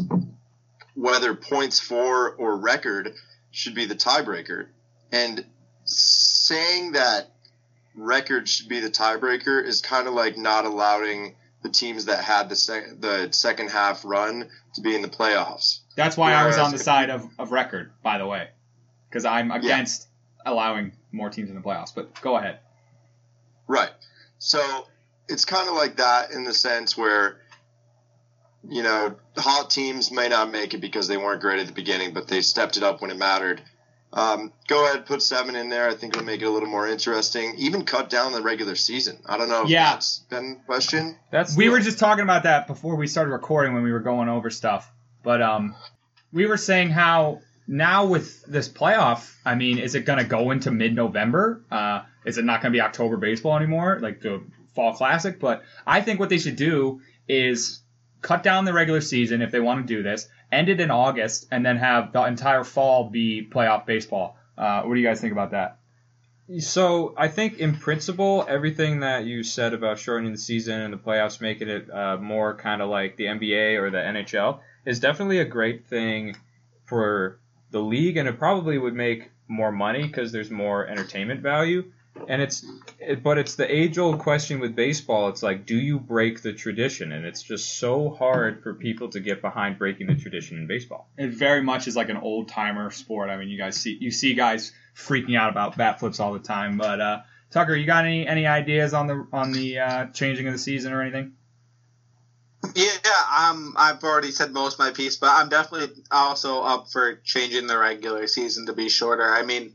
whether 0.94 1.34
points 1.34 1.78
for 1.78 2.30
or 2.30 2.56
record 2.56 3.12
should 3.50 3.74
be 3.74 3.84
the 3.84 3.94
tiebreaker, 3.94 4.68
and 5.12 5.44
saying 5.84 6.92
that 6.92 7.30
record 7.94 8.48
should 8.48 8.68
be 8.68 8.80
the 8.80 8.90
tiebreaker 8.90 9.62
is 9.64 9.80
kind 9.80 10.08
of 10.08 10.14
like 10.14 10.36
not 10.36 10.64
allowing 10.64 11.34
the 11.62 11.68
teams 11.70 12.06
that 12.06 12.22
had 12.24 12.48
the 12.48 12.56
sec- 12.56 13.00
the 13.00 13.28
second 13.32 13.70
half 13.70 14.04
run 14.04 14.48
to 14.74 14.80
be 14.80 14.94
in 14.94 15.02
the 15.02 15.08
playoffs. 15.08 15.80
That's 15.96 16.16
why 16.16 16.32
I 16.34 16.46
was 16.46 16.58
on 16.58 16.70
the 16.72 16.78
side 16.78 17.10
of, 17.10 17.26
of 17.38 17.50
record, 17.52 17.90
by 18.02 18.18
the 18.18 18.26
way, 18.26 18.48
because 19.08 19.24
I'm 19.24 19.50
against 19.50 20.06
allowing 20.44 20.92
more 21.10 21.30
teams 21.30 21.48
in 21.48 21.56
the 21.56 21.62
playoffs. 21.62 21.92
But 21.94 22.20
go 22.20 22.36
ahead. 22.36 22.60
Right. 23.66 23.90
So 24.38 24.86
it's 25.28 25.44
kind 25.44 25.68
of 25.68 25.74
like 25.74 25.96
that 25.96 26.30
in 26.30 26.44
the 26.44 26.52
sense 26.54 26.96
where, 26.96 27.38
you 28.68 28.82
know, 28.82 29.16
hot 29.36 29.70
teams 29.70 30.12
may 30.12 30.28
not 30.28 30.50
make 30.52 30.74
it 30.74 30.80
because 30.80 31.08
they 31.08 31.16
weren't 31.16 31.40
great 31.40 31.58
at 31.60 31.66
the 31.66 31.72
beginning, 31.72 32.12
but 32.12 32.28
they 32.28 32.42
stepped 32.42 32.76
it 32.76 32.82
up 32.82 33.00
when 33.00 33.10
it 33.10 33.16
mattered. 33.18 33.62
Um, 34.12 34.52
go 34.68 34.84
ahead, 34.86 35.04
put 35.06 35.20
seven 35.22 35.56
in 35.56 35.68
there. 35.68 35.88
I 35.88 35.94
think 35.94 36.14
it'll 36.14 36.24
make 36.26 36.40
it 36.42 36.44
a 36.44 36.50
little 36.50 36.68
more 36.68 36.86
interesting. 36.86 37.54
Even 37.58 37.84
cut 37.84 38.08
down 38.08 38.32
the 38.32 38.40
regular 38.42 38.74
season. 38.76 39.18
I 39.26 39.36
don't 39.36 39.48
know 39.48 39.64
if 39.64 39.68
Yeah. 39.68 39.90
that's 39.92 40.20
been 40.30 40.60
question. 40.66 41.16
That's 41.30 41.56
We 41.56 41.64
the- 41.66 41.70
were 41.72 41.80
just 41.80 41.98
talking 41.98 42.22
about 42.22 42.44
that 42.44 42.66
before 42.66 42.96
we 42.96 43.08
started 43.08 43.30
recording 43.30 43.74
when 43.74 43.82
we 43.82 43.92
were 43.92 44.00
going 44.00 44.28
over 44.28 44.48
stuff. 44.50 44.90
But 45.26 45.42
um, 45.42 45.74
we 46.32 46.46
were 46.46 46.56
saying 46.56 46.90
how 46.90 47.40
now 47.66 48.06
with 48.06 48.44
this 48.44 48.68
playoff, 48.68 49.34
I 49.44 49.56
mean, 49.56 49.78
is 49.78 49.96
it 49.96 50.04
going 50.04 50.20
to 50.20 50.24
go 50.24 50.52
into 50.52 50.70
mid-November? 50.70 51.64
Uh, 51.68 52.02
is 52.24 52.38
it 52.38 52.44
not 52.44 52.62
going 52.62 52.72
to 52.72 52.76
be 52.76 52.80
October 52.80 53.16
baseball 53.16 53.56
anymore, 53.56 53.98
like 54.00 54.20
the 54.20 54.40
Fall 54.76 54.94
Classic? 54.94 55.40
But 55.40 55.64
I 55.84 56.00
think 56.00 56.20
what 56.20 56.28
they 56.28 56.38
should 56.38 56.54
do 56.54 57.00
is 57.26 57.80
cut 58.22 58.44
down 58.44 58.66
the 58.66 58.72
regular 58.72 59.00
season 59.00 59.42
if 59.42 59.50
they 59.50 59.58
want 59.58 59.84
to 59.84 59.92
do 59.92 60.04
this, 60.04 60.28
end 60.52 60.68
it 60.68 60.80
in 60.80 60.92
August, 60.92 61.48
and 61.50 61.66
then 61.66 61.76
have 61.76 62.12
the 62.12 62.22
entire 62.22 62.62
fall 62.62 63.10
be 63.10 63.48
playoff 63.50 63.84
baseball. 63.84 64.36
Uh, 64.56 64.82
what 64.82 64.94
do 64.94 65.00
you 65.00 65.08
guys 65.08 65.20
think 65.20 65.32
about 65.32 65.50
that? 65.50 65.80
So 66.60 67.14
I 67.16 67.26
think 67.26 67.58
in 67.58 67.74
principle, 67.74 68.46
everything 68.48 69.00
that 69.00 69.24
you 69.24 69.42
said 69.42 69.74
about 69.74 69.98
shortening 69.98 70.30
the 70.30 70.38
season 70.38 70.80
and 70.80 70.94
the 70.94 70.98
playoffs, 70.98 71.40
making 71.40 71.68
it 71.68 71.90
uh, 71.92 72.16
more 72.18 72.54
kind 72.54 72.80
of 72.80 72.88
like 72.88 73.16
the 73.16 73.24
NBA 73.24 73.82
or 73.82 73.90
the 73.90 73.98
NHL, 73.98 74.60
is 74.86 75.00
definitely 75.00 75.40
a 75.40 75.44
great 75.44 75.86
thing 75.86 76.36
for 76.86 77.38
the 77.72 77.80
league, 77.80 78.16
and 78.16 78.28
it 78.28 78.38
probably 78.38 78.78
would 78.78 78.94
make 78.94 79.30
more 79.48 79.72
money 79.72 80.06
because 80.06 80.32
there's 80.32 80.50
more 80.50 80.86
entertainment 80.86 81.40
value. 81.42 81.92
And 82.28 82.40
it's, 82.40 82.64
it, 82.98 83.22
but 83.22 83.36
it's 83.36 83.56
the 83.56 83.70
age-old 83.70 84.20
question 84.20 84.58
with 84.58 84.74
baseball. 84.74 85.28
It's 85.28 85.42
like, 85.42 85.66
do 85.66 85.76
you 85.76 85.98
break 85.98 86.40
the 86.40 86.54
tradition? 86.54 87.12
And 87.12 87.26
it's 87.26 87.42
just 87.42 87.78
so 87.78 88.08
hard 88.08 88.62
for 88.62 88.72
people 88.72 89.10
to 89.10 89.20
get 89.20 89.42
behind 89.42 89.78
breaking 89.78 90.06
the 90.06 90.14
tradition 90.14 90.56
in 90.56 90.66
baseball. 90.66 91.10
it 91.18 91.30
very 91.30 91.62
much 91.62 91.86
is 91.86 91.94
like 91.94 92.08
an 92.08 92.16
old 92.16 92.48
timer 92.48 92.90
sport. 92.90 93.28
I 93.28 93.36
mean, 93.36 93.48
you 93.48 93.58
guys 93.58 93.76
see 93.76 93.98
you 94.00 94.10
see 94.10 94.32
guys 94.32 94.72
freaking 94.94 95.38
out 95.38 95.50
about 95.50 95.76
bat 95.76 96.00
flips 96.00 96.18
all 96.18 96.32
the 96.32 96.38
time. 96.38 96.78
But 96.78 97.00
uh, 97.02 97.20
Tucker, 97.50 97.76
you 97.76 97.84
got 97.84 98.06
any 98.06 98.26
any 98.26 98.46
ideas 98.46 98.94
on 98.94 99.08
the 99.08 99.26
on 99.32 99.52
the 99.52 99.78
uh, 99.78 100.06
changing 100.06 100.46
of 100.46 100.54
the 100.54 100.58
season 100.58 100.94
or 100.94 101.02
anything? 101.02 101.34
Yeah, 102.74 103.50
um, 103.50 103.74
I've 103.76 104.02
already 104.02 104.30
said 104.30 104.52
most 104.52 104.74
of 104.74 104.78
my 104.78 104.90
piece, 104.90 105.16
but 105.16 105.30
I'm 105.30 105.48
definitely 105.48 106.02
also 106.10 106.62
up 106.62 106.90
for 106.90 107.16
changing 107.16 107.66
the 107.66 107.78
regular 107.78 108.26
season 108.26 108.66
to 108.66 108.72
be 108.72 108.88
shorter. 108.88 109.30
I 109.32 109.42
mean, 109.42 109.74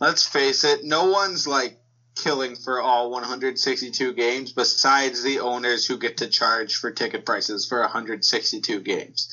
let's 0.00 0.26
face 0.26 0.64
it, 0.64 0.84
no 0.84 1.10
one's 1.10 1.46
like 1.46 1.78
killing 2.16 2.56
for 2.56 2.80
all 2.80 3.10
162 3.10 4.12
games 4.14 4.52
besides 4.52 5.22
the 5.22 5.40
owners 5.40 5.86
who 5.86 5.98
get 5.98 6.18
to 6.18 6.28
charge 6.28 6.76
for 6.76 6.90
ticket 6.90 7.24
prices 7.24 7.66
for 7.66 7.80
162 7.80 8.80
games. 8.80 9.32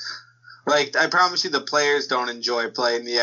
Like, 0.67 0.95
I 0.95 1.07
promise 1.07 1.43
you, 1.43 1.49
the 1.49 1.61
players 1.61 2.07
don't 2.07 2.29
enjoy 2.29 2.71
playing 2.71 3.05
the 3.05 3.17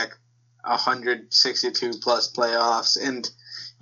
162 0.64 1.92
plus 2.00 2.30
playoffs, 2.30 2.96
and 3.00 3.28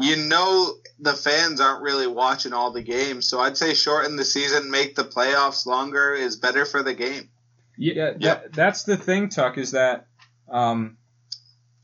you 0.00 0.16
know 0.16 0.74
the 0.98 1.12
fans 1.12 1.60
aren't 1.60 1.82
really 1.82 2.06
watching 2.06 2.52
all 2.52 2.72
the 2.72 2.82
games. 2.82 3.28
So 3.28 3.40
I'd 3.40 3.56
say 3.56 3.74
shorten 3.74 4.16
the 4.16 4.24
season, 4.24 4.70
make 4.70 4.94
the 4.94 5.04
playoffs 5.04 5.66
longer 5.66 6.14
is 6.14 6.36
better 6.36 6.64
for 6.64 6.82
the 6.82 6.94
game. 6.94 7.28
Yeah, 7.76 8.12
Yeah. 8.18 8.34
That, 8.34 8.52
that's 8.52 8.82
the 8.84 8.96
thing, 8.96 9.28
Tuck, 9.28 9.56
is 9.58 9.72
that 9.72 10.06
um, 10.48 10.98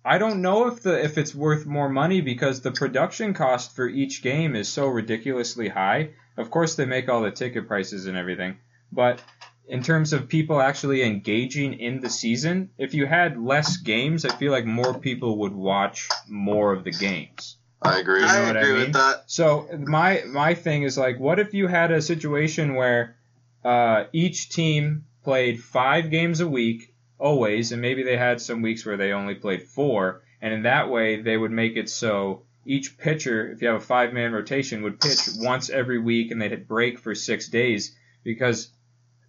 I 0.04 0.18
don't 0.18 0.42
know 0.42 0.66
if 0.68 0.82
the 0.82 1.02
if 1.02 1.18
it's 1.18 1.34
worth 1.34 1.66
more 1.66 1.88
money 1.88 2.20
because 2.20 2.60
the 2.60 2.72
production 2.72 3.34
cost 3.34 3.74
for 3.74 3.88
each 3.88 4.22
game 4.22 4.54
is 4.54 4.68
so 4.68 4.86
ridiculously 4.86 5.68
high. 5.68 6.10
Of 6.36 6.50
course, 6.50 6.74
they 6.74 6.84
make 6.84 7.08
all 7.08 7.22
the 7.22 7.30
ticket 7.30 7.66
prices 7.66 8.06
and 8.06 8.16
everything, 8.16 8.58
but 8.92 9.22
in 9.68 9.82
terms 9.82 10.12
of 10.12 10.28
people 10.28 10.60
actually 10.60 11.02
engaging 11.02 11.80
in 11.80 12.00
the 12.00 12.10
season, 12.10 12.70
if 12.78 12.94
you 12.94 13.06
had 13.06 13.36
less 13.36 13.78
games, 13.78 14.24
I 14.24 14.36
feel 14.36 14.52
like 14.52 14.64
more 14.64 14.98
people 14.98 15.38
would 15.38 15.54
watch 15.54 16.08
more 16.28 16.72
of 16.72 16.84
the 16.84 16.92
games. 16.92 17.56
I 17.82 17.98
agree. 18.00 18.20
know 18.22 18.26
I 18.26 18.40
what 18.46 18.56
I 18.56 18.60
agree 18.60 18.72
mean? 18.72 18.82
with 18.84 18.92
that. 18.94 19.24
So 19.26 19.68
my 19.86 20.22
my 20.26 20.54
thing 20.54 20.82
is 20.82 20.96
like, 20.96 21.18
what 21.20 21.38
if 21.38 21.54
you 21.54 21.66
had 21.66 21.90
a 21.92 22.00
situation 22.02 22.74
where 22.74 23.16
uh, 23.64 24.04
each 24.12 24.48
team 24.48 25.04
played 25.22 25.62
five 25.62 26.10
games 26.10 26.40
a 26.40 26.48
week 26.48 26.94
always, 27.18 27.72
and 27.72 27.82
maybe 27.82 28.02
they 28.02 28.16
had 28.16 28.40
some 28.40 28.62
weeks 28.62 28.84
where 28.86 28.96
they 28.96 29.12
only 29.12 29.34
played 29.34 29.62
four, 29.62 30.22
and 30.40 30.52
in 30.54 30.62
that 30.62 30.90
way 30.90 31.20
they 31.20 31.36
would 31.36 31.50
make 31.50 31.76
it 31.76 31.88
so 31.88 32.42
each 32.64 32.98
pitcher, 32.98 33.50
if 33.52 33.62
you 33.62 33.68
have 33.68 33.76
a 33.76 33.84
five 33.84 34.12
man 34.12 34.32
rotation, 34.32 34.82
would 34.82 35.00
pitch 35.00 35.18
once 35.36 35.70
every 35.70 35.98
week, 35.98 36.30
and 36.30 36.40
they'd 36.40 36.66
break 36.66 36.98
for 36.98 37.14
six 37.14 37.48
days 37.48 37.94
because 38.24 38.68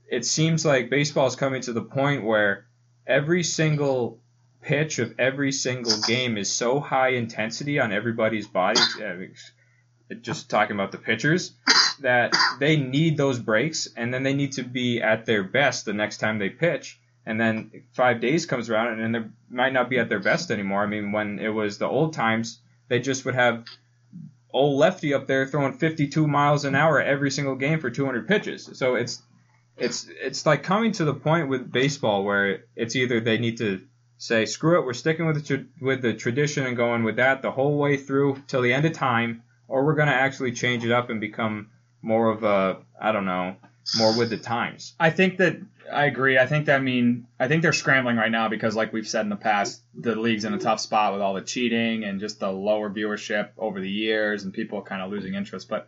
it 0.10 0.26
seems 0.26 0.66
like 0.66 0.90
baseball 0.90 1.28
is 1.28 1.36
coming 1.36 1.62
to 1.62 1.74
the 1.74 1.82
point 1.82 2.24
where 2.24 2.66
every 3.06 3.44
single 3.44 4.20
pitch 4.68 5.00
of 5.00 5.16
every 5.18 5.54
single 5.54 5.98
game 6.06 6.38
is 6.38 6.52
so 6.52 6.82
high 6.82 7.10
intensity 7.10 7.80
on 7.80 7.94
everybody's 7.94 8.48
body. 8.48 8.82
uh, 9.02 10.14
Just 10.22 10.50
talking 10.50 10.76
about 10.76 10.92
the 10.92 10.98
pitchers, 10.98 11.54
that 12.02 12.36
they 12.60 12.76
need 12.76 13.16
those 13.16 13.40
breaks, 13.40 13.88
and 13.96 14.14
then 14.14 14.24
they 14.24 14.34
need 14.34 14.52
to 14.54 14.64
be 14.64 15.02
at 15.02 15.26
their 15.26 15.44
best 15.44 15.86
the 15.86 15.94
next 15.94 16.18
time 16.18 16.38
they 16.38 16.50
pitch. 16.50 17.00
And 17.26 17.40
then 17.40 17.84
five 17.94 18.20
days 18.20 18.46
comes 18.46 18.70
around, 18.70 19.00
and 19.00 19.16
they 19.16 19.24
might 19.50 19.72
not 19.72 19.90
be 19.90 20.00
at 20.00 20.10
their 20.10 20.20
best 20.20 20.52
anymore. 20.52 20.84
I 20.84 20.88
mean, 20.88 21.14
when 21.14 21.40
it 21.40 21.50
was 21.50 21.78
the 21.78 21.88
old 21.88 22.14
times, 22.14 22.60
they 22.90 23.00
just 23.00 23.24
would 23.24 23.36
have 23.36 23.64
old 24.52 24.78
lefty 24.78 25.14
up 25.14 25.28
there 25.28 25.46
throwing 25.46 25.78
52 25.78 26.28
miles 26.28 26.66
an 26.66 26.76
hour 26.76 27.02
every 27.02 27.32
single 27.32 27.56
game 27.56 27.80
for 27.80 27.90
200 27.90 28.28
pitches. 28.28 28.70
So 28.74 28.96
it's 28.96 29.22
it's 29.78 30.08
it's 30.10 30.46
like 30.46 30.64
coming 30.64 30.92
to 30.94 31.06
the 31.06 31.14
point 31.14 31.48
with 31.48 31.72
baseball 31.72 32.24
where 32.26 32.64
it's 32.76 32.96
either 32.96 33.20
they 33.22 33.38
need 33.38 33.58
to 33.60 33.82
say 34.18 34.46
screw 34.46 34.80
it, 34.80 34.86
we're 34.86 34.94
sticking 34.94 35.26
with 35.26 35.36
the 35.36 35.58
tra- 35.58 35.66
with 35.82 36.02
the 36.02 36.14
tradition 36.14 36.66
and 36.66 36.76
going 36.76 37.04
with 37.04 37.18
that 37.18 37.42
the 37.42 37.52
whole 37.52 37.78
way 37.78 37.98
through 37.98 38.42
till 38.48 38.62
the 38.62 38.74
end 38.74 38.86
of 38.86 38.94
time, 38.94 39.44
or 39.68 39.86
we're 39.86 39.96
gonna 39.96 40.12
actually 40.12 40.52
change 40.52 40.84
it 40.86 40.92
up 40.92 41.10
and 41.10 41.22
become 41.22 41.70
more 42.02 42.30
of 42.30 42.44
a 42.44 42.78
I 43.00 43.12
don't 43.12 43.26
know 43.26 43.56
more 43.98 44.18
with 44.18 44.30
the 44.30 44.38
times. 44.38 44.94
I 45.00 45.10
think 45.10 45.38
that 45.38 45.58
I 45.92 46.06
agree. 46.06 46.38
I 46.38 46.46
think 46.46 46.66
that 46.66 46.76
I 46.76 46.80
mean 46.80 47.28
I 47.40 47.48
think 47.48 47.62
they're 47.62 47.74
scrambling 47.74 48.18
right 48.18 48.32
now 48.32 48.50
because 48.50 48.76
like 48.76 48.92
we've 48.92 49.08
said 49.08 49.22
in 49.22 49.30
the 49.30 49.36
past, 49.36 49.82
the 49.96 50.16
league's 50.16 50.46
in 50.46 50.54
a 50.54 50.60
tough 50.60 50.80
spot 50.80 51.14
with 51.14 51.22
all 51.22 51.34
the 51.34 51.42
cheating 51.42 52.04
and 52.04 52.20
just 52.20 52.40
the 52.40 52.52
lower 52.52 52.90
viewership 52.90 53.50
over 53.58 53.80
the 53.80 53.90
years 53.90 54.44
and 54.44 54.54
people 54.54 54.82
kind 54.82 55.02
of 55.02 55.12
losing 55.12 55.36
interest. 55.36 55.70
But 55.70 55.88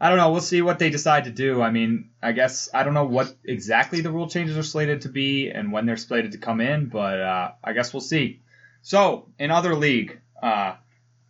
I 0.00 0.08
don't 0.08 0.18
know. 0.18 0.32
We'll 0.32 0.40
see 0.40 0.60
what 0.60 0.78
they 0.78 0.90
decide 0.90 1.24
to 1.24 1.30
do. 1.30 1.62
I 1.62 1.70
mean, 1.70 2.10
I 2.22 2.32
guess 2.32 2.68
I 2.74 2.82
don't 2.82 2.94
know 2.94 3.06
what 3.06 3.34
exactly 3.44 4.00
the 4.00 4.10
rule 4.10 4.28
changes 4.28 4.58
are 4.58 4.62
slated 4.62 5.02
to 5.02 5.08
be 5.08 5.50
and 5.50 5.72
when 5.72 5.86
they're 5.86 5.96
slated 5.96 6.32
to 6.32 6.38
come 6.38 6.60
in, 6.60 6.86
but 6.86 7.20
uh, 7.20 7.52
I 7.62 7.72
guess 7.72 7.92
we'll 7.92 8.00
see. 8.00 8.40
So 8.82 9.28
in 9.38 9.50
other 9.50 9.74
league 9.74 10.20
uh, 10.42 10.74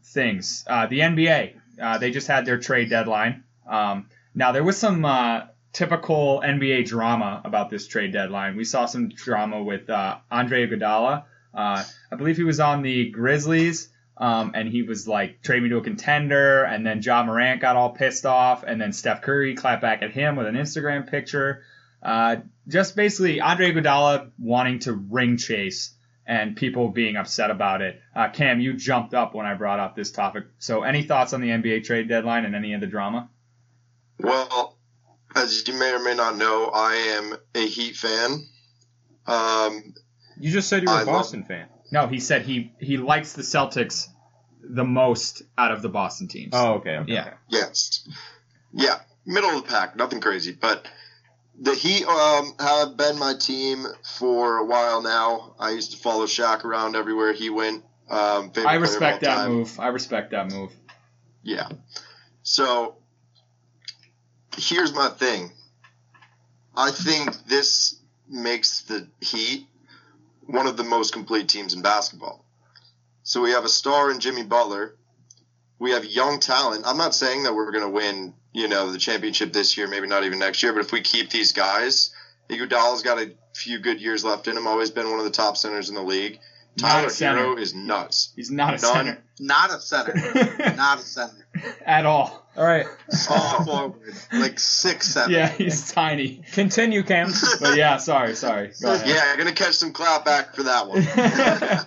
things, 0.02 0.64
uh, 0.66 0.86
the 0.86 1.00
NBA 1.00 1.54
uh, 1.80 1.98
they 1.98 2.10
just 2.10 2.26
had 2.26 2.46
their 2.46 2.58
trade 2.58 2.90
deadline. 2.90 3.44
Um, 3.66 4.08
now 4.34 4.52
there 4.52 4.64
was 4.64 4.76
some 4.76 5.04
uh, 5.04 5.42
typical 5.72 6.42
NBA 6.44 6.86
drama 6.86 7.42
about 7.44 7.70
this 7.70 7.86
trade 7.86 8.12
deadline. 8.12 8.56
We 8.56 8.64
saw 8.64 8.86
some 8.86 9.08
drama 9.08 9.62
with 9.62 9.90
uh, 9.90 10.18
Andre 10.30 10.66
Iguodala. 10.66 11.24
I 11.54 11.84
believe 12.16 12.36
he 12.36 12.44
was 12.44 12.60
on 12.60 12.82
the 12.82 13.10
Grizzlies, 13.10 13.88
um, 14.16 14.52
and 14.54 14.68
he 14.68 14.82
was 14.82 15.06
like 15.08 15.42
trade 15.42 15.62
me 15.62 15.68
to 15.70 15.78
a 15.78 15.82
contender, 15.82 16.62
and 16.64 16.86
then 16.86 17.02
Ja 17.02 17.24
Morant 17.24 17.60
got 17.60 17.76
all 17.76 17.90
pissed 17.90 18.26
off, 18.26 18.62
and 18.64 18.80
then 18.80 18.92
Steph 18.92 19.22
Curry 19.22 19.54
clapped 19.54 19.82
back 19.82 20.02
at 20.02 20.12
him 20.12 20.36
with 20.36 20.46
an 20.46 20.54
Instagram 20.54 21.08
picture. 21.10 21.62
Uh, 22.02 22.36
just 22.68 22.96
basically 22.96 23.40
Andre 23.40 23.72
Iguodala 23.72 24.30
wanting 24.38 24.78
to 24.80 24.92
ring 24.92 25.36
chase 25.38 25.94
and 26.26 26.56
people 26.56 26.88
being 26.88 27.16
upset 27.16 27.50
about 27.50 27.82
it. 27.82 28.00
Uh, 28.14 28.28
Cam, 28.28 28.60
you 28.60 28.74
jumped 28.74 29.14
up 29.14 29.34
when 29.34 29.46
I 29.46 29.54
brought 29.54 29.80
up 29.80 29.94
this 29.96 30.10
topic. 30.10 30.44
So, 30.58 30.82
any 30.82 31.02
thoughts 31.02 31.32
on 31.32 31.40
the 31.40 31.48
NBA 31.48 31.84
trade 31.84 32.08
deadline 32.08 32.44
and 32.44 32.54
any 32.54 32.72
of 32.74 32.80
the 32.80 32.86
drama? 32.86 33.28
Well, 34.20 34.76
as 35.34 35.66
you 35.66 35.74
may 35.74 35.92
or 35.92 35.98
may 35.98 36.14
not 36.14 36.36
know, 36.36 36.70
I 36.72 36.94
am 36.94 37.36
a 37.54 37.66
Heat 37.66 37.96
fan. 37.96 38.46
Um, 39.26 39.94
You 40.38 40.50
just 40.50 40.68
said 40.68 40.82
you 40.82 40.88
were 40.88 40.94
I 40.94 41.02
a 41.02 41.04
love- 41.04 41.14
Boston 41.14 41.44
fan. 41.44 41.66
No, 41.90 42.06
he 42.06 42.20
said 42.20 42.42
he 42.42 42.72
he 42.78 42.96
likes 42.96 43.34
the 43.34 43.42
Celtics 43.42 44.08
the 44.62 44.84
most 44.84 45.42
out 45.58 45.72
of 45.72 45.82
the 45.82 45.88
Boston 45.88 46.28
teams. 46.28 46.52
Oh, 46.54 46.74
okay. 46.74 46.96
okay 46.96 47.12
Yeah. 47.12 47.20
okay. 47.22 47.36
yes, 47.48 48.08
yeah, 48.72 49.00
middle 49.26 49.50
of 49.50 49.62
the 49.62 49.68
pack, 49.68 49.96
nothing 49.96 50.20
crazy, 50.20 50.52
but 50.52 50.86
the 51.58 51.74
Heat 51.74 52.04
um, 52.06 52.54
have 52.58 52.96
been 52.96 53.18
my 53.18 53.34
team 53.34 53.86
for 54.18 54.58
a 54.58 54.64
while 54.64 55.02
now. 55.02 55.54
I 55.58 55.70
used 55.70 55.92
to 55.92 55.98
follow 55.98 56.26
Shaq 56.26 56.64
around 56.64 56.96
everywhere 56.96 57.32
he 57.32 57.50
went. 57.50 57.84
Um, 58.10 58.52
I 58.56 58.74
respect 58.74 59.20
that 59.22 59.36
time. 59.36 59.52
move. 59.52 59.78
I 59.78 59.88
respect 59.88 60.32
that 60.32 60.50
move. 60.50 60.72
Yeah. 61.42 61.68
So 62.42 62.96
here's 64.56 64.92
my 64.92 65.08
thing. 65.08 65.52
I 66.76 66.90
think 66.90 67.46
this 67.46 68.00
makes 68.28 68.82
the 68.82 69.06
Heat 69.20 69.66
one 70.46 70.66
of 70.66 70.76
the 70.76 70.84
most 70.84 71.12
complete 71.12 71.48
teams 71.48 71.74
in 71.74 71.82
basketball. 71.82 72.44
So 73.22 73.40
we 73.40 73.50
have 73.52 73.64
a 73.64 73.68
star 73.68 74.10
in 74.10 74.20
Jimmy 74.20 74.42
Butler. 74.42 74.96
We 75.78 75.92
have 75.92 76.04
young 76.04 76.40
talent. 76.40 76.84
I'm 76.86 76.98
not 76.98 77.14
saying 77.14 77.44
that 77.44 77.54
we're 77.54 77.70
going 77.72 77.84
to 77.84 77.90
win, 77.90 78.34
you 78.52 78.68
know, 78.68 78.92
the 78.92 78.98
championship 78.98 79.52
this 79.52 79.76
year, 79.76 79.88
maybe 79.88 80.06
not 80.06 80.24
even 80.24 80.38
next 80.38 80.62
year, 80.62 80.72
but 80.72 80.80
if 80.80 80.92
we 80.92 81.00
keep 81.00 81.30
these 81.30 81.52
guys, 81.52 82.10
Iguodala's 82.48 83.02
got 83.02 83.18
a 83.18 83.32
few 83.54 83.78
good 83.78 84.00
years 84.00 84.24
left 84.24 84.46
in 84.48 84.56
him. 84.56 84.66
Always 84.66 84.90
been 84.90 85.10
one 85.10 85.18
of 85.18 85.24
the 85.24 85.30
top 85.30 85.56
centers 85.56 85.88
in 85.88 85.94
the 85.94 86.02
league. 86.02 86.38
Tyler 86.76 87.06
a. 87.06 87.10
Herro 87.10 87.58
is 87.58 87.74
nuts. 87.74 88.32
He's 88.36 88.50
not 88.50 88.74
a 88.74 88.82
None. 88.82 88.94
center 88.94 89.22
Not 89.38 89.70
a 89.70 89.80
center. 89.80 90.14
Not 90.76 90.98
a 90.98 91.02
center. 91.02 91.46
at 91.86 92.04
all. 92.04 92.43
All 92.56 92.64
right. 92.64 92.86
Small 93.10 93.64
forward. 93.64 94.14
Like 94.32 94.58
six 94.60 95.08
seven. 95.08 95.32
Yeah, 95.32 95.48
he's 95.48 95.90
tiny. 95.90 96.42
Continue, 96.52 97.02
Cam. 97.02 97.32
But 97.60 97.76
yeah, 97.76 97.96
sorry, 97.96 98.34
sorry. 98.34 98.72
Go 98.80 98.94
ahead. 98.94 99.08
Yeah, 99.08 99.22
I'm 99.26 99.36
going 99.36 99.52
to 99.52 99.54
catch 99.54 99.74
some 99.74 99.92
clap 99.92 100.24
back 100.24 100.54
for 100.54 100.64
that 100.64 100.88
one. 100.88 101.86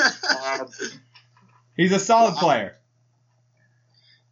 Um, 0.00 0.68
he's 1.76 1.92
a 1.92 1.98
solid 1.98 2.36
player. 2.36 2.76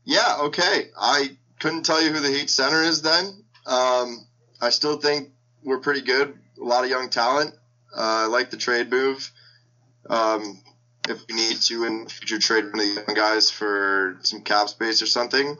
Yeah, 0.05 0.37
okay. 0.43 0.91
I 0.97 1.37
couldn't 1.59 1.85
tell 1.85 2.01
you 2.01 2.13
who 2.13 2.21
the 2.21 2.29
Heat 2.31 2.49
center 2.49 2.83
is 2.83 3.03
then. 3.03 3.27
Um, 3.67 4.25
I 4.61 4.71
still 4.71 4.99
think 4.99 5.31
we're 5.65 5.81
pretty 5.81 6.03
good. 6.03 6.39
A 6.61 6.65
lot 6.65 6.85
of 6.85 6.91
young 6.91 7.11
talent. 7.11 7.55
Uh, 7.95 8.25
I 8.25 8.27
like 8.27 8.51
the 8.51 8.57
trade 8.57 8.89
move. 8.89 9.31
Um, 10.09 10.61
if 11.09 11.27
we 11.29 11.35
need 11.35 11.61
to 11.63 11.85
in 11.85 12.07
future 12.09 12.39
trade 12.39 12.65
one 12.65 12.81
of 12.81 12.81
the 12.81 13.03
young 13.07 13.15
guys 13.15 13.51
for 13.51 14.19
some 14.23 14.43
cap 14.43 14.69
space 14.69 15.03
or 15.03 15.07
something. 15.07 15.57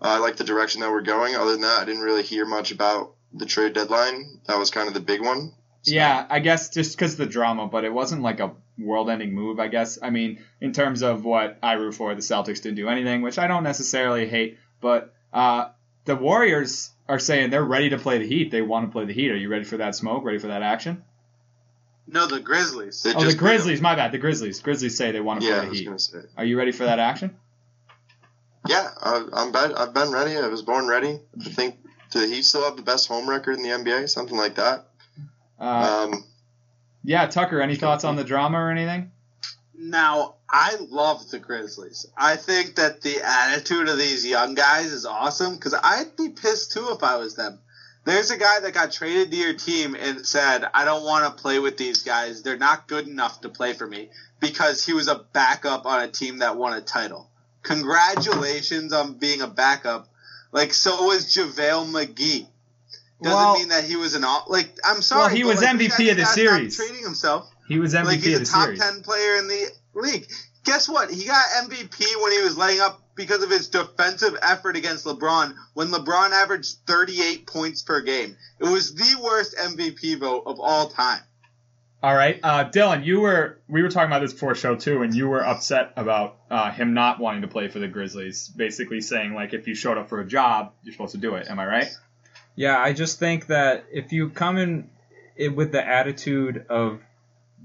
Uh, 0.00 0.08
I 0.08 0.18
like 0.18 0.36
the 0.36 0.44
direction 0.44 0.80
that 0.82 0.90
we're 0.90 1.02
going. 1.02 1.34
Other 1.34 1.52
than 1.52 1.62
that, 1.62 1.80
I 1.80 1.84
didn't 1.84 2.02
really 2.02 2.22
hear 2.22 2.44
much 2.46 2.70
about 2.72 3.14
the 3.32 3.46
trade 3.46 3.72
deadline. 3.72 4.40
That 4.46 4.58
was 4.58 4.70
kind 4.70 4.88
of 4.88 4.94
the 4.94 5.00
big 5.00 5.20
one. 5.22 5.52
So- 5.82 5.94
Yeah, 5.94 6.26
I 6.28 6.40
guess 6.40 6.68
just 6.70 6.96
because 6.96 7.16
the 7.16 7.26
drama, 7.26 7.66
but 7.66 7.84
it 7.84 7.92
wasn't 7.92 8.22
like 8.22 8.40
a 8.40 8.52
world-ending 8.78 9.32
move. 9.34 9.58
I 9.58 9.68
guess. 9.68 9.98
I 10.02 10.10
mean, 10.10 10.40
in 10.60 10.72
terms 10.72 11.02
of 11.02 11.24
what 11.24 11.58
I 11.62 11.74
root 11.74 11.94
for, 11.94 12.14
the 12.14 12.20
Celtics 12.20 12.60
didn't 12.62 12.74
do 12.76 12.88
anything, 12.88 13.22
which 13.22 13.38
I 13.38 13.46
don't 13.46 13.62
necessarily 13.62 14.26
hate. 14.28 14.58
But 14.80 15.14
uh, 15.32 15.70
the 16.04 16.16
Warriors 16.16 16.90
are 17.08 17.18
saying 17.18 17.50
they're 17.50 17.64
ready 17.64 17.90
to 17.90 17.98
play 17.98 18.18
the 18.18 18.26
Heat. 18.26 18.50
They 18.50 18.62
want 18.62 18.86
to 18.86 18.92
play 18.92 19.06
the 19.06 19.12
Heat. 19.14 19.30
Are 19.30 19.36
you 19.36 19.48
ready 19.48 19.64
for 19.64 19.78
that 19.78 19.94
smoke? 19.94 20.24
Ready 20.24 20.38
for 20.38 20.48
that 20.48 20.62
action? 20.62 21.04
No, 22.08 22.26
the 22.26 22.40
Grizzlies. 22.40 23.02
They 23.02 23.14
Oh, 23.14 23.24
the 23.24 23.34
Grizzlies. 23.34 23.80
My 23.80 23.94
bad. 23.96 24.12
The 24.12 24.18
Grizzlies. 24.18 24.60
Grizzlies 24.60 24.96
say 24.96 25.10
they 25.12 25.20
want 25.20 25.40
to 25.40 25.46
Yeah, 25.46 25.54
I 25.54 25.58
play 25.58 25.64
the 25.64 25.70
was 25.70 25.78
Heat. 25.80 25.84
gonna 25.86 25.98
say. 25.98 26.18
Are 26.36 26.44
you 26.44 26.56
ready 26.58 26.72
for 26.72 26.84
that 26.84 26.98
action? 27.00 27.36
Yeah, 28.68 28.90
I, 29.00 29.24
I'm. 29.32 29.52
Been, 29.52 29.74
I've 29.74 29.94
been 29.94 30.10
ready. 30.12 30.36
I 30.36 30.46
was 30.48 30.62
born 30.62 30.86
ready. 30.86 31.20
I 31.40 31.48
think 31.50 31.76
do 32.10 32.20
the 32.20 32.26
Heat 32.32 32.44
still 32.44 32.64
have 32.64 32.76
the 32.76 32.82
best 32.82 33.08
home 33.08 33.28
record 33.28 33.56
in 33.56 33.62
the 33.62 33.70
NBA? 33.70 34.08
Something 34.08 34.36
like 34.36 34.56
that. 34.56 34.86
Uh, 35.58 36.08
Um, 36.12 36.24
yeah, 37.04 37.26
Tucker. 37.26 37.60
Any 37.60 37.76
thoughts 37.76 38.04
on 38.04 38.16
the 38.16 38.24
drama 38.24 38.58
or 38.58 38.70
anything? 38.70 39.10
Now, 39.78 40.36
I 40.50 40.76
love 40.88 41.28
the 41.30 41.38
Grizzlies. 41.38 42.06
I 42.16 42.36
think 42.36 42.76
that 42.76 43.02
the 43.02 43.20
attitude 43.22 43.88
of 43.88 43.98
these 43.98 44.24
young 44.26 44.54
guys 44.54 44.86
is 44.86 45.04
awesome 45.06 45.54
because 45.54 45.74
I'd 45.74 46.16
be 46.16 46.30
pissed 46.30 46.72
too 46.72 46.88
if 46.90 47.02
I 47.02 47.16
was 47.16 47.34
them. 47.36 47.58
There's 48.06 48.30
a 48.30 48.36
guy 48.38 48.60
that 48.60 48.72
got 48.72 48.92
traded 48.92 49.30
to 49.32 49.36
your 49.36 49.52
team 49.54 49.94
and 49.96 50.24
said, 50.24 50.64
I 50.72 50.84
don't 50.84 51.04
want 51.04 51.24
to 51.36 51.42
play 51.42 51.58
with 51.58 51.76
these 51.76 52.02
guys. 52.04 52.42
They're 52.42 52.56
not 52.56 52.86
good 52.86 53.06
enough 53.08 53.40
to 53.42 53.48
play 53.48 53.72
for 53.74 53.86
me 53.86 54.08
because 54.40 54.84
he 54.86 54.92
was 54.94 55.08
a 55.08 55.16
backup 55.32 55.84
on 55.86 56.02
a 56.02 56.08
team 56.08 56.38
that 56.38 56.56
won 56.56 56.72
a 56.72 56.80
title. 56.80 57.28
Congratulations 57.64 58.92
on 58.92 59.14
being 59.14 59.40
a 59.42 59.46
backup. 59.48 60.08
Like, 60.52 60.72
so 60.72 61.04
was 61.04 61.26
JaVale 61.34 61.86
McGee. 61.90 62.46
Doesn't 63.22 63.36
Well- 63.38 63.54
mean 63.58 63.68
that 63.68 63.84
he 63.84 63.96
was 63.96 64.14
an 64.14 64.24
all. 64.24 64.44
Like, 64.48 64.76
I'm 64.84 65.02
sorry. 65.02 65.20
Well, 65.22 65.28
he 65.30 65.44
was 65.44 65.62
like, 65.62 65.76
MVP 65.76 66.10
of 66.10 66.16
the 66.16 66.24
has 66.24 66.34
to 66.34 66.40
stop 66.40 66.54
series. 66.54 66.76
Trading 66.76 67.02
himself 67.02 67.50
He 67.66 67.78
was 67.78 67.94
MVP 67.94 68.04
like 68.06 68.18
he's 68.20 68.34
of 68.36 68.42
a 68.42 68.44
the 68.44 68.50
top 68.50 68.64
series. 68.66 68.80
ten 68.80 69.02
player 69.02 69.36
in 69.36 69.48
the 69.48 69.70
league. 69.94 70.26
Guess 70.64 70.88
what? 70.88 71.10
He 71.10 71.24
got 71.24 71.44
MVP 71.64 72.22
when 72.22 72.32
he 72.32 72.42
was 72.42 72.56
laying 72.56 72.80
up 72.80 73.00
because 73.16 73.42
of 73.42 73.50
his 73.50 73.68
defensive 73.68 74.36
effort 74.42 74.76
against 74.76 75.06
LeBron. 75.06 75.54
When 75.74 75.88
LeBron 75.88 76.30
averaged 76.30 76.76
38 76.86 77.46
points 77.46 77.82
per 77.82 78.02
game, 78.02 78.36
it 78.60 78.64
was 78.64 78.94
the 78.94 79.20
worst 79.20 79.56
MVP 79.56 80.20
vote 80.20 80.44
of 80.46 80.60
all 80.60 80.88
time. 80.88 81.22
All 82.02 82.14
right, 82.14 82.38
uh, 82.42 82.68
Dylan, 82.70 83.04
you 83.04 83.20
were 83.20 83.58
we 83.68 83.82
were 83.82 83.88
talking 83.88 84.08
about 84.08 84.20
this 84.20 84.32
before 84.32 84.54
show 84.54 84.76
too, 84.76 85.02
and 85.02 85.14
you 85.14 85.28
were 85.28 85.44
upset 85.44 85.92
about 85.96 86.36
uh, 86.50 86.70
him 86.70 86.94
not 86.94 87.18
wanting 87.18 87.42
to 87.42 87.48
play 87.48 87.68
for 87.68 87.78
the 87.78 87.88
Grizzlies. 87.88 88.48
Basically 88.48 89.00
saying 89.00 89.34
like 89.34 89.54
if 89.54 89.66
you 89.66 89.74
showed 89.74 89.96
up 89.96 90.08
for 90.08 90.20
a 90.20 90.26
job, 90.26 90.74
you're 90.84 90.92
supposed 90.92 91.12
to 91.12 91.18
do 91.18 91.34
it. 91.34 91.48
Am 91.48 91.58
I 91.58 91.66
right? 91.66 91.88
Yeah, 92.54 92.78
I 92.78 92.92
just 92.92 93.18
think 93.18 93.46
that 93.48 93.86
if 93.90 94.12
you 94.12 94.28
come 94.28 94.58
in 94.58 94.90
it 95.36 95.56
with 95.56 95.72
the 95.72 95.86
attitude 95.86 96.66
of 96.68 97.00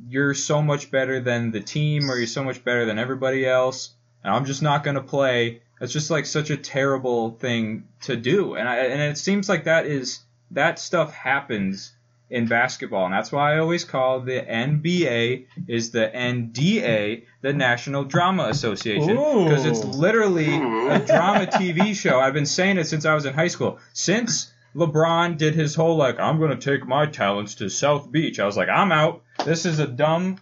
you're 0.07 0.33
so 0.33 0.61
much 0.61 0.91
better 0.91 1.19
than 1.19 1.51
the 1.51 1.61
team 1.61 2.09
or 2.09 2.17
you're 2.17 2.25
so 2.25 2.43
much 2.43 2.63
better 2.63 2.85
than 2.85 2.97
everybody 2.97 3.45
else, 3.45 3.91
and 4.23 4.33
I'm 4.33 4.45
just 4.45 4.61
not 4.61 4.83
going 4.83 4.95
to 4.95 5.03
play, 5.03 5.61
it's 5.79 5.93
just 5.93 6.11
like 6.11 6.25
such 6.25 6.49
a 6.49 6.57
terrible 6.57 7.31
thing 7.31 7.87
to 8.01 8.15
do. 8.15 8.55
And 8.55 8.67
I, 8.67 8.77
and 8.77 9.01
it 9.01 9.17
seems 9.17 9.49
like 9.49 9.65
that 9.65 9.85
is 9.85 10.19
that 10.51 10.79
stuff 10.79 11.13
happens 11.13 11.93
in 12.29 12.47
basketball, 12.47 13.05
and 13.05 13.13
that's 13.13 13.31
why 13.31 13.55
I 13.55 13.59
always 13.59 13.83
call 13.83 14.21
the 14.21 14.39
NBA 14.41 15.47
is 15.67 15.91
the 15.91 16.09
NDA, 16.15 17.25
the 17.41 17.51
National 17.51 18.05
Drama 18.05 18.45
Association, 18.45 19.15
because 19.17 19.65
it's 19.65 19.83
literally 19.83 20.55
a 20.55 20.99
drama 21.05 21.45
TV 21.47 21.93
show. 21.93 22.19
I've 22.19 22.33
been 22.33 22.45
saying 22.45 22.77
it 22.77 22.87
since 22.87 23.05
I 23.05 23.15
was 23.15 23.25
in 23.25 23.33
high 23.33 23.49
school. 23.49 23.79
Since 23.91 24.53
LeBron 24.75 25.37
did 25.37 25.55
his 25.55 25.75
whole 25.75 25.97
like, 25.97 26.19
I'm 26.19 26.39
gonna 26.39 26.55
take 26.55 26.87
my 26.87 27.05
talents 27.05 27.55
to 27.55 27.69
South 27.69 28.09
Beach. 28.09 28.39
I 28.39 28.45
was 28.45 28.55
like, 28.55 28.69
I'm 28.69 28.93
out. 28.93 29.23
This 29.43 29.65
is 29.65 29.79
a 29.79 29.87
dumb 29.87 30.37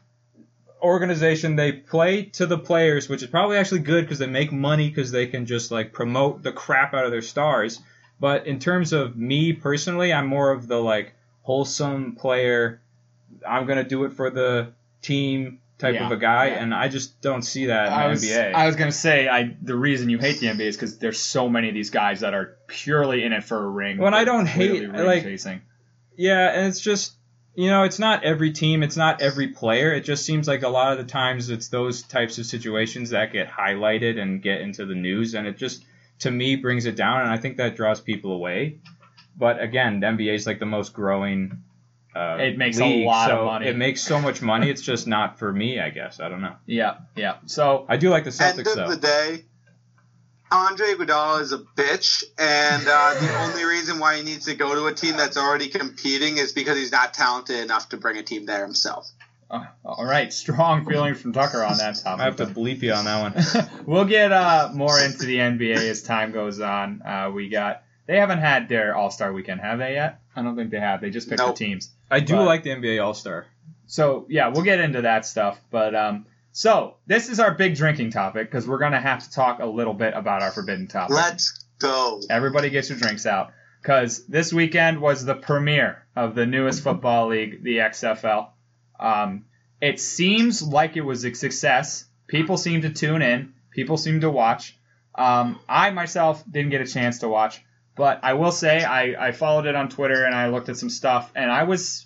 organization. 0.81 1.55
They 1.55 1.71
play 1.71 2.23
to 2.33 2.45
the 2.45 2.57
players, 2.57 3.07
which 3.09 3.23
is 3.23 3.29
probably 3.29 3.57
actually 3.57 3.81
good 3.81 4.05
because 4.05 4.19
they 4.19 4.27
make 4.27 4.51
money 4.51 4.89
because 4.89 5.11
they 5.11 5.27
can 5.27 5.45
just 5.45 5.71
like 5.71 5.93
promote 5.93 6.43
the 6.43 6.51
crap 6.51 6.93
out 6.93 7.05
of 7.05 7.11
their 7.11 7.21
stars. 7.21 7.79
But 8.19 8.47
in 8.47 8.59
terms 8.59 8.91
of 8.93 9.15
me 9.15 9.53
personally, 9.53 10.11
I'm 10.13 10.27
more 10.27 10.51
of 10.51 10.67
the 10.67 10.77
like 10.81 11.13
wholesome 11.43 12.15
player. 12.15 12.81
I'm 13.47 13.65
gonna 13.65 13.83
do 13.83 14.03
it 14.05 14.13
for 14.13 14.29
the 14.29 14.73
team 15.01 15.59
type 15.77 15.93
Yeah, 15.95 16.07
of 16.07 16.11
a 16.11 16.17
guy, 16.17 16.47
yeah. 16.47 16.61
and 16.61 16.73
I 16.75 16.89
just 16.89 17.21
don't 17.21 17.41
see 17.41 17.67
that 17.67 17.87
in 17.87 17.93
I 17.93 18.03
the 18.03 18.09
was, 18.09 18.23
NBA. 18.25 18.53
I 18.53 18.65
was 18.67 18.75
gonna 18.75 18.91
say 18.91 19.29
I 19.29 19.55
the 19.61 19.75
reason 19.75 20.09
you 20.09 20.17
hate 20.17 20.39
the 20.39 20.47
NBA 20.47 20.65
is 20.67 20.75
because 20.75 20.97
there's 20.97 21.19
so 21.19 21.47
many 21.47 21.69
of 21.69 21.73
these 21.73 21.89
guys 21.89 22.19
that 22.19 22.33
are 22.33 22.57
purely 22.67 23.23
in 23.23 23.31
it 23.31 23.45
for 23.45 23.63
a 23.63 23.67
ring. 23.69 23.97
When 23.97 24.13
I 24.13 24.25
don't 24.25 24.45
hate- 24.45 24.89
like- 24.89 25.23
chasing. 25.23 25.61
Yeah, 26.17 26.49
and 26.49 26.67
it's 26.67 26.81
just 26.81 27.13
you 27.55 27.69
know, 27.69 27.83
it's 27.83 27.99
not 27.99 28.23
every 28.23 28.51
team, 28.51 28.83
it's 28.83 28.95
not 28.97 29.21
every 29.21 29.49
player. 29.49 29.91
It 29.93 30.01
just 30.01 30.25
seems 30.25 30.47
like 30.47 30.63
a 30.63 30.69
lot 30.69 30.91
of 30.93 30.97
the 30.97 31.11
times 31.11 31.49
it's 31.49 31.67
those 31.67 32.03
types 32.03 32.37
of 32.37 32.45
situations 32.45 33.09
that 33.09 33.33
get 33.33 33.49
highlighted 33.49 34.19
and 34.19 34.41
get 34.41 34.61
into 34.61 34.85
the 34.85 34.95
news, 34.95 35.33
and 35.33 35.45
it 35.47 35.57
just 35.57 35.83
to 36.19 36.31
me 36.31 36.55
brings 36.55 36.85
it 36.85 36.95
down, 36.95 37.21
and 37.21 37.29
I 37.29 37.37
think 37.37 37.57
that 37.57 37.75
draws 37.75 37.99
people 38.01 38.31
away. 38.33 38.79
But 39.37 39.61
again, 39.61 39.99
the 40.01 40.07
NBA 40.07 40.33
is 40.35 40.45
like 40.45 40.59
the 40.59 40.65
most 40.65 40.93
growing. 40.93 41.63
Uh, 42.15 42.37
It 42.41 42.57
makes 42.57 42.79
a 42.79 42.83
league, 42.85 43.05
lot 43.05 43.31
of 43.31 43.39
so 43.39 43.45
money. 43.45 43.67
It 43.67 43.77
makes 43.77 44.01
so 44.01 44.19
much 44.19 44.41
money. 44.41 44.69
It's 44.69 44.81
just 44.81 45.07
not 45.07 45.37
for 45.39 45.53
me, 45.53 45.79
I 45.79 45.89
guess. 45.91 46.19
I 46.19 46.27
don't 46.27 46.41
know. 46.41 46.55
Yeah, 46.65 46.97
yeah. 47.15 47.35
So 47.45 47.85
I 47.87 47.97
do 47.97 48.09
like 48.09 48.23
the 48.25 48.31
Celtics. 48.31 48.57
End 48.57 48.67
Celtics 48.67 48.71
of 48.71 48.75
though. 48.75 48.89
the 48.89 48.97
day, 48.97 49.45
Andre 50.51 50.87
Iguodala 50.93 51.41
is 51.41 51.51
a 51.53 51.59
bitch, 51.59 52.23
and 52.37 52.83
uh, 52.87 53.13
the 53.19 53.37
only 53.41 53.63
reason 53.65 53.99
why 53.99 54.17
he 54.17 54.23
needs 54.23 54.45
to 54.45 54.55
go 54.55 54.73
to 54.73 54.87
a 54.87 54.93
team 54.93 55.15
that's 55.15 55.37
already 55.37 55.67
competing 55.69 56.37
is 56.37 56.51
because 56.53 56.77
he's 56.77 56.91
not 56.91 57.13
talented 57.13 57.59
enough 57.59 57.89
to 57.89 57.97
bring 57.97 58.17
a 58.17 58.23
team 58.23 58.45
there 58.45 58.63
himself. 58.65 59.07
uh, 59.51 59.63
all 59.85 60.05
right, 60.05 60.33
strong 60.33 60.85
feelings 60.85 61.21
from 61.21 61.33
Tucker 61.33 61.63
on 61.63 61.77
that 61.77 61.95
topic. 61.97 62.21
I 62.21 62.25
have 62.25 62.35
to 62.37 62.45
bleep 62.47 62.81
you 62.81 62.93
on 62.93 63.05
that 63.05 63.21
one. 63.55 63.69
we'll 63.85 64.05
get 64.05 64.31
uh, 64.31 64.69
more 64.73 64.99
into 64.99 65.25
the 65.25 65.37
NBA 65.37 65.75
as 65.77 66.01
time 66.01 66.31
goes 66.31 66.59
on. 66.59 67.01
Uh, 67.03 67.31
we 67.33 67.49
got 67.49 67.83
they 68.07 68.17
haven't 68.17 68.39
had 68.39 68.69
their 68.69 68.95
All 68.95 69.11
Star 69.11 69.31
weekend, 69.31 69.61
have 69.61 69.77
they 69.79 69.93
yet? 69.93 70.19
I 70.35 70.41
don't 70.41 70.55
think 70.55 70.71
they 70.71 70.79
have. 70.79 70.99
They 71.01 71.09
just 71.11 71.29
picked 71.29 71.39
Nope. 71.39 71.55
the 71.55 71.65
teams. 71.65 71.91
I 72.09 72.21
do 72.21 72.35
But- 72.37 72.45
like 72.45 72.63
the 72.63 72.71
NBA 72.71 73.03
All 73.03 73.13
Star. 73.13 73.45
So 73.85 74.25
yeah, 74.29 74.47
we'll 74.49 74.63
get 74.63 74.79
into 74.79 75.01
that 75.03 75.25
stuff. 75.25 75.59
But 75.71 75.93
um, 75.95 76.25
so 76.51 76.95
this 77.05 77.29
is 77.29 77.39
our 77.39 77.53
big 77.53 77.75
drinking 77.75 78.11
topic 78.11 78.49
because 78.49 78.67
we're 78.67 78.79
gonna 78.79 78.99
have 78.99 79.23
to 79.23 79.31
talk 79.31 79.59
a 79.59 79.65
little 79.65 79.93
bit 79.93 80.13
about 80.15 80.41
our 80.41 80.51
forbidden 80.51 80.87
topic. 80.87 81.15
Let's 81.15 81.65
go. 81.79 82.21
Everybody 82.29 82.69
get 82.69 82.89
your 82.89 82.97
drinks 82.97 83.25
out 83.25 83.51
because 83.81 84.25
this 84.27 84.51
weekend 84.51 84.99
was 84.99 85.25
the 85.25 85.35
premiere 85.35 86.05
of 86.15 86.35
the 86.35 86.45
newest 86.45 86.83
football 86.83 87.29
league, 87.29 87.63
the 87.63 87.77
XFL. 87.77 88.49
Um, 88.99 89.45
it 89.81 89.99
seems 89.99 90.61
like 90.61 90.97
it 90.97 91.01
was 91.01 91.25
a 91.25 91.33
success. 91.33 92.05
People 92.27 92.57
seem 92.57 92.81
to 92.81 92.89
tune 92.89 93.21
in. 93.21 93.53
People 93.71 93.97
seem 93.97 94.21
to 94.21 94.29
watch. 94.29 94.77
Um, 95.15 95.59
I 95.67 95.91
myself 95.91 96.43
didn't 96.49 96.71
get 96.71 96.81
a 96.81 96.87
chance 96.87 97.19
to 97.19 97.29
watch, 97.29 97.63
but 97.95 98.19
I 98.23 98.33
will 98.33 98.51
say 98.51 98.83
I, 98.83 99.27
I 99.27 99.31
followed 99.31 99.65
it 99.65 99.75
on 99.75 99.89
Twitter 99.89 100.25
and 100.25 100.35
I 100.35 100.49
looked 100.49 100.69
at 100.69 100.77
some 100.77 100.89
stuff 100.89 101.31
and 101.35 101.51
I 101.51 101.63
was 101.63 102.05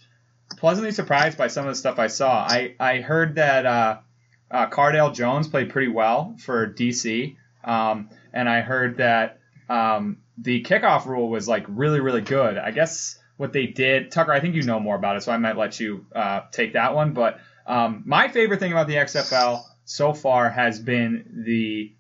pleasantly 0.57 0.91
surprised 0.91 1.37
by 1.37 1.47
some 1.47 1.65
of 1.65 1.71
the 1.71 1.75
stuff 1.75 1.99
I 1.99 2.07
saw. 2.07 2.45
I, 2.47 2.75
I 2.79 3.01
heard 3.01 3.35
that 3.35 3.65
uh, 3.65 3.97
uh, 4.51 4.67
Cardale 4.67 5.13
Jones 5.13 5.47
played 5.47 5.69
pretty 5.69 5.89
well 5.89 6.35
for 6.39 6.67
DC, 6.67 7.35
um, 7.63 8.09
and 8.31 8.47
I 8.47 8.61
heard 8.61 8.97
that 8.97 9.39
um, 9.69 10.17
the 10.37 10.63
kickoff 10.63 11.05
rule 11.05 11.29
was 11.29 11.47
like 11.47 11.65
really 11.67 11.99
really 11.99 12.21
good. 12.21 12.57
I 12.57 12.71
guess 12.71 13.19
what 13.37 13.53
they 13.53 13.67
did, 13.67 14.11
Tucker. 14.11 14.31
I 14.31 14.39
think 14.39 14.55
you 14.55 14.63
know 14.63 14.79
more 14.79 14.95
about 14.95 15.17
it, 15.17 15.23
so 15.23 15.31
I 15.31 15.37
might 15.37 15.57
let 15.57 15.79
you 15.79 16.05
uh, 16.15 16.41
take 16.51 16.73
that 16.73 16.95
one. 16.95 17.13
But 17.13 17.39
um, 17.65 18.03
my 18.05 18.27
favorite 18.27 18.59
thing 18.59 18.71
about 18.71 18.87
the 18.87 18.95
XFL 18.95 19.63
so 19.85 20.13
far 20.13 20.49
has 20.49 20.79
been 20.79 21.43
the 21.45 21.93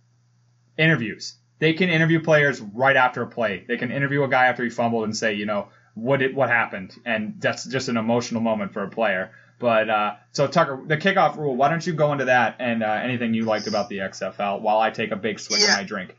interviews. 0.77 1.35
They 1.59 1.73
can 1.73 1.89
interview 1.89 2.21
players 2.21 2.59
right 2.59 2.95
after 2.95 3.21
a 3.21 3.27
play. 3.27 3.63
They 3.67 3.77
can 3.77 3.91
interview 3.91 4.23
a 4.23 4.27
guy 4.27 4.47
after 4.47 4.63
he 4.63 4.69
fumbled 4.69 5.05
and 5.05 5.15
say, 5.15 5.33
you 5.33 5.45
know, 5.45 5.69
what 5.95 6.17
did 6.17 6.35
what 6.35 6.49
happened, 6.49 6.95
and 7.05 7.35
that's 7.39 7.65
just 7.65 7.87
an 7.87 7.97
emotional 7.97 8.41
moment 8.41 8.73
for 8.73 8.83
a 8.83 8.89
player. 8.89 9.31
But 9.63 9.89
uh, 9.89 10.15
so 10.33 10.45
Tucker, 10.45 10.83
the 10.85 10.97
kickoff 10.97 11.37
rule. 11.37 11.55
Why 11.55 11.69
don't 11.69 11.87
you 11.87 11.93
go 11.93 12.11
into 12.11 12.25
that 12.25 12.57
and 12.59 12.83
uh, 12.83 12.85
anything 13.01 13.33
you 13.33 13.45
liked 13.45 13.65
about 13.65 13.87
the 13.87 13.99
XFL 13.99 14.59
while 14.59 14.79
I 14.79 14.89
take 14.89 15.11
a 15.11 15.15
big 15.15 15.39
swig 15.39 15.61
Yeah. 15.61 15.71
of 15.71 15.77
my 15.77 15.83
drink? 15.85 16.17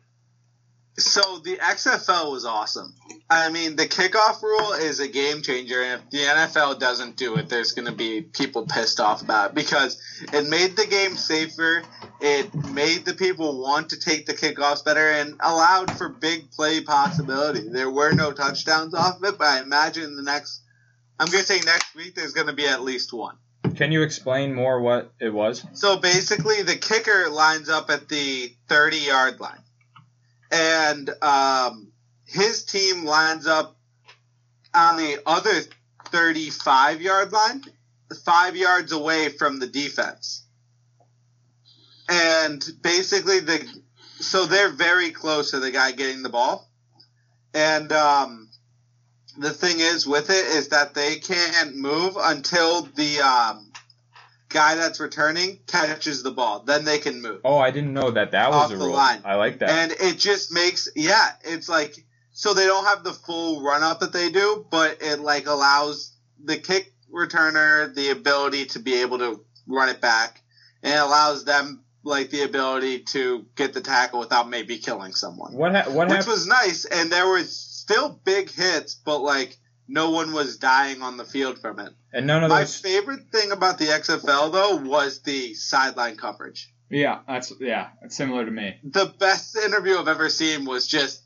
So 0.97 1.21
the 1.45 1.57
XFL 1.57 2.33
was 2.33 2.47
awesome. 2.47 2.95
I 3.29 3.51
mean, 3.51 3.77
the 3.77 3.85
kickoff 3.87 4.41
rule 4.43 4.73
is 4.73 4.99
a 5.01 5.09
game 5.09 5.43
changer, 5.43 5.83
and 5.83 6.01
if 6.01 6.11
the 6.11 6.19
NFL 6.19 6.79
doesn't 6.81 7.17
do 7.19 7.37
it, 7.37 7.51
there's 7.51 7.73
going 7.73 7.85
to 7.85 7.93
be 7.93 8.23
people 8.23 8.67
pissed 8.67 8.99
off 8.99 9.21
about 9.21 9.51
it 9.51 9.55
because 9.55 10.01
it 10.33 10.49
made 10.49 10.75
the 10.77 10.87
game 10.87 11.15
safer. 11.17 11.83
It 12.23 12.55
made 12.73 13.05
the 13.05 13.13
people 13.13 13.61
want 13.61 13.91
to 13.91 14.01
take 14.01 14.25
the 14.25 14.33
kickoffs 14.33 14.83
better 14.83 15.11
and 15.11 15.35
allowed 15.41 15.91
for 15.99 16.09
big 16.09 16.51
play 16.51 16.81
possibility. 16.81 17.69
There 17.69 17.91
were 17.91 18.13
no 18.13 18.33
touchdowns 18.33 18.95
off 18.95 19.19
of 19.19 19.25
it, 19.25 19.37
but 19.37 19.49
I 19.49 19.61
imagine 19.61 20.17
the 20.17 20.23
next, 20.23 20.63
I'm 21.19 21.31
going 21.31 21.45
to 21.45 21.47
say 21.47 21.61
next 21.65 21.95
week, 21.95 22.15
there's 22.15 22.33
going 22.33 22.49
to 22.49 22.53
be 22.53 22.67
at 22.67 22.83
least 22.83 23.13
one. 23.13 23.37
Can 23.77 23.93
you 23.93 24.03
explain 24.03 24.55
more 24.55 24.81
what 24.81 25.13
it 25.21 25.33
was? 25.33 25.65
So 25.73 25.97
basically, 25.97 26.63
the 26.63 26.77
kicker 26.77 27.29
lines 27.31 27.69
up 27.69 27.91
at 27.91 28.09
the 28.09 28.53
30 28.69 28.97
yard 28.99 29.41
line. 29.41 29.63
And 30.51 31.11
um, 31.23 31.93
his 32.27 32.65
team 32.65 33.05
lines 33.05 33.47
up 33.47 33.77
on 34.75 34.97
the 34.97 35.21
other 35.27 35.63
35 36.07 37.01
yard 37.01 37.33
line, 37.33 37.63
five 38.25 38.57
yards 38.57 38.93
away 38.93 39.31
from 39.31 39.59
the 39.59 39.67
defense. 39.67 40.45
And 42.09 42.65
basically, 42.83 43.41
the 43.41 43.67
so 44.21 44.47
they're 44.47 44.71
very 44.71 45.11
close 45.11 45.51
to 45.51 45.61
the 45.61 45.71
guy 45.71 45.93
getting 45.93 46.23
the 46.23 46.29
ball. 46.29 46.69
And 47.53 47.91
um, 47.93 48.49
the 49.39 49.53
thing 49.53 49.81
is 49.81 50.07
with 50.07 50.31
it 50.31 50.47
is 50.47 50.69
that 50.69 50.95
they 50.95 51.17
can't 51.17 51.77
move 51.77 52.17
until 52.21 52.83
the 52.83 53.21
um, 53.21 53.73
guy 54.49 54.75
that's 54.77 55.01
returning 55.01 55.59
catches 55.67 56.23
the 56.23 56.31
ball. 56.31 56.61
Then 56.61 56.85
they 56.85 56.99
can 56.99 57.21
move. 57.21 57.41
Oh, 57.45 57.59
I 57.59 57.71
didn't 57.71 57.93
know 57.95 58.11
that 58.11 58.31
that 58.33 58.51
was 58.51 58.71
a 58.71 58.77
rule. 58.77 58.93
line. 58.93 59.21
I 59.25 59.35
like 59.35 59.59
that. 59.59 59.71
And 59.71 59.93
it 59.93 60.19
just 60.19 60.53
makes 60.53 60.89
yeah, 60.95 61.31
it's 61.43 61.69
like 61.69 61.97
so 62.33 62.55
they 62.55 62.67
don't 62.67 62.85
have 62.85 63.05
the 63.05 63.13
full 63.13 63.63
run 63.63 63.83
up 63.83 64.01
that 64.01 64.13
they 64.13 64.31
do, 64.31 64.67
but 64.71 64.99
it 65.01 65.21
like 65.21 65.47
allows 65.47 66.13
the 66.43 66.57
kick 66.57 66.93
returner 67.13 67.95
the 67.95 68.11
ability 68.11 68.67
to 68.67 68.81
be 68.81 68.95
able 69.01 69.19
to 69.19 69.45
run 69.69 69.89
it 69.89 70.01
back 70.01 70.43
and 70.83 70.93
it 70.95 70.99
allows 71.01 71.45
them 71.45 71.81
like 72.03 72.29
the 72.31 72.43
ability 72.43 72.99
to 72.99 73.47
get 73.55 73.73
the 73.73 73.81
tackle 73.81 74.19
without 74.19 74.49
maybe 74.49 74.77
killing 74.79 75.15
someone. 75.15 75.53
what 75.55 75.75
ha- 75.75 75.89
what 75.91 76.09
Which 76.09 76.17
happened? 76.19 76.33
was 76.33 76.47
nice 76.47 76.85
and 76.87 77.11
there 77.11 77.27
was 77.29 77.49
still 77.85 78.19
big 78.25 78.51
hits, 78.51 78.95
but 78.95 79.19
like 79.19 79.57
no 79.87 80.11
one 80.11 80.33
was 80.33 80.57
dying 80.57 81.03
on 81.03 81.17
the 81.19 81.25
field 81.25 81.59
from 81.59 81.79
it. 81.79 81.93
And 82.13 82.27
none 82.27 82.43
of 82.43 82.49
My 82.51 82.61
those. 82.61 82.81
favorite 82.81 83.29
thing 83.31 83.53
about 83.53 83.79
the 83.79 83.87
XFL 83.87 84.51
though 84.53 84.77
was 84.77 85.21
the 85.21 85.53
sideline 85.55 86.17
coverage. 86.17 86.71
Yeah, 86.91 87.21
that's 87.27 87.53
yeah, 87.61 87.89
it's 88.03 88.17
similar 88.17 88.45
to 88.45 88.51
me. 88.51 88.77
The 88.85 89.13
best 89.19 89.57
interview 89.57 89.97
I've 89.99 90.09
ever 90.09 90.29
seen 90.29 90.65
was 90.65 90.87
just 90.87 91.23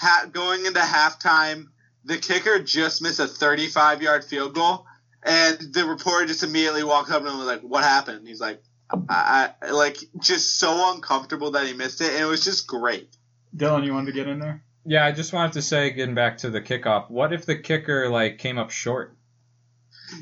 ha- 0.00 0.26
going 0.30 0.66
into 0.66 0.80
halftime. 0.80 1.66
The 2.04 2.18
kicker 2.18 2.58
just 2.60 3.02
missed 3.02 3.20
a 3.20 3.26
35 3.26 4.02
yard 4.02 4.24
field 4.24 4.54
goal, 4.54 4.86
and 5.22 5.58
the 5.72 5.84
reporter 5.86 6.26
just 6.26 6.42
immediately 6.42 6.84
walked 6.84 7.10
up 7.10 7.22
to 7.22 7.26
him 7.28 7.30
and 7.30 7.38
was 7.38 7.46
like, 7.46 7.62
"What 7.62 7.84
happened?" 7.84 8.26
He's 8.28 8.40
like, 8.40 8.62
I, 9.08 9.50
I 9.62 9.70
like 9.70 9.96
just 10.20 10.58
so 10.58 10.92
uncomfortable 10.94 11.52
that 11.52 11.66
he 11.66 11.72
missed 11.72 12.00
it, 12.00 12.12
and 12.12 12.22
it 12.22 12.26
was 12.26 12.44
just 12.44 12.66
great. 12.66 13.08
Dylan, 13.56 13.84
you 13.84 13.92
wanted 13.94 14.06
to 14.06 14.12
get 14.12 14.28
in 14.28 14.38
there? 14.38 14.62
Yeah, 14.86 15.04
I 15.04 15.12
just 15.12 15.32
wanted 15.32 15.52
to 15.54 15.62
say, 15.62 15.90
getting 15.90 16.14
back 16.14 16.38
to 16.38 16.50
the 16.50 16.60
kickoff. 16.60 17.10
What 17.10 17.32
if 17.32 17.44
the 17.44 17.56
kicker 17.56 18.08
like 18.08 18.38
came 18.38 18.56
up 18.56 18.70
short? 18.70 19.16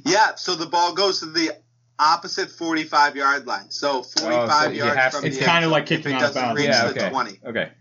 Yeah, 0.04 0.36
so 0.36 0.54
the 0.54 0.66
ball 0.66 0.94
goes 0.94 1.20
to 1.20 1.26
the 1.26 1.52
opposite 1.98 2.50
45 2.50 3.16
yard 3.16 3.46
line. 3.46 3.70
So 3.70 4.02
45 4.02 4.48
so 4.50 4.70
you 4.70 4.78
yards 4.78 4.96
have- 4.96 5.12
from 5.12 5.24
it's 5.26 5.38
the 5.38 5.44
kinda 5.44 5.68
like 5.68 5.86
kicking 5.86 6.12
it 6.12 6.22
out 6.22 6.30
of 6.30 6.34
bounds. 6.34 6.56
reach 6.58 6.68
Yeah, 6.68 6.86
the 6.86 7.00
okay. 7.00 7.10
20. 7.10 7.40
Okay. 7.44 7.72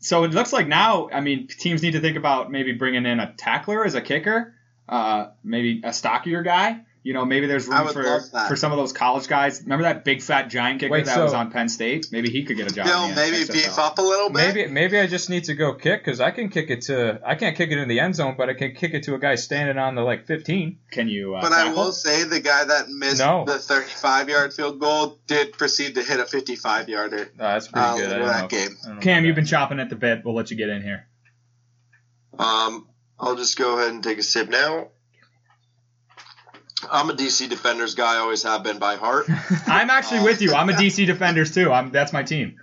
So 0.00 0.24
it 0.24 0.32
looks 0.32 0.52
like 0.52 0.66
now, 0.66 1.08
I 1.10 1.20
mean, 1.20 1.46
teams 1.46 1.82
need 1.82 1.92
to 1.92 2.00
think 2.00 2.16
about 2.16 2.50
maybe 2.50 2.72
bringing 2.72 3.06
in 3.06 3.20
a 3.20 3.32
tackler 3.32 3.86
as 3.86 3.94
a 3.94 4.02
kicker, 4.02 4.54
uh, 4.88 5.28
maybe 5.42 5.80
a 5.84 5.92
stockier 5.92 6.42
guy. 6.42 6.80
You 7.06 7.12
know, 7.12 7.26
maybe 7.26 7.46
there's 7.46 7.68
room 7.68 7.86
for 7.88 8.20
for 8.48 8.56
some 8.56 8.72
of 8.72 8.78
those 8.78 8.94
college 8.94 9.28
guys. 9.28 9.60
Remember 9.60 9.82
that 9.82 10.06
big 10.06 10.22
fat 10.22 10.48
giant 10.48 10.80
kicker 10.80 10.90
Wait, 10.90 11.04
that 11.04 11.14
so- 11.16 11.24
was 11.24 11.34
on 11.34 11.50
Penn 11.50 11.68
State? 11.68 12.06
Maybe 12.10 12.30
he 12.30 12.44
could 12.44 12.56
get 12.56 12.70
a 12.72 12.74
job. 12.74 12.86
Still, 12.86 13.04
in 13.04 13.10
the 13.10 13.16
maybe 13.16 13.36
XFL. 13.44 13.52
beef 13.52 13.78
up 13.78 13.98
a 13.98 14.02
little 14.02 14.30
bit. 14.30 14.54
Maybe 14.54 14.66
maybe 14.72 14.98
I 14.98 15.06
just 15.06 15.28
need 15.28 15.44
to 15.44 15.54
go 15.54 15.74
kick 15.74 16.02
because 16.02 16.18
I 16.22 16.30
can 16.30 16.48
kick 16.48 16.70
it 16.70 16.80
to 16.86 17.20
I 17.22 17.34
can't 17.34 17.58
kick 17.58 17.70
it 17.70 17.76
in 17.76 17.88
the 17.88 18.00
end 18.00 18.16
zone, 18.16 18.36
but 18.38 18.48
I 18.48 18.54
can 18.54 18.74
kick 18.74 18.94
it 18.94 19.02
to 19.02 19.14
a 19.14 19.18
guy 19.18 19.34
standing 19.34 19.76
on 19.76 19.94
the 19.96 20.00
like 20.00 20.24
15. 20.26 20.78
Can 20.92 21.08
you? 21.08 21.34
Uh, 21.34 21.42
But 21.42 21.52
I 21.52 21.74
will 21.74 21.92
say 21.92 22.24
the 22.24 22.40
guy 22.40 22.64
that 22.64 22.88
missed 22.88 23.18
No. 23.20 23.44
the 23.46 23.58
35 23.58 24.30
yard 24.30 24.54
field 24.54 24.80
goal 24.80 25.18
did 25.26 25.52
proceed 25.52 25.96
to 25.96 26.02
hit 26.02 26.20
a 26.20 26.24
55 26.24 26.88
yarder. 26.88 27.28
Oh, 27.34 27.36
that's 27.36 27.68
pretty 27.68 27.86
Uh, 27.86 27.96
good. 27.96 28.04
I 28.04 28.08
later 28.12 28.18
don't 28.20 28.28
that 28.28 28.40
know. 28.42 28.48
game. 28.48 28.76
I 28.82 28.86
don't 28.86 28.94
know 28.94 29.00
Cam, 29.02 29.18
about 29.18 29.26
you've 29.26 29.36
been 29.36 29.44
chopping 29.44 29.78
at 29.78 29.90
the 29.90 29.96
bit. 29.96 30.22
We'll 30.24 30.34
let 30.34 30.50
you 30.50 30.56
get 30.56 30.70
in 30.70 30.80
here. 30.82 31.06
Um, 32.38 32.88
I'll 33.20 33.36
just 33.36 33.58
go 33.58 33.78
ahead 33.78 33.92
and 33.92 34.02
take 34.02 34.16
a 34.18 34.22
sip 34.22 34.48
now. 34.48 34.88
I'm 36.90 37.10
a 37.10 37.14
DC 37.14 37.48
Defenders 37.48 37.94
guy, 37.94 38.16
always 38.18 38.42
have 38.42 38.62
been 38.62 38.78
by 38.78 38.96
heart. 38.96 39.26
I'm 39.66 39.90
actually 39.90 40.22
with 40.22 40.40
you. 40.40 40.54
I'm 40.54 40.68
a 40.68 40.72
DC 40.72 41.06
Defenders 41.06 41.52
too. 41.54 41.72
I'm 41.72 41.90
that's 41.90 42.12
my 42.12 42.22
team. 42.22 42.60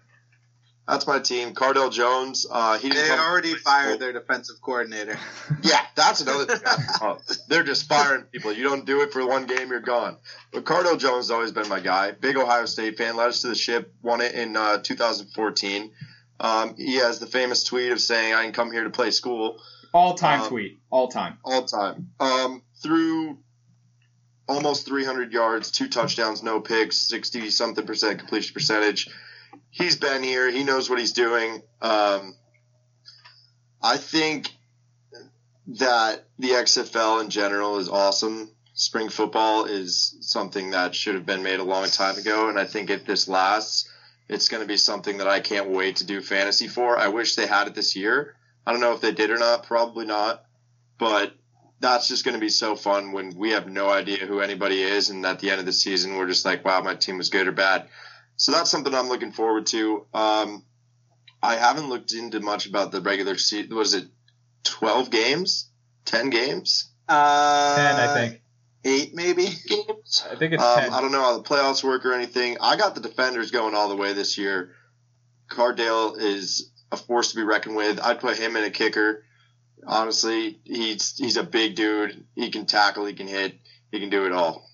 That's 0.87 1.07
my 1.07 1.19
team. 1.19 1.53
Cardale 1.53 1.91
Jones. 1.91 2.45
Uh, 2.51 2.77
he 2.77 2.89
didn't 2.89 3.07
They 3.07 3.17
already 3.17 3.53
fired 3.53 3.99
their 3.99 4.11
defensive 4.11 4.55
coordinator. 4.61 5.17
Yeah, 5.63 5.79
that's 5.95 6.21
another 6.21 6.45
thing. 6.45 6.59
Oh, 7.01 7.19
they're 7.47 7.63
just 7.63 7.87
firing 7.87 8.23
people. 8.23 8.51
You 8.51 8.63
don't 8.63 8.85
do 8.85 9.01
it 9.01 9.13
for 9.13 9.25
one 9.25 9.45
game, 9.45 9.69
you're 9.69 9.79
gone. 9.79 10.17
But 10.51 10.65
Cardale 10.65 10.97
Jones 10.97 11.25
has 11.25 11.31
always 11.31 11.51
been 11.51 11.69
my 11.69 11.79
guy. 11.79 12.11
Big 12.11 12.35
Ohio 12.35 12.65
State 12.65 12.97
fan. 12.97 13.15
Led 13.15 13.27
us 13.29 13.41
to 13.41 13.47
the 13.49 13.55
ship. 13.55 13.93
Won 14.01 14.21
it 14.21 14.33
in 14.33 14.57
uh, 14.57 14.79
2014. 14.79 15.91
Um, 16.39 16.75
he 16.75 16.95
has 16.95 17.19
the 17.19 17.27
famous 17.27 17.63
tweet 17.63 17.91
of 17.91 18.01
saying, 18.01 18.33
"I 18.33 18.43
can 18.43 18.51
come 18.53 18.71
here 18.71 18.83
to 18.83 18.89
play 18.89 19.11
school." 19.11 19.61
All 19.93 20.15
time 20.15 20.41
Um, 20.41 20.47
tweet. 20.47 20.79
All 20.89 21.07
time. 21.09 21.37
all 21.45 21.63
time. 21.65 22.09
Um, 22.19 22.63
through 22.81 23.37
almost 24.51 24.85
300 24.85 25.31
yards, 25.31 25.71
two 25.71 25.87
touchdowns, 25.87 26.43
no 26.43 26.59
picks, 26.59 26.97
60 26.97 27.49
something 27.49 27.85
percent 27.85 28.19
completion 28.19 28.53
percentage. 28.53 29.09
He's 29.69 29.95
been 29.95 30.23
here. 30.23 30.51
He 30.51 30.63
knows 30.63 30.89
what 30.89 30.99
he's 30.99 31.13
doing. 31.13 31.61
Um, 31.81 32.35
I 33.81 33.97
think 33.97 34.51
that 35.67 36.25
the 36.37 36.49
XFL 36.49 37.23
in 37.23 37.29
general 37.29 37.79
is 37.79 37.87
awesome. 37.87 38.51
Spring 38.73 39.09
football 39.09 39.65
is 39.65 40.17
something 40.21 40.71
that 40.71 40.95
should 40.95 41.15
have 41.15 41.25
been 41.25 41.43
made 41.43 41.59
a 41.59 41.63
long 41.63 41.87
time 41.87 42.17
ago, 42.17 42.49
and 42.49 42.59
I 42.59 42.65
think 42.65 42.89
if 42.89 43.05
this 43.05 43.27
lasts, 43.27 43.89
it's 44.27 44.49
going 44.49 44.61
to 44.61 44.67
be 44.67 44.77
something 44.77 45.17
that 45.17 45.27
I 45.27 45.39
can't 45.39 45.69
wait 45.69 45.97
to 45.97 46.05
do 46.05 46.21
fantasy 46.21 46.67
for. 46.67 46.97
I 46.97 47.09
wish 47.09 47.35
they 47.35 47.47
had 47.47 47.67
it 47.67 47.75
this 47.75 47.95
year. 47.95 48.35
I 48.65 48.71
don't 48.71 48.81
know 48.81 48.93
if 48.93 49.01
they 49.01 49.11
did 49.11 49.29
or 49.29 49.37
not. 49.37 49.63
Probably 49.63 50.05
not. 50.05 50.43
But 50.97 51.33
that's 51.81 52.07
just 52.07 52.23
going 52.23 52.35
to 52.35 52.39
be 52.39 52.49
so 52.49 52.75
fun 52.75 53.11
when 53.11 53.35
we 53.35 53.51
have 53.51 53.67
no 53.67 53.89
idea 53.89 54.25
who 54.25 54.39
anybody 54.39 54.81
is, 54.81 55.09
and 55.09 55.25
at 55.25 55.39
the 55.39 55.49
end 55.49 55.59
of 55.59 55.65
the 55.65 55.73
season, 55.73 56.15
we're 56.15 56.27
just 56.27 56.45
like, 56.45 56.63
wow, 56.63 56.81
my 56.81 56.95
team 56.95 57.17
was 57.17 57.29
good 57.29 57.47
or 57.47 57.51
bad. 57.51 57.87
So 58.37 58.51
that's 58.51 58.69
something 58.69 58.93
I'm 58.93 59.09
looking 59.09 59.31
forward 59.31 59.65
to. 59.67 60.05
Um, 60.13 60.63
I 61.43 61.55
haven't 61.55 61.89
looked 61.89 62.13
into 62.13 62.39
much 62.39 62.67
about 62.67 62.91
the 62.91 63.01
regular 63.01 63.35
season. 63.37 63.75
Was 63.75 63.93
it 63.93 64.05
12 64.63 65.09
games? 65.09 65.69
10 66.05 66.29
games? 66.29 66.91
Uh, 67.09 67.75
Ten, 67.75 67.95
I 67.95 68.13
think. 68.13 68.41
Eight, 68.83 69.13
maybe? 69.13 69.47
Games? 69.67 70.25
I 70.31 70.35
think 70.35 70.53
it's 70.53 70.63
Um, 70.63 70.79
ten. 70.79 70.93
I 70.93 71.01
don't 71.01 71.11
know 71.11 71.21
how 71.21 71.37
the 71.37 71.43
playoffs 71.43 71.83
work 71.83 72.05
or 72.05 72.13
anything. 72.13 72.57
I 72.61 72.77
got 72.77 72.95
the 72.95 73.01
defenders 73.01 73.51
going 73.51 73.75
all 73.75 73.89
the 73.89 73.95
way 73.95 74.13
this 74.13 74.37
year. 74.37 74.75
Cardale 75.49 76.17
is 76.19 76.71
a 76.91 76.97
force 76.97 77.31
to 77.31 77.35
be 77.35 77.43
reckoned 77.43 77.75
with. 77.75 77.99
I'd 77.99 78.19
put 78.19 78.37
him 78.37 78.55
in 78.55 78.63
a 78.63 78.71
kicker. 78.71 79.23
Honestly, 79.85 80.59
he's 80.63 81.17
he's 81.17 81.37
a 81.37 81.43
big 81.43 81.75
dude. 81.75 82.25
He 82.35 82.51
can 82.51 82.65
tackle. 82.65 83.05
He 83.05 83.13
can 83.13 83.27
hit. 83.27 83.55
He 83.91 83.99
can 83.99 84.09
do 84.09 84.25
it 84.25 84.31
all. 84.31 84.69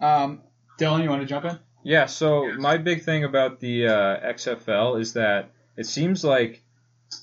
Um, 0.00 0.42
Dylan, 0.78 1.02
you 1.02 1.10
want 1.10 1.22
to 1.22 1.26
jump 1.26 1.44
in? 1.44 1.58
Yeah, 1.82 2.06
so 2.06 2.52
my 2.58 2.78
big 2.78 3.04
thing 3.04 3.24
about 3.24 3.60
the 3.60 3.86
uh, 3.86 4.32
XFL 4.32 5.00
is 5.00 5.12
that 5.12 5.50
it 5.76 5.86
seems 5.86 6.24
like, 6.24 6.62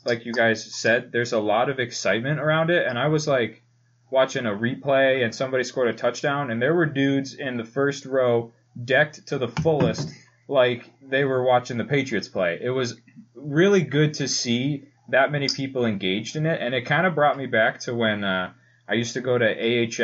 like 0.05 0.25
you 0.25 0.31
guys 0.31 0.63
said, 0.73 1.11
there's 1.11 1.33
a 1.33 1.39
lot 1.39 1.69
of 1.69 1.79
excitement 1.79 2.39
around 2.39 2.69
it, 2.69 2.87
and 2.87 2.97
I 2.97 3.07
was 3.07 3.27
like 3.27 3.61
watching 4.09 4.45
a 4.45 4.51
replay 4.51 5.23
and 5.23 5.35
somebody 5.35 5.65
scored 5.65 5.89
a 5.89 5.93
touchdown, 5.93 6.49
and 6.49 6.61
there 6.61 6.73
were 6.73 6.85
dudes 6.85 7.33
in 7.33 7.57
the 7.57 7.65
first 7.65 8.05
row 8.05 8.53
decked 8.85 9.27
to 9.27 9.37
the 9.37 9.49
fullest, 9.49 10.09
like 10.47 10.89
they 11.01 11.25
were 11.25 11.43
watching 11.43 11.77
the 11.77 11.83
Patriots 11.83 12.29
play. 12.29 12.59
It 12.61 12.69
was 12.69 12.95
really 13.35 13.81
good 13.81 14.13
to 14.15 14.27
see 14.27 14.85
that 15.09 15.31
many 15.31 15.47
people 15.49 15.85
engaged 15.85 16.35
in 16.35 16.45
it, 16.45 16.61
and 16.61 16.73
it 16.73 16.85
kind 16.85 17.05
of 17.05 17.15
brought 17.15 17.37
me 17.37 17.45
back 17.45 17.79
to 17.81 17.93
when. 17.93 18.23
Uh, 18.23 18.53
I 18.85 18.95
used 18.95 19.13
to 19.13 19.21
go 19.21 19.37
to 19.37 19.45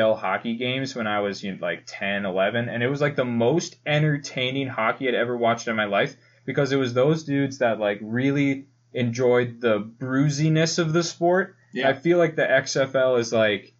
AHL 0.02 0.16
hockey 0.16 0.56
games 0.56 0.96
when 0.96 1.06
I 1.06 1.20
was 1.20 1.44
you 1.44 1.52
know, 1.52 1.58
like 1.62 1.84
10, 1.86 2.26
11, 2.26 2.70
and 2.70 2.82
it 2.82 2.88
was 2.88 3.02
like 3.02 3.18
the 3.18 3.26
most 3.26 3.76
entertaining 3.86 4.68
hockey 4.68 5.10
I'd 5.10 5.16
ever 5.16 5.36
watched 5.36 5.68
in 5.68 5.76
my 5.76 5.84
life 5.84 6.16
because 6.46 6.72
it 6.72 6.78
was 6.78 6.94
those 6.94 7.26
dudes 7.26 7.58
that 7.58 7.80
like 7.80 8.00
really 8.02 8.68
enjoyed 8.94 9.62
the 9.62 9.80
bruisiness 9.80 10.78
of 10.78 10.94
the 10.94 11.04
sport. 11.04 11.56
Yeah. 11.74 11.90
I 11.90 11.94
feel 11.94 12.18
like 12.18 12.36
the 12.36 12.44
XFL 12.44 13.20
is 13.20 13.34
like 13.34 13.74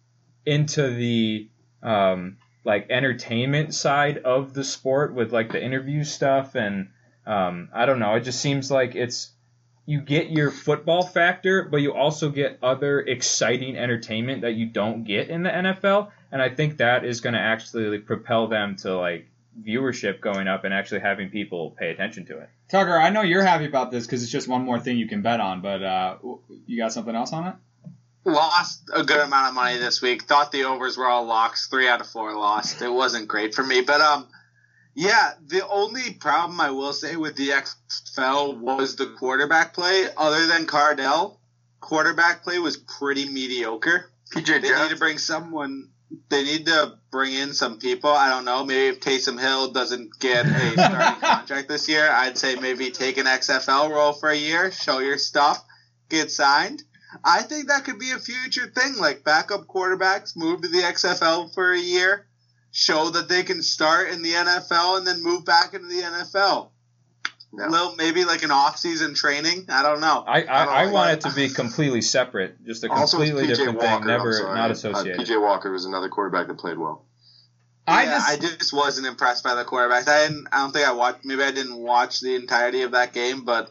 into 0.46 0.88
the 0.88 1.48
um, 1.82 2.36
like 2.64 2.90
entertainment 2.90 3.74
side 3.74 4.18
of 4.18 4.54
the 4.54 4.64
sport 4.64 5.14
with 5.14 5.32
like 5.32 5.50
the 5.50 5.62
interview 5.62 6.04
stuff 6.04 6.54
and 6.54 6.90
um, 7.26 7.68
I 7.72 7.86
don't 7.86 7.98
know. 7.98 8.14
It 8.14 8.20
just 8.20 8.40
seems 8.40 8.70
like 8.70 8.94
it's 8.94 9.30
you 9.86 10.00
get 10.00 10.30
your 10.30 10.50
football 10.50 11.04
factor, 11.04 11.64
but 11.64 11.78
you 11.78 11.94
also 11.94 12.30
get 12.30 12.58
other 12.62 13.00
exciting 13.00 13.76
entertainment 13.76 14.42
that 14.42 14.54
you 14.54 14.66
don't 14.66 15.04
get 15.04 15.28
in 15.28 15.42
the 15.42 15.50
NFL, 15.50 16.10
and 16.30 16.40
I 16.40 16.48
think 16.48 16.76
that 16.78 17.04
is 17.04 17.20
going 17.20 17.34
to 17.34 17.40
actually 17.40 17.84
like, 17.86 18.06
propel 18.06 18.46
them 18.48 18.76
to 18.76 18.96
like 18.96 19.26
viewership 19.60 20.20
going 20.20 20.48
up 20.48 20.64
and 20.64 20.72
actually 20.72 21.00
having 21.00 21.30
people 21.30 21.72
pay 21.78 21.90
attention 21.90 22.26
to 22.26 22.38
it. 22.38 22.48
Tucker, 22.68 22.96
I 22.96 23.10
know 23.10 23.22
you're 23.22 23.44
happy 23.44 23.66
about 23.66 23.90
this 23.90 24.06
because 24.06 24.22
it's 24.22 24.32
just 24.32 24.48
one 24.48 24.62
more 24.62 24.78
thing 24.78 24.96
you 24.96 25.08
can 25.08 25.22
bet 25.22 25.40
on, 25.40 25.60
but 25.60 25.82
uh, 25.82 26.16
you 26.66 26.78
got 26.78 26.92
something 26.92 27.14
else 27.14 27.32
on 27.32 27.48
it? 27.48 27.54
Lost 28.24 28.90
a 28.92 29.02
good 29.02 29.18
amount 29.18 29.48
of 29.48 29.54
money 29.54 29.78
this 29.78 30.02
week. 30.02 30.24
Thought 30.24 30.52
the 30.52 30.64
overs 30.64 30.96
were 30.96 31.06
all 31.06 31.24
locks. 31.24 31.68
Three 31.68 31.88
out 31.88 32.00
of 32.00 32.06
four 32.06 32.34
lost. 32.34 32.82
It 32.82 32.92
wasn't 32.92 33.28
great 33.28 33.54
for 33.54 33.64
me, 33.64 33.80
but 33.80 34.00
um, 34.00 34.28
yeah. 34.94 35.32
The 35.46 35.66
only 35.68 36.12
problem 36.14 36.60
I 36.60 36.70
will 36.70 36.92
say 36.92 37.16
with 37.16 37.36
the 37.36 37.50
XFL 37.50 38.58
was 38.58 38.96
the 38.96 39.14
quarterback 39.18 39.74
play. 39.74 40.06
Other 40.16 40.46
than 40.46 40.66
Cardale, 40.66 41.38
quarterback 41.80 42.42
play 42.42 42.58
was 42.58 42.76
pretty 42.76 43.28
mediocre. 43.28 44.10
PJ 44.32 44.62
They 44.62 44.70
need 44.70 44.90
to 44.90 44.96
bring 44.96 45.18
someone. 45.18 45.88
They 46.28 46.42
need 46.42 46.66
to 46.66 46.98
bring 47.10 47.34
in 47.34 47.52
some 47.52 47.78
people. 47.78 48.10
I 48.10 48.28
don't 48.30 48.44
know. 48.44 48.64
Maybe 48.64 48.88
if 48.88 49.00
Taysom 49.00 49.40
Hill 49.40 49.72
doesn't 49.72 50.18
get 50.18 50.46
a 50.46 50.70
starting 50.72 51.20
contract 51.20 51.68
this 51.68 51.88
year, 51.88 52.08
I'd 52.10 52.38
say 52.38 52.56
maybe 52.56 52.90
take 52.90 53.18
an 53.18 53.26
XFL 53.26 53.90
role 53.90 54.12
for 54.12 54.28
a 54.28 54.36
year, 54.36 54.72
show 54.72 54.98
your 54.98 55.18
stuff, 55.18 55.64
get 56.08 56.30
signed. 56.30 56.82
I 57.24 57.42
think 57.42 57.68
that 57.68 57.84
could 57.84 57.98
be 57.98 58.12
a 58.12 58.18
future 58.18 58.66
thing. 58.66 58.96
Like 58.96 59.24
backup 59.24 59.66
quarterbacks 59.66 60.36
move 60.36 60.62
to 60.62 60.68
the 60.68 60.78
XFL 60.78 61.52
for 61.54 61.72
a 61.72 61.78
year, 61.78 62.26
show 62.72 63.10
that 63.10 63.28
they 63.28 63.42
can 63.42 63.62
start 63.62 64.10
in 64.10 64.22
the 64.22 64.32
NFL, 64.32 64.98
and 64.98 65.06
then 65.06 65.22
move 65.22 65.44
back 65.44 65.74
into 65.74 65.86
the 65.88 66.02
NFL. 66.02 66.68
Yeah. 67.52 67.66
Little 67.66 67.96
maybe 67.96 68.24
like 68.24 68.44
an 68.44 68.52
off-season 68.52 69.14
training. 69.16 69.66
I 69.68 69.82
don't 69.82 70.00
know. 70.00 70.22
I, 70.24 70.36
I 70.36 70.40
don't 70.42 70.48
I, 70.50 70.62
I 70.62 70.84
like 70.84 70.92
want 70.94 71.20
that. 71.22 71.26
it 71.26 71.30
to 71.30 71.34
be 71.36 71.48
completely 71.52 72.00
separate, 72.00 72.64
just 72.64 72.84
a 72.84 72.88
completely 72.88 73.42
PJ 73.44 73.48
different 73.48 73.78
Walker, 73.80 73.98
thing, 73.98 74.06
never 74.06 74.32
sorry. 74.32 74.54
not 74.56 74.70
Uh, 74.70 74.72
associated. 74.74 75.20
PJ 75.20 75.42
Walker 75.42 75.72
was 75.72 75.84
another 75.84 76.08
quarterback 76.08 76.46
that 76.46 76.58
played 76.58 76.78
well. 76.78 77.04
I 77.88 78.04
yeah, 78.04 78.10
just- 78.18 78.28
I 78.30 78.36
just 78.56 78.72
wasn't 78.72 79.08
impressed 79.08 79.42
by 79.42 79.56
the 79.56 79.64
quarterbacks. 79.64 80.06
I 80.06 80.28
didn't. 80.28 80.46
I 80.52 80.58
don't 80.58 80.70
think 80.72 80.86
I 80.86 80.92
watched. 80.92 81.24
Maybe 81.24 81.42
I 81.42 81.50
didn't 81.50 81.76
watch 81.76 82.20
the 82.20 82.36
entirety 82.36 82.82
of 82.82 82.92
that 82.92 83.12
game, 83.12 83.44
but 83.44 83.68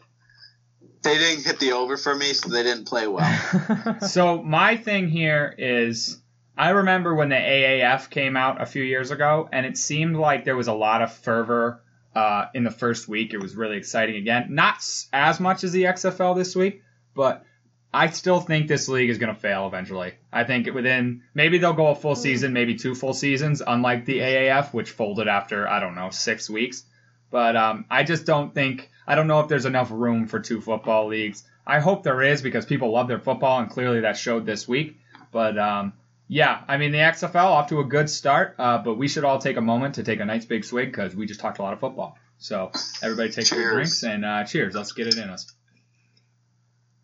they 1.02 1.16
didn't 1.16 1.46
hit 1.46 1.58
the 1.58 1.72
over 1.72 1.96
for 1.96 2.14
me, 2.14 2.34
so 2.34 2.50
they 2.50 2.62
didn't 2.62 2.84
play 2.86 3.06
well. 3.06 3.96
So 4.06 4.42
my 4.42 4.76
thing 4.76 5.08
here 5.08 5.54
is 5.56 6.19
I 6.60 6.70
remember 6.72 7.14
when 7.14 7.30
the 7.30 7.36
AAF 7.36 8.10
came 8.10 8.36
out 8.36 8.60
a 8.60 8.66
few 8.66 8.82
years 8.82 9.10
ago, 9.10 9.48
and 9.50 9.64
it 9.64 9.78
seemed 9.78 10.14
like 10.14 10.44
there 10.44 10.58
was 10.58 10.68
a 10.68 10.74
lot 10.74 11.00
of 11.00 11.10
fervor 11.10 11.80
uh, 12.14 12.48
in 12.52 12.64
the 12.64 12.70
first 12.70 13.08
week. 13.08 13.32
It 13.32 13.40
was 13.40 13.56
really 13.56 13.78
exciting 13.78 14.16
again. 14.16 14.48
Not 14.50 14.76
as 15.10 15.40
much 15.40 15.64
as 15.64 15.72
the 15.72 15.84
XFL 15.84 16.36
this 16.36 16.54
week, 16.54 16.82
but 17.14 17.46
I 17.94 18.10
still 18.10 18.40
think 18.40 18.68
this 18.68 18.90
league 18.90 19.08
is 19.08 19.16
going 19.16 19.34
to 19.34 19.40
fail 19.40 19.66
eventually. 19.66 20.12
I 20.30 20.44
think 20.44 20.66
within 20.74 21.22
maybe 21.32 21.56
they'll 21.56 21.72
go 21.72 21.86
a 21.86 21.94
full 21.94 22.14
season, 22.14 22.52
maybe 22.52 22.74
two 22.74 22.94
full 22.94 23.14
seasons, 23.14 23.62
unlike 23.66 24.04
the 24.04 24.18
AAF, 24.18 24.74
which 24.74 24.90
folded 24.90 25.28
after 25.28 25.66
I 25.66 25.80
don't 25.80 25.94
know 25.94 26.10
six 26.10 26.50
weeks. 26.50 26.84
But 27.30 27.56
um, 27.56 27.86
I 27.90 28.02
just 28.02 28.26
don't 28.26 28.54
think 28.54 28.90
I 29.06 29.14
don't 29.14 29.28
know 29.28 29.40
if 29.40 29.48
there's 29.48 29.64
enough 29.64 29.90
room 29.90 30.26
for 30.26 30.40
two 30.40 30.60
football 30.60 31.06
leagues. 31.06 31.42
I 31.66 31.78
hope 31.78 32.02
there 32.02 32.20
is 32.20 32.42
because 32.42 32.66
people 32.66 32.92
love 32.92 33.08
their 33.08 33.18
football, 33.18 33.60
and 33.60 33.70
clearly 33.70 34.00
that 34.00 34.18
showed 34.18 34.44
this 34.44 34.68
week. 34.68 34.98
But 35.32 35.56
um, 35.56 35.94
yeah, 36.32 36.62
I 36.68 36.76
mean 36.76 36.92
the 36.92 36.98
XFL 36.98 37.44
off 37.44 37.70
to 37.70 37.80
a 37.80 37.84
good 37.84 38.08
start, 38.08 38.54
uh, 38.56 38.78
but 38.78 38.94
we 38.94 39.08
should 39.08 39.24
all 39.24 39.40
take 39.40 39.56
a 39.56 39.60
moment 39.60 39.96
to 39.96 40.04
take 40.04 40.20
a 40.20 40.24
nice 40.24 40.44
big 40.44 40.64
swig 40.64 40.92
because 40.92 41.12
we 41.12 41.26
just 41.26 41.40
talked 41.40 41.58
a 41.58 41.62
lot 41.62 41.72
of 41.72 41.80
football. 41.80 42.16
So 42.38 42.70
everybody 43.02 43.30
take 43.30 43.50
your 43.50 43.72
drinks 43.72 44.04
and 44.04 44.24
uh, 44.24 44.44
cheers. 44.44 44.76
Let's 44.76 44.92
get 44.92 45.08
it 45.08 45.16
in 45.16 45.28
us. 45.28 45.52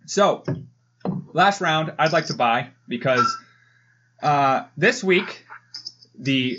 So 0.07 0.45
last 1.33 1.61
round, 1.61 1.93
I'd 1.99 2.13
like 2.13 2.27
to 2.27 2.35
buy 2.35 2.69
because 2.87 3.37
uh, 4.23 4.67
this 4.77 5.03
week 5.03 5.45
the 6.17 6.59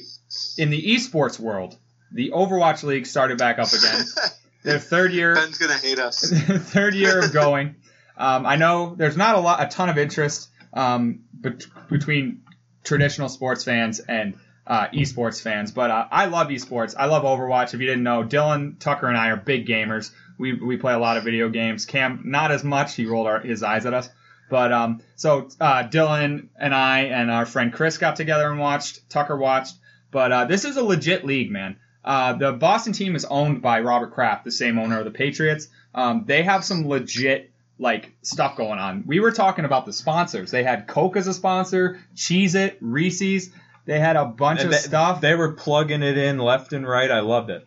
in 0.57 0.70
the 0.70 0.93
esports 0.93 1.39
world, 1.39 1.78
the 2.11 2.32
Overwatch 2.32 2.84
League 2.84 3.05
started 3.05 3.38
back 3.38 3.59
up 3.59 3.70
again. 3.72 4.03
Their 4.63 4.80
third 4.80 5.13
year 5.13 5.36
Ben's 5.36 5.57
gonna 5.57 5.78
hate 5.78 5.99
us. 5.99 6.30
third 6.32 6.95
year 6.95 7.24
of 7.24 7.32
going. 7.32 7.78
Um, 8.18 8.45
I 8.45 8.57
know 8.57 8.93
there's 8.93 9.15
not 9.15 9.36
a 9.36 9.39
lot, 9.39 9.63
a 9.63 9.68
ton 9.68 9.88
of 9.88 9.97
interest 9.97 10.49
um, 10.74 11.22
bet- 11.34 11.65
between 11.89 12.41
traditional 12.88 13.29
sports 13.29 13.63
fans 13.63 13.99
and 13.99 14.35
uh, 14.65 14.88
esports 14.93 15.41
fans, 15.41 15.71
but 15.71 15.91
uh, 15.91 16.07
I 16.11 16.25
love 16.25 16.47
esports. 16.47 16.95
I 16.97 17.05
love 17.05 17.23
Overwatch. 17.23 17.73
If 17.73 17.79
you 17.79 17.88
didn't 17.88 18.03
know, 18.03 18.23
Dylan 18.23 18.79
Tucker 18.79 19.07
and 19.07 19.17
I 19.17 19.29
are 19.29 19.38
big 19.38 19.67
gamers. 19.67 20.11
We 20.38 20.53
we 20.53 20.77
play 20.77 20.93
a 20.93 20.99
lot 20.99 21.17
of 21.17 21.23
video 21.23 21.49
games. 21.49 21.85
Cam 21.85 22.21
not 22.25 22.51
as 22.51 22.63
much. 22.63 22.95
He 22.95 23.05
rolled 23.05 23.27
our, 23.27 23.39
his 23.39 23.63
eyes 23.63 23.85
at 23.85 23.93
us. 23.93 24.09
But 24.49 24.71
um, 24.71 25.01
so 25.15 25.49
uh, 25.59 25.83
Dylan 25.83 26.47
and 26.59 26.73
I 26.73 26.99
and 27.01 27.29
our 27.31 27.45
friend 27.45 27.71
Chris 27.73 27.97
got 27.97 28.15
together 28.15 28.49
and 28.49 28.59
watched. 28.59 29.09
Tucker 29.09 29.38
watched. 29.38 29.75
But 30.11 30.31
uh, 30.31 30.45
this 30.45 30.63
is 30.63 30.77
a 30.77 30.83
legit 30.83 31.25
league, 31.25 31.51
man. 31.51 31.77
Uh, 32.03 32.33
the 32.33 32.53
Boston 32.53 32.93
team 32.93 33.15
is 33.15 33.25
owned 33.25 33.61
by 33.61 33.81
Robert 33.81 34.13
Kraft, 34.13 34.45
the 34.45 34.51
same 34.51 34.79
owner 34.79 34.99
of 34.99 35.05
the 35.05 35.11
Patriots. 35.11 35.67
Um, 35.93 36.23
they 36.25 36.43
have 36.43 36.63
some 36.63 36.88
legit 36.88 37.51
like 37.80 38.13
stuff 38.21 38.57
going 38.57 38.80
on. 38.80 39.03
We 39.05 39.19
were 39.19 39.32
talking 39.32 39.65
about 39.65 39.86
the 39.86 39.93
sponsors. 39.93 40.51
They 40.51 40.63
had 40.63 40.88
Coke 40.88 41.15
as 41.17 41.28
a 41.28 41.34
sponsor, 41.34 41.99
Cheez 42.15 42.55
It, 42.55 42.78
Reese's. 42.82 43.51
They 43.86 43.99
had 43.99 44.15
a 44.15 44.25
bunch 44.25 44.61
And 44.61 44.67
of 44.67 44.71
they, 44.73 44.80
stuff. 44.80 45.21
They 45.21 45.36
were 45.36 45.53
plugging 45.53 46.03
it 46.03 46.17
in 46.17 46.38
left 46.39 46.73
and 46.73 46.88
right. 46.88 47.09
I 47.09 47.21
loved 47.21 47.49
it. 47.49 47.65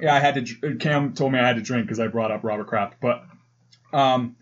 Yeah, 0.00 0.14
I 0.14 0.20
had 0.20 0.46
to. 0.46 0.76
Cam 0.76 1.14
told 1.14 1.32
me 1.32 1.38
I 1.38 1.46
had 1.46 1.56
to 1.56 1.62
drink 1.62 1.86
because 1.86 2.00
I 2.00 2.06
brought 2.06 2.30
up 2.30 2.44
Robert 2.44 2.66
Kraft. 2.66 2.96
But, 3.00 3.24
um, 3.92 4.36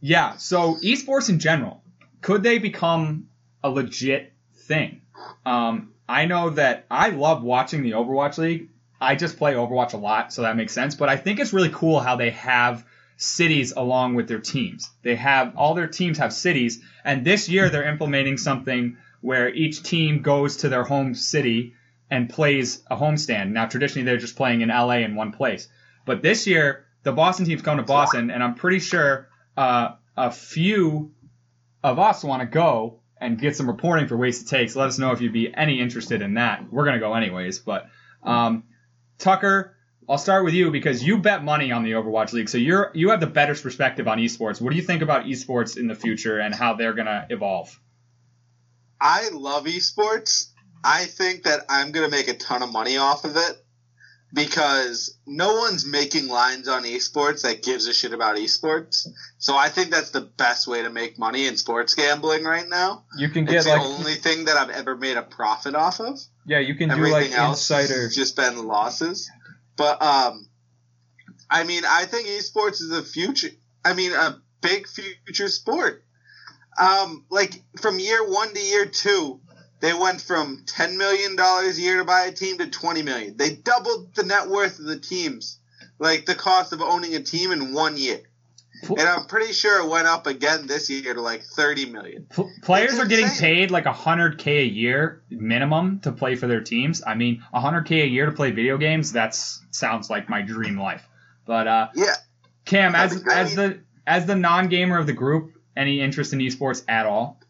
yeah. 0.00 0.36
So 0.36 0.76
esports 0.76 1.28
in 1.28 1.38
general, 1.38 1.82
could 2.20 2.42
they 2.42 2.58
become 2.58 3.28
a 3.62 3.70
legit 3.70 4.32
thing? 4.54 5.02
Um, 5.46 5.94
I 6.08 6.26
know 6.26 6.50
that 6.50 6.86
I 6.90 7.10
love 7.10 7.42
watching 7.42 7.82
the 7.82 7.92
Overwatch 7.92 8.38
League. 8.38 8.70
I 9.00 9.14
just 9.14 9.36
play 9.36 9.54
Overwatch 9.54 9.94
a 9.94 9.98
lot, 9.98 10.32
so 10.32 10.42
that 10.42 10.56
makes 10.56 10.72
sense. 10.72 10.94
But 10.96 11.08
I 11.08 11.16
think 11.16 11.38
it's 11.38 11.52
really 11.52 11.70
cool 11.72 12.00
how 12.00 12.16
they 12.16 12.30
have 12.30 12.84
cities 13.18 13.72
along 13.76 14.14
with 14.14 14.28
their 14.28 14.38
teams. 14.38 14.88
They 15.02 15.16
have 15.16 15.56
all 15.56 15.74
their 15.74 15.88
teams 15.88 16.18
have 16.18 16.32
cities, 16.32 16.80
and 17.04 17.24
this 17.24 17.48
year 17.48 17.68
they're 17.68 17.88
implementing 17.88 18.38
something 18.38 18.96
where 19.20 19.52
each 19.52 19.82
team 19.82 20.22
goes 20.22 20.58
to 20.58 20.68
their 20.68 20.84
home 20.84 21.14
city 21.14 21.74
and 22.10 22.30
plays 22.30 22.82
a 22.88 22.96
homestand. 22.96 23.50
Now, 23.50 23.66
traditionally, 23.66 24.06
they're 24.06 24.16
just 24.16 24.36
playing 24.36 24.60
in 24.60 24.68
LA 24.68 24.98
in 24.98 25.16
one 25.16 25.32
place. 25.32 25.68
But 26.06 26.22
this 26.22 26.46
year, 26.46 26.86
the 27.02 27.12
Boston 27.12 27.44
team's 27.44 27.60
coming 27.60 27.84
to 27.84 27.86
Boston, 27.86 28.30
and 28.30 28.42
I'm 28.42 28.54
pretty 28.54 28.78
sure 28.78 29.28
uh, 29.56 29.96
a 30.16 30.30
few 30.30 31.12
of 31.82 31.98
us 31.98 32.22
want 32.22 32.40
to 32.40 32.46
go 32.46 33.00
and 33.20 33.38
get 33.38 33.56
some 33.56 33.66
reporting 33.66 34.06
for 34.06 34.16
Wasted 34.16 34.48
Takes. 34.48 34.76
Let 34.76 34.88
us 34.88 34.98
know 34.98 35.10
if 35.10 35.20
you'd 35.20 35.32
be 35.32 35.52
any 35.52 35.80
interested 35.80 36.22
in 36.22 36.34
that. 36.34 36.72
We're 36.72 36.84
going 36.84 36.94
to 36.94 37.00
go 37.00 37.14
anyways. 37.14 37.58
But 37.58 37.88
um, 38.22 38.64
Tucker, 39.18 39.74
I'll 40.08 40.18
start 40.18 40.44
with 40.44 40.54
you 40.54 40.70
because 40.70 41.02
you 41.02 41.18
bet 41.18 41.44
money 41.44 41.70
on 41.70 41.82
the 41.82 41.92
Overwatch 41.92 42.32
League, 42.32 42.48
so 42.48 42.56
you're 42.56 42.90
you 42.94 43.10
have 43.10 43.20
the 43.20 43.26
better 43.26 43.54
perspective 43.54 44.08
on 44.08 44.18
esports. 44.18 44.60
What 44.60 44.70
do 44.70 44.76
you 44.76 44.82
think 44.82 45.02
about 45.02 45.26
esports 45.26 45.76
in 45.76 45.86
the 45.86 45.94
future 45.94 46.38
and 46.38 46.54
how 46.54 46.74
they're 46.74 46.94
going 46.94 47.06
to 47.06 47.26
evolve? 47.28 47.78
I 49.00 49.28
love 49.32 49.66
esports. 49.66 50.46
I 50.82 51.04
think 51.04 51.42
that 51.44 51.60
I'm 51.68 51.92
going 51.92 52.08
to 52.08 52.16
make 52.16 52.28
a 52.28 52.36
ton 52.36 52.62
of 52.62 52.72
money 52.72 52.96
off 52.96 53.24
of 53.24 53.36
it 53.36 53.64
because 54.32 55.16
no 55.26 55.56
one's 55.56 55.86
making 55.86 56.28
lines 56.28 56.68
on 56.68 56.84
esports 56.84 57.42
that 57.42 57.62
gives 57.62 57.86
a 57.86 57.94
shit 57.94 58.12
about 58.12 58.36
esports. 58.36 59.06
So 59.38 59.56
I 59.56 59.68
think 59.68 59.90
that's 59.90 60.10
the 60.10 60.20
best 60.20 60.66
way 60.66 60.82
to 60.82 60.90
make 60.90 61.18
money 61.18 61.46
in 61.46 61.56
sports 61.56 61.94
gambling 61.94 62.44
right 62.44 62.68
now. 62.68 63.04
You 63.16 63.28
can 63.30 63.44
It's 63.44 63.64
get 63.64 63.64
the 63.64 63.80
only 63.82 64.14
thing 64.14 64.44
that 64.46 64.56
I've 64.56 64.70
ever 64.70 64.96
made 64.96 65.16
a 65.16 65.22
profit 65.22 65.74
off 65.74 66.00
of. 66.00 66.18
yeah, 66.46 66.58
you 66.58 66.74
can 66.74 66.88
do 66.88 66.96
Everything 66.96 67.30
like 67.30 67.38
else 67.38 67.70
insider. 67.70 68.08
just 68.08 68.36
been 68.36 68.66
losses. 68.66 69.30
But 69.78 70.02
um, 70.02 70.46
I 71.48 71.64
mean, 71.64 71.84
I 71.86 72.04
think 72.04 72.28
esports 72.28 72.82
is 72.82 72.90
a 72.90 73.02
future. 73.02 73.48
I 73.84 73.94
mean, 73.94 74.12
a 74.12 74.42
big 74.60 74.86
future 74.86 75.48
sport. 75.48 76.04
Um, 76.78 77.24
like 77.30 77.62
from 77.80 77.98
year 77.98 78.28
one 78.28 78.52
to 78.52 78.60
year 78.60 78.86
two, 78.86 79.40
they 79.80 79.94
went 79.94 80.20
from 80.20 80.64
ten 80.66 80.98
million 80.98 81.36
dollars 81.36 81.78
a 81.78 81.80
year 81.80 81.98
to 81.98 82.04
buy 82.04 82.24
a 82.24 82.32
team 82.32 82.58
to 82.58 82.68
twenty 82.68 83.02
million. 83.02 83.36
They 83.36 83.54
doubled 83.54 84.14
the 84.14 84.24
net 84.24 84.48
worth 84.48 84.80
of 84.80 84.84
the 84.84 84.98
teams, 84.98 85.58
like 85.98 86.26
the 86.26 86.34
cost 86.34 86.72
of 86.72 86.82
owning 86.82 87.14
a 87.14 87.22
team 87.22 87.52
in 87.52 87.72
one 87.72 87.96
year. 87.96 88.20
And 88.88 89.00
I'm 89.00 89.26
pretty 89.26 89.52
sure 89.52 89.80
it 89.80 89.88
went 89.88 90.06
up 90.06 90.26
again 90.26 90.66
this 90.66 90.88
year 90.90 91.14
to 91.14 91.20
like 91.20 91.42
thirty 91.42 91.86
million. 91.86 92.26
Pl- 92.30 92.50
players 92.62 92.98
are 92.98 93.06
getting 93.06 93.28
paid 93.28 93.70
like 93.70 93.84
100k 93.84 94.46
a 94.46 94.64
year 94.64 95.22
minimum 95.30 96.00
to 96.00 96.12
play 96.12 96.36
for 96.36 96.46
their 96.46 96.60
teams. 96.60 97.02
I 97.06 97.14
mean, 97.14 97.42
100k 97.54 98.04
a 98.04 98.06
year 98.06 98.26
to 98.26 98.32
play 98.32 98.50
video 98.50 98.78
games, 98.78 99.12
that 99.12 99.34
sounds 99.34 100.10
like 100.10 100.28
my 100.28 100.42
dream 100.42 100.78
life. 100.78 101.06
But 101.46 101.66
uh, 101.66 101.88
Yeah, 101.94 102.14
Cam, 102.64 102.94
as 102.94 103.22
That'd 103.22 103.24
be 103.24 103.32
as 103.32 103.54
the 103.54 103.80
as 104.06 104.26
the 104.26 104.36
non 104.36 104.68
gamer 104.68 104.98
of 104.98 105.06
the 105.06 105.12
group, 105.12 105.52
any 105.76 106.00
interest 106.00 106.32
in 106.32 106.38
esports 106.38 106.82
at 106.88 107.06
all? 107.06 107.40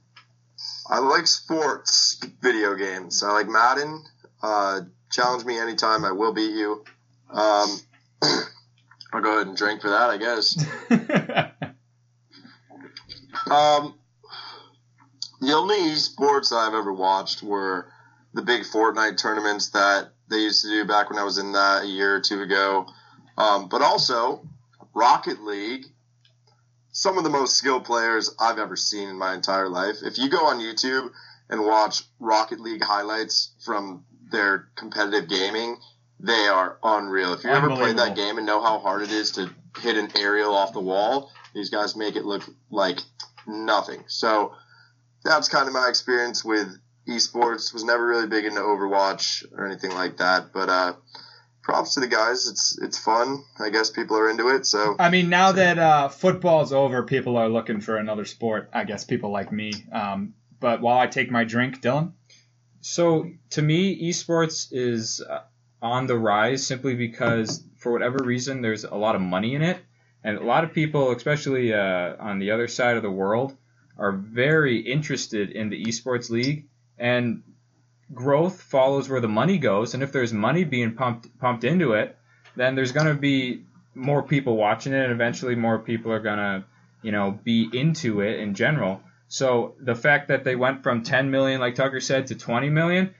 I 0.90 0.98
like 0.98 1.26
sports 1.26 2.20
video 2.40 2.74
games. 2.74 3.22
I 3.22 3.32
like 3.32 3.48
Madden. 3.48 4.04
Uh, 4.42 4.80
challenge 5.10 5.44
me 5.44 5.58
anytime. 5.58 6.04
I 6.04 6.12
will 6.12 6.32
beat 6.32 6.52
you. 6.52 6.84
Um, 7.30 7.80
I'll 9.12 9.22
go 9.22 9.36
ahead 9.36 9.46
and 9.46 9.56
drink 9.56 9.80
for 9.80 9.90
that, 9.90 10.10
I 10.10 10.16
guess. 10.18 10.64
Um, 13.50 13.98
the 15.40 15.54
only 15.54 15.76
esports 15.76 16.50
that 16.50 16.56
I've 16.56 16.74
ever 16.74 16.92
watched 16.92 17.42
were 17.42 17.90
the 18.34 18.42
big 18.42 18.62
Fortnite 18.62 19.16
tournaments 19.16 19.70
that 19.70 20.10
they 20.28 20.38
used 20.38 20.62
to 20.62 20.68
do 20.68 20.84
back 20.84 21.10
when 21.10 21.18
I 21.18 21.24
was 21.24 21.38
in 21.38 21.52
that 21.52 21.84
a 21.84 21.86
year 21.86 22.16
or 22.16 22.20
two 22.20 22.42
ago. 22.42 22.86
Um, 23.36 23.68
but 23.68 23.82
also 23.82 24.46
Rocket 24.94 25.42
League. 25.42 25.86
Some 26.92 27.16
of 27.16 27.24
the 27.24 27.30
most 27.30 27.56
skilled 27.56 27.84
players 27.84 28.34
I've 28.40 28.58
ever 28.58 28.74
seen 28.74 29.08
in 29.08 29.16
my 29.16 29.34
entire 29.34 29.68
life. 29.68 29.96
If 30.02 30.18
you 30.18 30.28
go 30.28 30.46
on 30.46 30.58
YouTube 30.58 31.10
and 31.48 31.64
watch 31.64 32.02
Rocket 32.18 32.58
League 32.60 32.82
highlights 32.82 33.52
from 33.64 34.04
their 34.30 34.68
competitive 34.74 35.28
gaming, 35.28 35.76
they 36.20 36.48
are 36.48 36.78
unreal. 36.82 37.32
If 37.34 37.44
you 37.44 37.50
ever 37.50 37.68
played 37.68 37.96
that 37.98 38.16
game 38.16 38.38
and 38.38 38.46
know 38.46 38.62
how 38.62 38.78
hard 38.78 39.02
it 39.02 39.12
is 39.12 39.32
to 39.32 39.50
hit 39.80 39.96
an 39.96 40.10
aerial 40.16 40.54
off 40.54 40.72
the 40.72 40.80
wall, 40.80 41.30
these 41.54 41.70
guys 41.70 41.96
make 41.96 42.16
it 42.16 42.24
look 42.24 42.42
like 42.70 42.98
nothing. 43.46 44.04
So 44.08 44.54
that's 45.24 45.48
kind 45.48 45.66
of 45.68 45.74
my 45.74 45.88
experience 45.88 46.44
with 46.44 46.68
esports. 47.08 47.72
Was 47.72 47.84
never 47.84 48.06
really 48.06 48.26
big 48.26 48.44
into 48.44 48.60
Overwatch 48.60 49.44
or 49.52 49.66
anything 49.66 49.90
like 49.92 50.16
that, 50.18 50.52
but 50.52 50.68
uh, 50.68 50.94
props 51.62 51.94
to 51.94 52.00
the 52.00 52.08
guys. 52.08 52.48
It's 52.48 52.78
it's 52.80 52.98
fun. 52.98 53.44
I 53.60 53.70
guess 53.70 53.90
people 53.90 54.16
are 54.16 54.30
into 54.30 54.48
it. 54.48 54.66
So 54.66 54.96
I 54.98 55.10
mean, 55.10 55.28
now 55.28 55.52
that 55.52 55.78
uh, 55.78 56.08
football's 56.08 56.72
over, 56.72 57.02
people 57.04 57.36
are 57.36 57.48
looking 57.48 57.80
for 57.80 57.96
another 57.96 58.24
sport. 58.24 58.70
I 58.72 58.84
guess 58.84 59.04
people 59.04 59.30
like 59.30 59.52
me. 59.52 59.72
Um, 59.92 60.34
but 60.60 60.80
while 60.80 60.98
I 60.98 61.06
take 61.06 61.30
my 61.30 61.44
drink, 61.44 61.80
Dylan. 61.80 62.12
So 62.80 63.30
to 63.50 63.62
me, 63.62 64.08
esports 64.08 64.68
is 64.70 65.20
uh, 65.20 65.40
on 65.80 66.06
the 66.06 66.16
rise 66.18 66.66
simply 66.66 66.94
because 66.94 67.62
for 67.76 67.92
whatever 67.92 68.18
reason, 68.22 68.62
there's 68.62 68.84
a 68.84 68.94
lot 68.94 69.14
of 69.14 69.20
money 69.20 69.54
in 69.54 69.62
it, 69.62 69.78
and 70.24 70.38
a 70.38 70.44
lot 70.44 70.64
of 70.64 70.72
people, 70.72 71.12
especially 71.12 71.72
uh, 71.72 72.16
on 72.18 72.38
the 72.38 72.50
other 72.50 72.68
side 72.68 72.96
of 72.96 73.02
the 73.02 73.10
world, 73.10 73.56
are 73.96 74.12
very 74.12 74.78
interested 74.80 75.50
in 75.50 75.70
the 75.70 75.84
esports 75.84 76.30
league. 76.30 76.66
And 76.98 77.42
growth 78.12 78.60
follows 78.60 79.08
where 79.08 79.20
the 79.20 79.28
money 79.28 79.58
goes, 79.58 79.94
and 79.94 80.02
if 80.02 80.12
there's 80.12 80.32
money 80.32 80.64
being 80.64 80.94
pumped 80.94 81.38
pumped 81.38 81.64
into 81.64 81.92
it, 81.92 82.16
then 82.56 82.74
there's 82.74 82.92
going 82.92 83.06
to 83.06 83.14
be 83.14 83.64
more 83.94 84.22
people 84.22 84.56
watching 84.56 84.92
it, 84.92 85.02
and 85.02 85.12
eventually 85.12 85.54
more 85.54 85.78
people 85.78 86.12
are 86.12 86.20
going 86.20 86.38
to, 86.38 86.64
you 87.02 87.12
know, 87.12 87.38
be 87.44 87.68
into 87.72 88.20
it 88.20 88.40
in 88.40 88.54
general. 88.54 89.00
So 89.28 89.74
the 89.80 89.94
fact 89.94 90.28
that 90.28 90.44
they 90.44 90.56
went 90.56 90.82
from 90.82 91.02
10 91.02 91.30
million, 91.30 91.60
like 91.60 91.74
Tucker 91.74 92.00
said, 92.00 92.28
to 92.28 92.34
20 92.34 92.70
million 92.70 93.14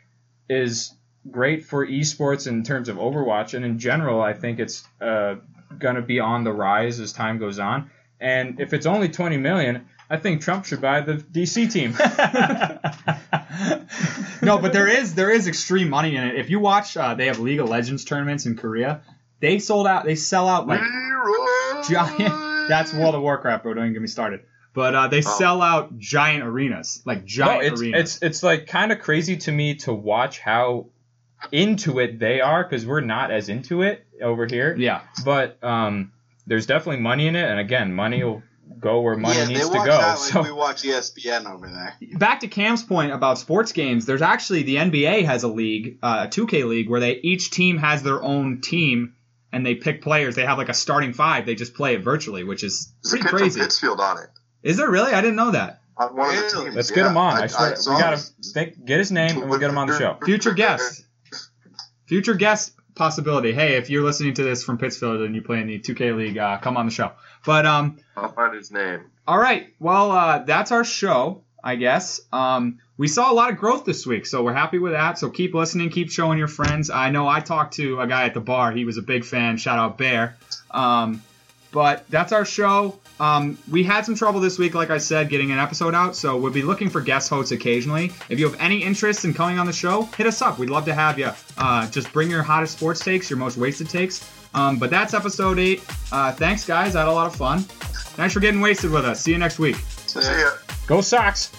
is 0.49 0.95
great 1.31 1.65
for 1.65 1.87
esports 1.87 2.47
in 2.47 2.63
terms 2.63 2.89
of 2.89 2.97
Overwatch, 2.97 3.55
and 3.55 3.65
in 3.65 3.79
general, 3.79 4.21
I 4.21 4.33
think 4.33 4.59
it's 4.59 4.87
uh, 5.01 5.37
going 5.79 5.97
to 5.97 6.03
be 6.03 6.21
on 6.21 6.45
the 6.45 6.53
rise 6.53 7.01
as 7.01 7.13
time 7.13 7.39
goes 7.39 7.59
on. 7.59 7.91
And 8.21 8.61
if 8.61 8.73
it's 8.73 8.87
only 8.87 9.09
20 9.09 9.37
million, 9.37 9.87
I 10.11 10.17
think 10.17 10.43
Trump 10.43 10.65
should 10.65 10.81
buy 10.81 11.03
the 11.03 11.15
DC 11.15 11.71
team. 11.71 11.93
no, 14.43 14.59
but 14.59 14.73
there 14.73 14.89
is 14.89 15.15
there 15.15 15.31
is 15.31 15.47
extreme 15.47 15.91
money 15.91 16.17
in 16.17 16.25
it. 16.25 16.37
If 16.37 16.51
you 16.51 16.61
watch, 16.61 16.97
uh, 16.97 17.15
they 17.15 17.27
have 17.27 17.39
League 17.39 17.61
of 17.61 17.69
Legends 17.69 18.05
tournaments 18.05 18.47
in 18.47 18.57
Korea. 18.57 19.03
They 19.41 19.59
sold 19.59 19.87
out. 19.87 20.05
They 20.05 20.15
sell 20.15 20.49
out 20.49 20.67
like 20.67 20.81
giant. 21.89 22.19
That's 22.69 22.93
World 22.93 23.15
of 23.15 23.23
Warcraft, 23.23 23.63
bro. 23.63 23.75
Don't 23.75 23.85
even 23.85 23.93
get 23.93 24.03
me 24.03 24.09
started. 24.09 24.41
But 24.75 24.95
uh, 24.95 25.09
they 25.09 25.23
sell 25.23 25.63
out 25.63 25.99
giant 25.99 26.45
arenas, 26.45 27.03
like 27.05 27.21
no, 27.21 27.27
giant 27.27 27.65
it's, 27.65 27.81
arenas. 27.81 28.01
it's 28.01 28.23
it's 28.23 28.43
like 28.43 28.67
kind 28.67 28.93
of 28.93 29.01
crazy 29.01 29.37
to 29.39 29.53
me 29.53 29.77
to 29.77 29.93
watch 29.93 30.39
how 30.39 30.87
into 31.53 31.99
it 31.99 32.19
they 32.19 32.41
are 32.41 32.63
because 32.63 32.87
we're 32.87 33.01
not 33.01 33.31
as 33.31 33.49
into 33.49 33.83
it 33.83 34.07
over 34.23 34.47
here. 34.47 34.75
yeah. 34.77 35.03
But 35.25 35.63
um, 35.63 36.13
there's 36.47 36.67
definitely 36.67 37.01
money 37.03 37.27
in 37.27 37.37
it, 37.37 37.49
and 37.49 37.61
again, 37.61 37.93
money 37.93 38.25
will 38.25 38.43
go 38.81 39.01
where 39.01 39.17
money 39.17 39.39
yeah, 39.39 39.45
they 39.47 39.55
needs 39.55 39.69
to 39.69 39.77
watch 39.77 39.87
go. 39.87 39.99
that 39.99 40.19
like 40.19 40.19
so 40.19 40.43
we 40.43 40.53
watch 40.53 40.83
ESPN 40.83 41.51
over 41.51 41.69
there. 41.69 41.97
Back 42.19 42.41
to 42.41 42.49
Cam's 42.49 42.83
point 42.83 43.13
about 43.13 43.39
sports 43.39 43.73
games. 43.73 44.07
There's 44.07 44.23
actually 44.23 44.63
the 44.63 44.77
NBA 44.77 45.25
has 45.25 45.43
a 45.43 45.49
league, 45.49 45.99
uh, 46.03 46.27
a 46.27 46.29
2K 46.29 46.67
league, 46.67 46.89
where 46.89 47.01
they 47.01 47.15
each 47.15 47.51
team 47.51 47.79
has 47.79 48.03
their 48.03 48.23
own 48.23 48.61
team 48.61 49.15
and 49.53 49.65
they 49.65 49.75
pick 49.75 50.03
players. 50.03 50.37
They 50.37 50.45
have 50.45 50.59
like 50.59 50.69
a 50.69 50.75
starting 50.75 51.13
five. 51.13 51.47
They 51.47 51.55
just 51.55 51.75
play 51.75 51.95
it 51.95 52.03
virtually, 52.03 52.45
which 52.45 52.63
is 52.63 52.93
There's 53.03 53.15
a 53.15 53.17
pretty 53.17 53.23
kid 53.23 53.31
from 53.31 53.39
crazy. 53.39 53.61
Pittsfield 53.61 54.01
on 54.01 54.19
it. 54.19 54.29
Is 54.63 54.77
there 54.77 54.91
really? 54.91 55.13
I 55.13 55.21
didn't 55.21 55.37
know 55.37 55.53
that. 55.53 55.81
On 55.97 56.15
one 56.15 56.35
of 56.37 56.43
the 56.43 56.63
teams. 56.63 56.77
let's 56.77 56.91
yeah. 56.91 56.97
get 56.97 57.07
him 57.07 57.17
on. 57.17 57.37
I, 57.37 57.43
I 57.43 57.47
swear, 57.47 57.77
saw 57.77 57.97
we 57.97 58.01
gotta 58.01 58.17
him. 58.17 58.23
think, 58.55 58.85
get 58.85 58.99
his 58.99 59.11
name 59.11 59.43
and 59.43 59.51
we'll 59.51 59.59
get 59.59 59.71
him 59.71 59.79
on 59.79 59.89
the 59.89 59.99
show. 59.99 60.17
Future 60.25 60.53
guest. 60.53 61.05
Future 62.09 62.35
guest 62.35 62.73
possibility. 62.95 63.53
Hey, 63.53 63.77
if 63.77 63.91
you're 63.91 64.03
listening 64.03 64.33
to 64.35 64.43
this 64.43 64.65
from 64.65 64.79
Pittsfield 64.79 65.21
and 65.21 65.35
you 65.35 65.43
play 65.43 65.61
in 65.61 65.67
the 65.67 65.79
2K 65.79 66.17
league, 66.17 66.39
uh, 66.39 66.57
come 66.57 66.79
on 66.79 66.87
the 66.87 66.91
show. 66.91 67.13
But 67.45 67.67
um, 67.67 67.99
I'll 68.17 68.33
find 68.33 68.55
his 68.55 68.71
name. 68.71 69.03
all 69.27 69.39
right. 69.39 69.75
Well, 69.79 70.11
uh, 70.11 70.39
that's 70.39 70.73
our 70.73 70.85
show. 70.85 71.43
I 71.63 71.75
guess. 71.75 72.21
Um, 72.33 72.79
we 72.97 73.09
saw 73.09 73.31
a 73.31 73.35
lot 73.35 73.51
of 73.51 73.59
growth 73.59 73.85
this 73.85 74.07
week, 74.07 74.27
so 74.27 74.43
we're 74.43 74.55
happy 74.55 74.79
with 74.79 74.93
that. 74.93 75.19
So 75.19 75.29
keep 75.29 75.55
listening, 75.55 75.91
keep 75.91 76.11
showing 76.11 76.39
your 76.39 76.49
friends. 76.49 76.89
I 76.89 77.11
know 77.11 77.29
I 77.29 77.41
talked 77.41 77.75
to 77.75 78.01
a 78.01 78.07
guy 78.07 78.25
at 78.25 78.33
the 78.33 78.41
bar. 78.41 78.73
He 78.73 78.85
was 78.85 78.97
a 78.97 79.03
big 79.03 79.25
fan. 79.25 79.57
Shout 79.59 79.79
out 79.79 79.99
Bear. 79.99 80.37
Um, 80.71 81.23
but 81.73 82.09
that's 82.09 82.33
our 82.33 82.45
show. 82.45 82.99
Um, 83.21 83.59
we 83.71 83.83
had 83.83 84.05
some 84.05 84.15
trouble 84.15 84.41
this 84.41 84.59
week, 84.59 84.75
like 84.75 84.91
I 84.91 84.99
said, 84.99 85.29
getting 85.29 85.51
an 85.51 85.59
episode 85.59 85.95
out, 85.95 86.15
so 86.15 86.37
we'll 86.37 86.53
be 86.53 86.63
looking 86.63 86.89
for 86.89 87.01
guest 87.01 87.29
hosts 87.29 87.53
occasionally. 87.53 88.13
If 88.29 88.39
you 88.39 88.49
have 88.49 88.61
any 88.61 88.83
interest 88.83 89.25
in 89.25 89.35
coming 89.35 89.59
on 89.59 89.67
the 89.67 89.73
show, 89.73 90.03
hit 90.17 90.27
us 90.27 90.41
up. 90.41 90.59
We'd 90.59 90.71
love 90.71 90.85
to 90.85 90.95
have 90.95 91.19
you. 91.19 91.31
Uh, 91.57 91.91
just 91.91 92.13
bring 92.13 92.31
your 92.31 92.43
hottest 92.43 92.79
sports 92.79 93.01
takes, 93.01 93.29
your 93.29 93.39
most 93.39 93.57
wasted 93.57 93.89
takes. 93.89 94.29
Um, 94.55 94.79
but 94.79 94.91
that's 94.91 95.15
episode 95.15 95.59
eight. 95.59 95.85
Uh, 96.13 96.33
thanks, 96.33 96.65
guys. 96.65 96.97
I 96.97 97.01
had 97.01 97.09
a 97.09 97.13
lot 97.13 97.27
of 97.27 97.37
fun. 97.37 97.61
Thanks 97.61 98.35
for 98.35 98.41
getting 98.41 98.61
wasted 98.61 98.91
with 98.91 99.05
us. 99.05 99.21
See 99.21 99.33
you 99.33 99.39
next 99.39 99.59
week. 99.59 99.77
See 100.07 100.21
ya. 100.21 100.51
Go 100.87 101.01
Sox! 101.01 101.51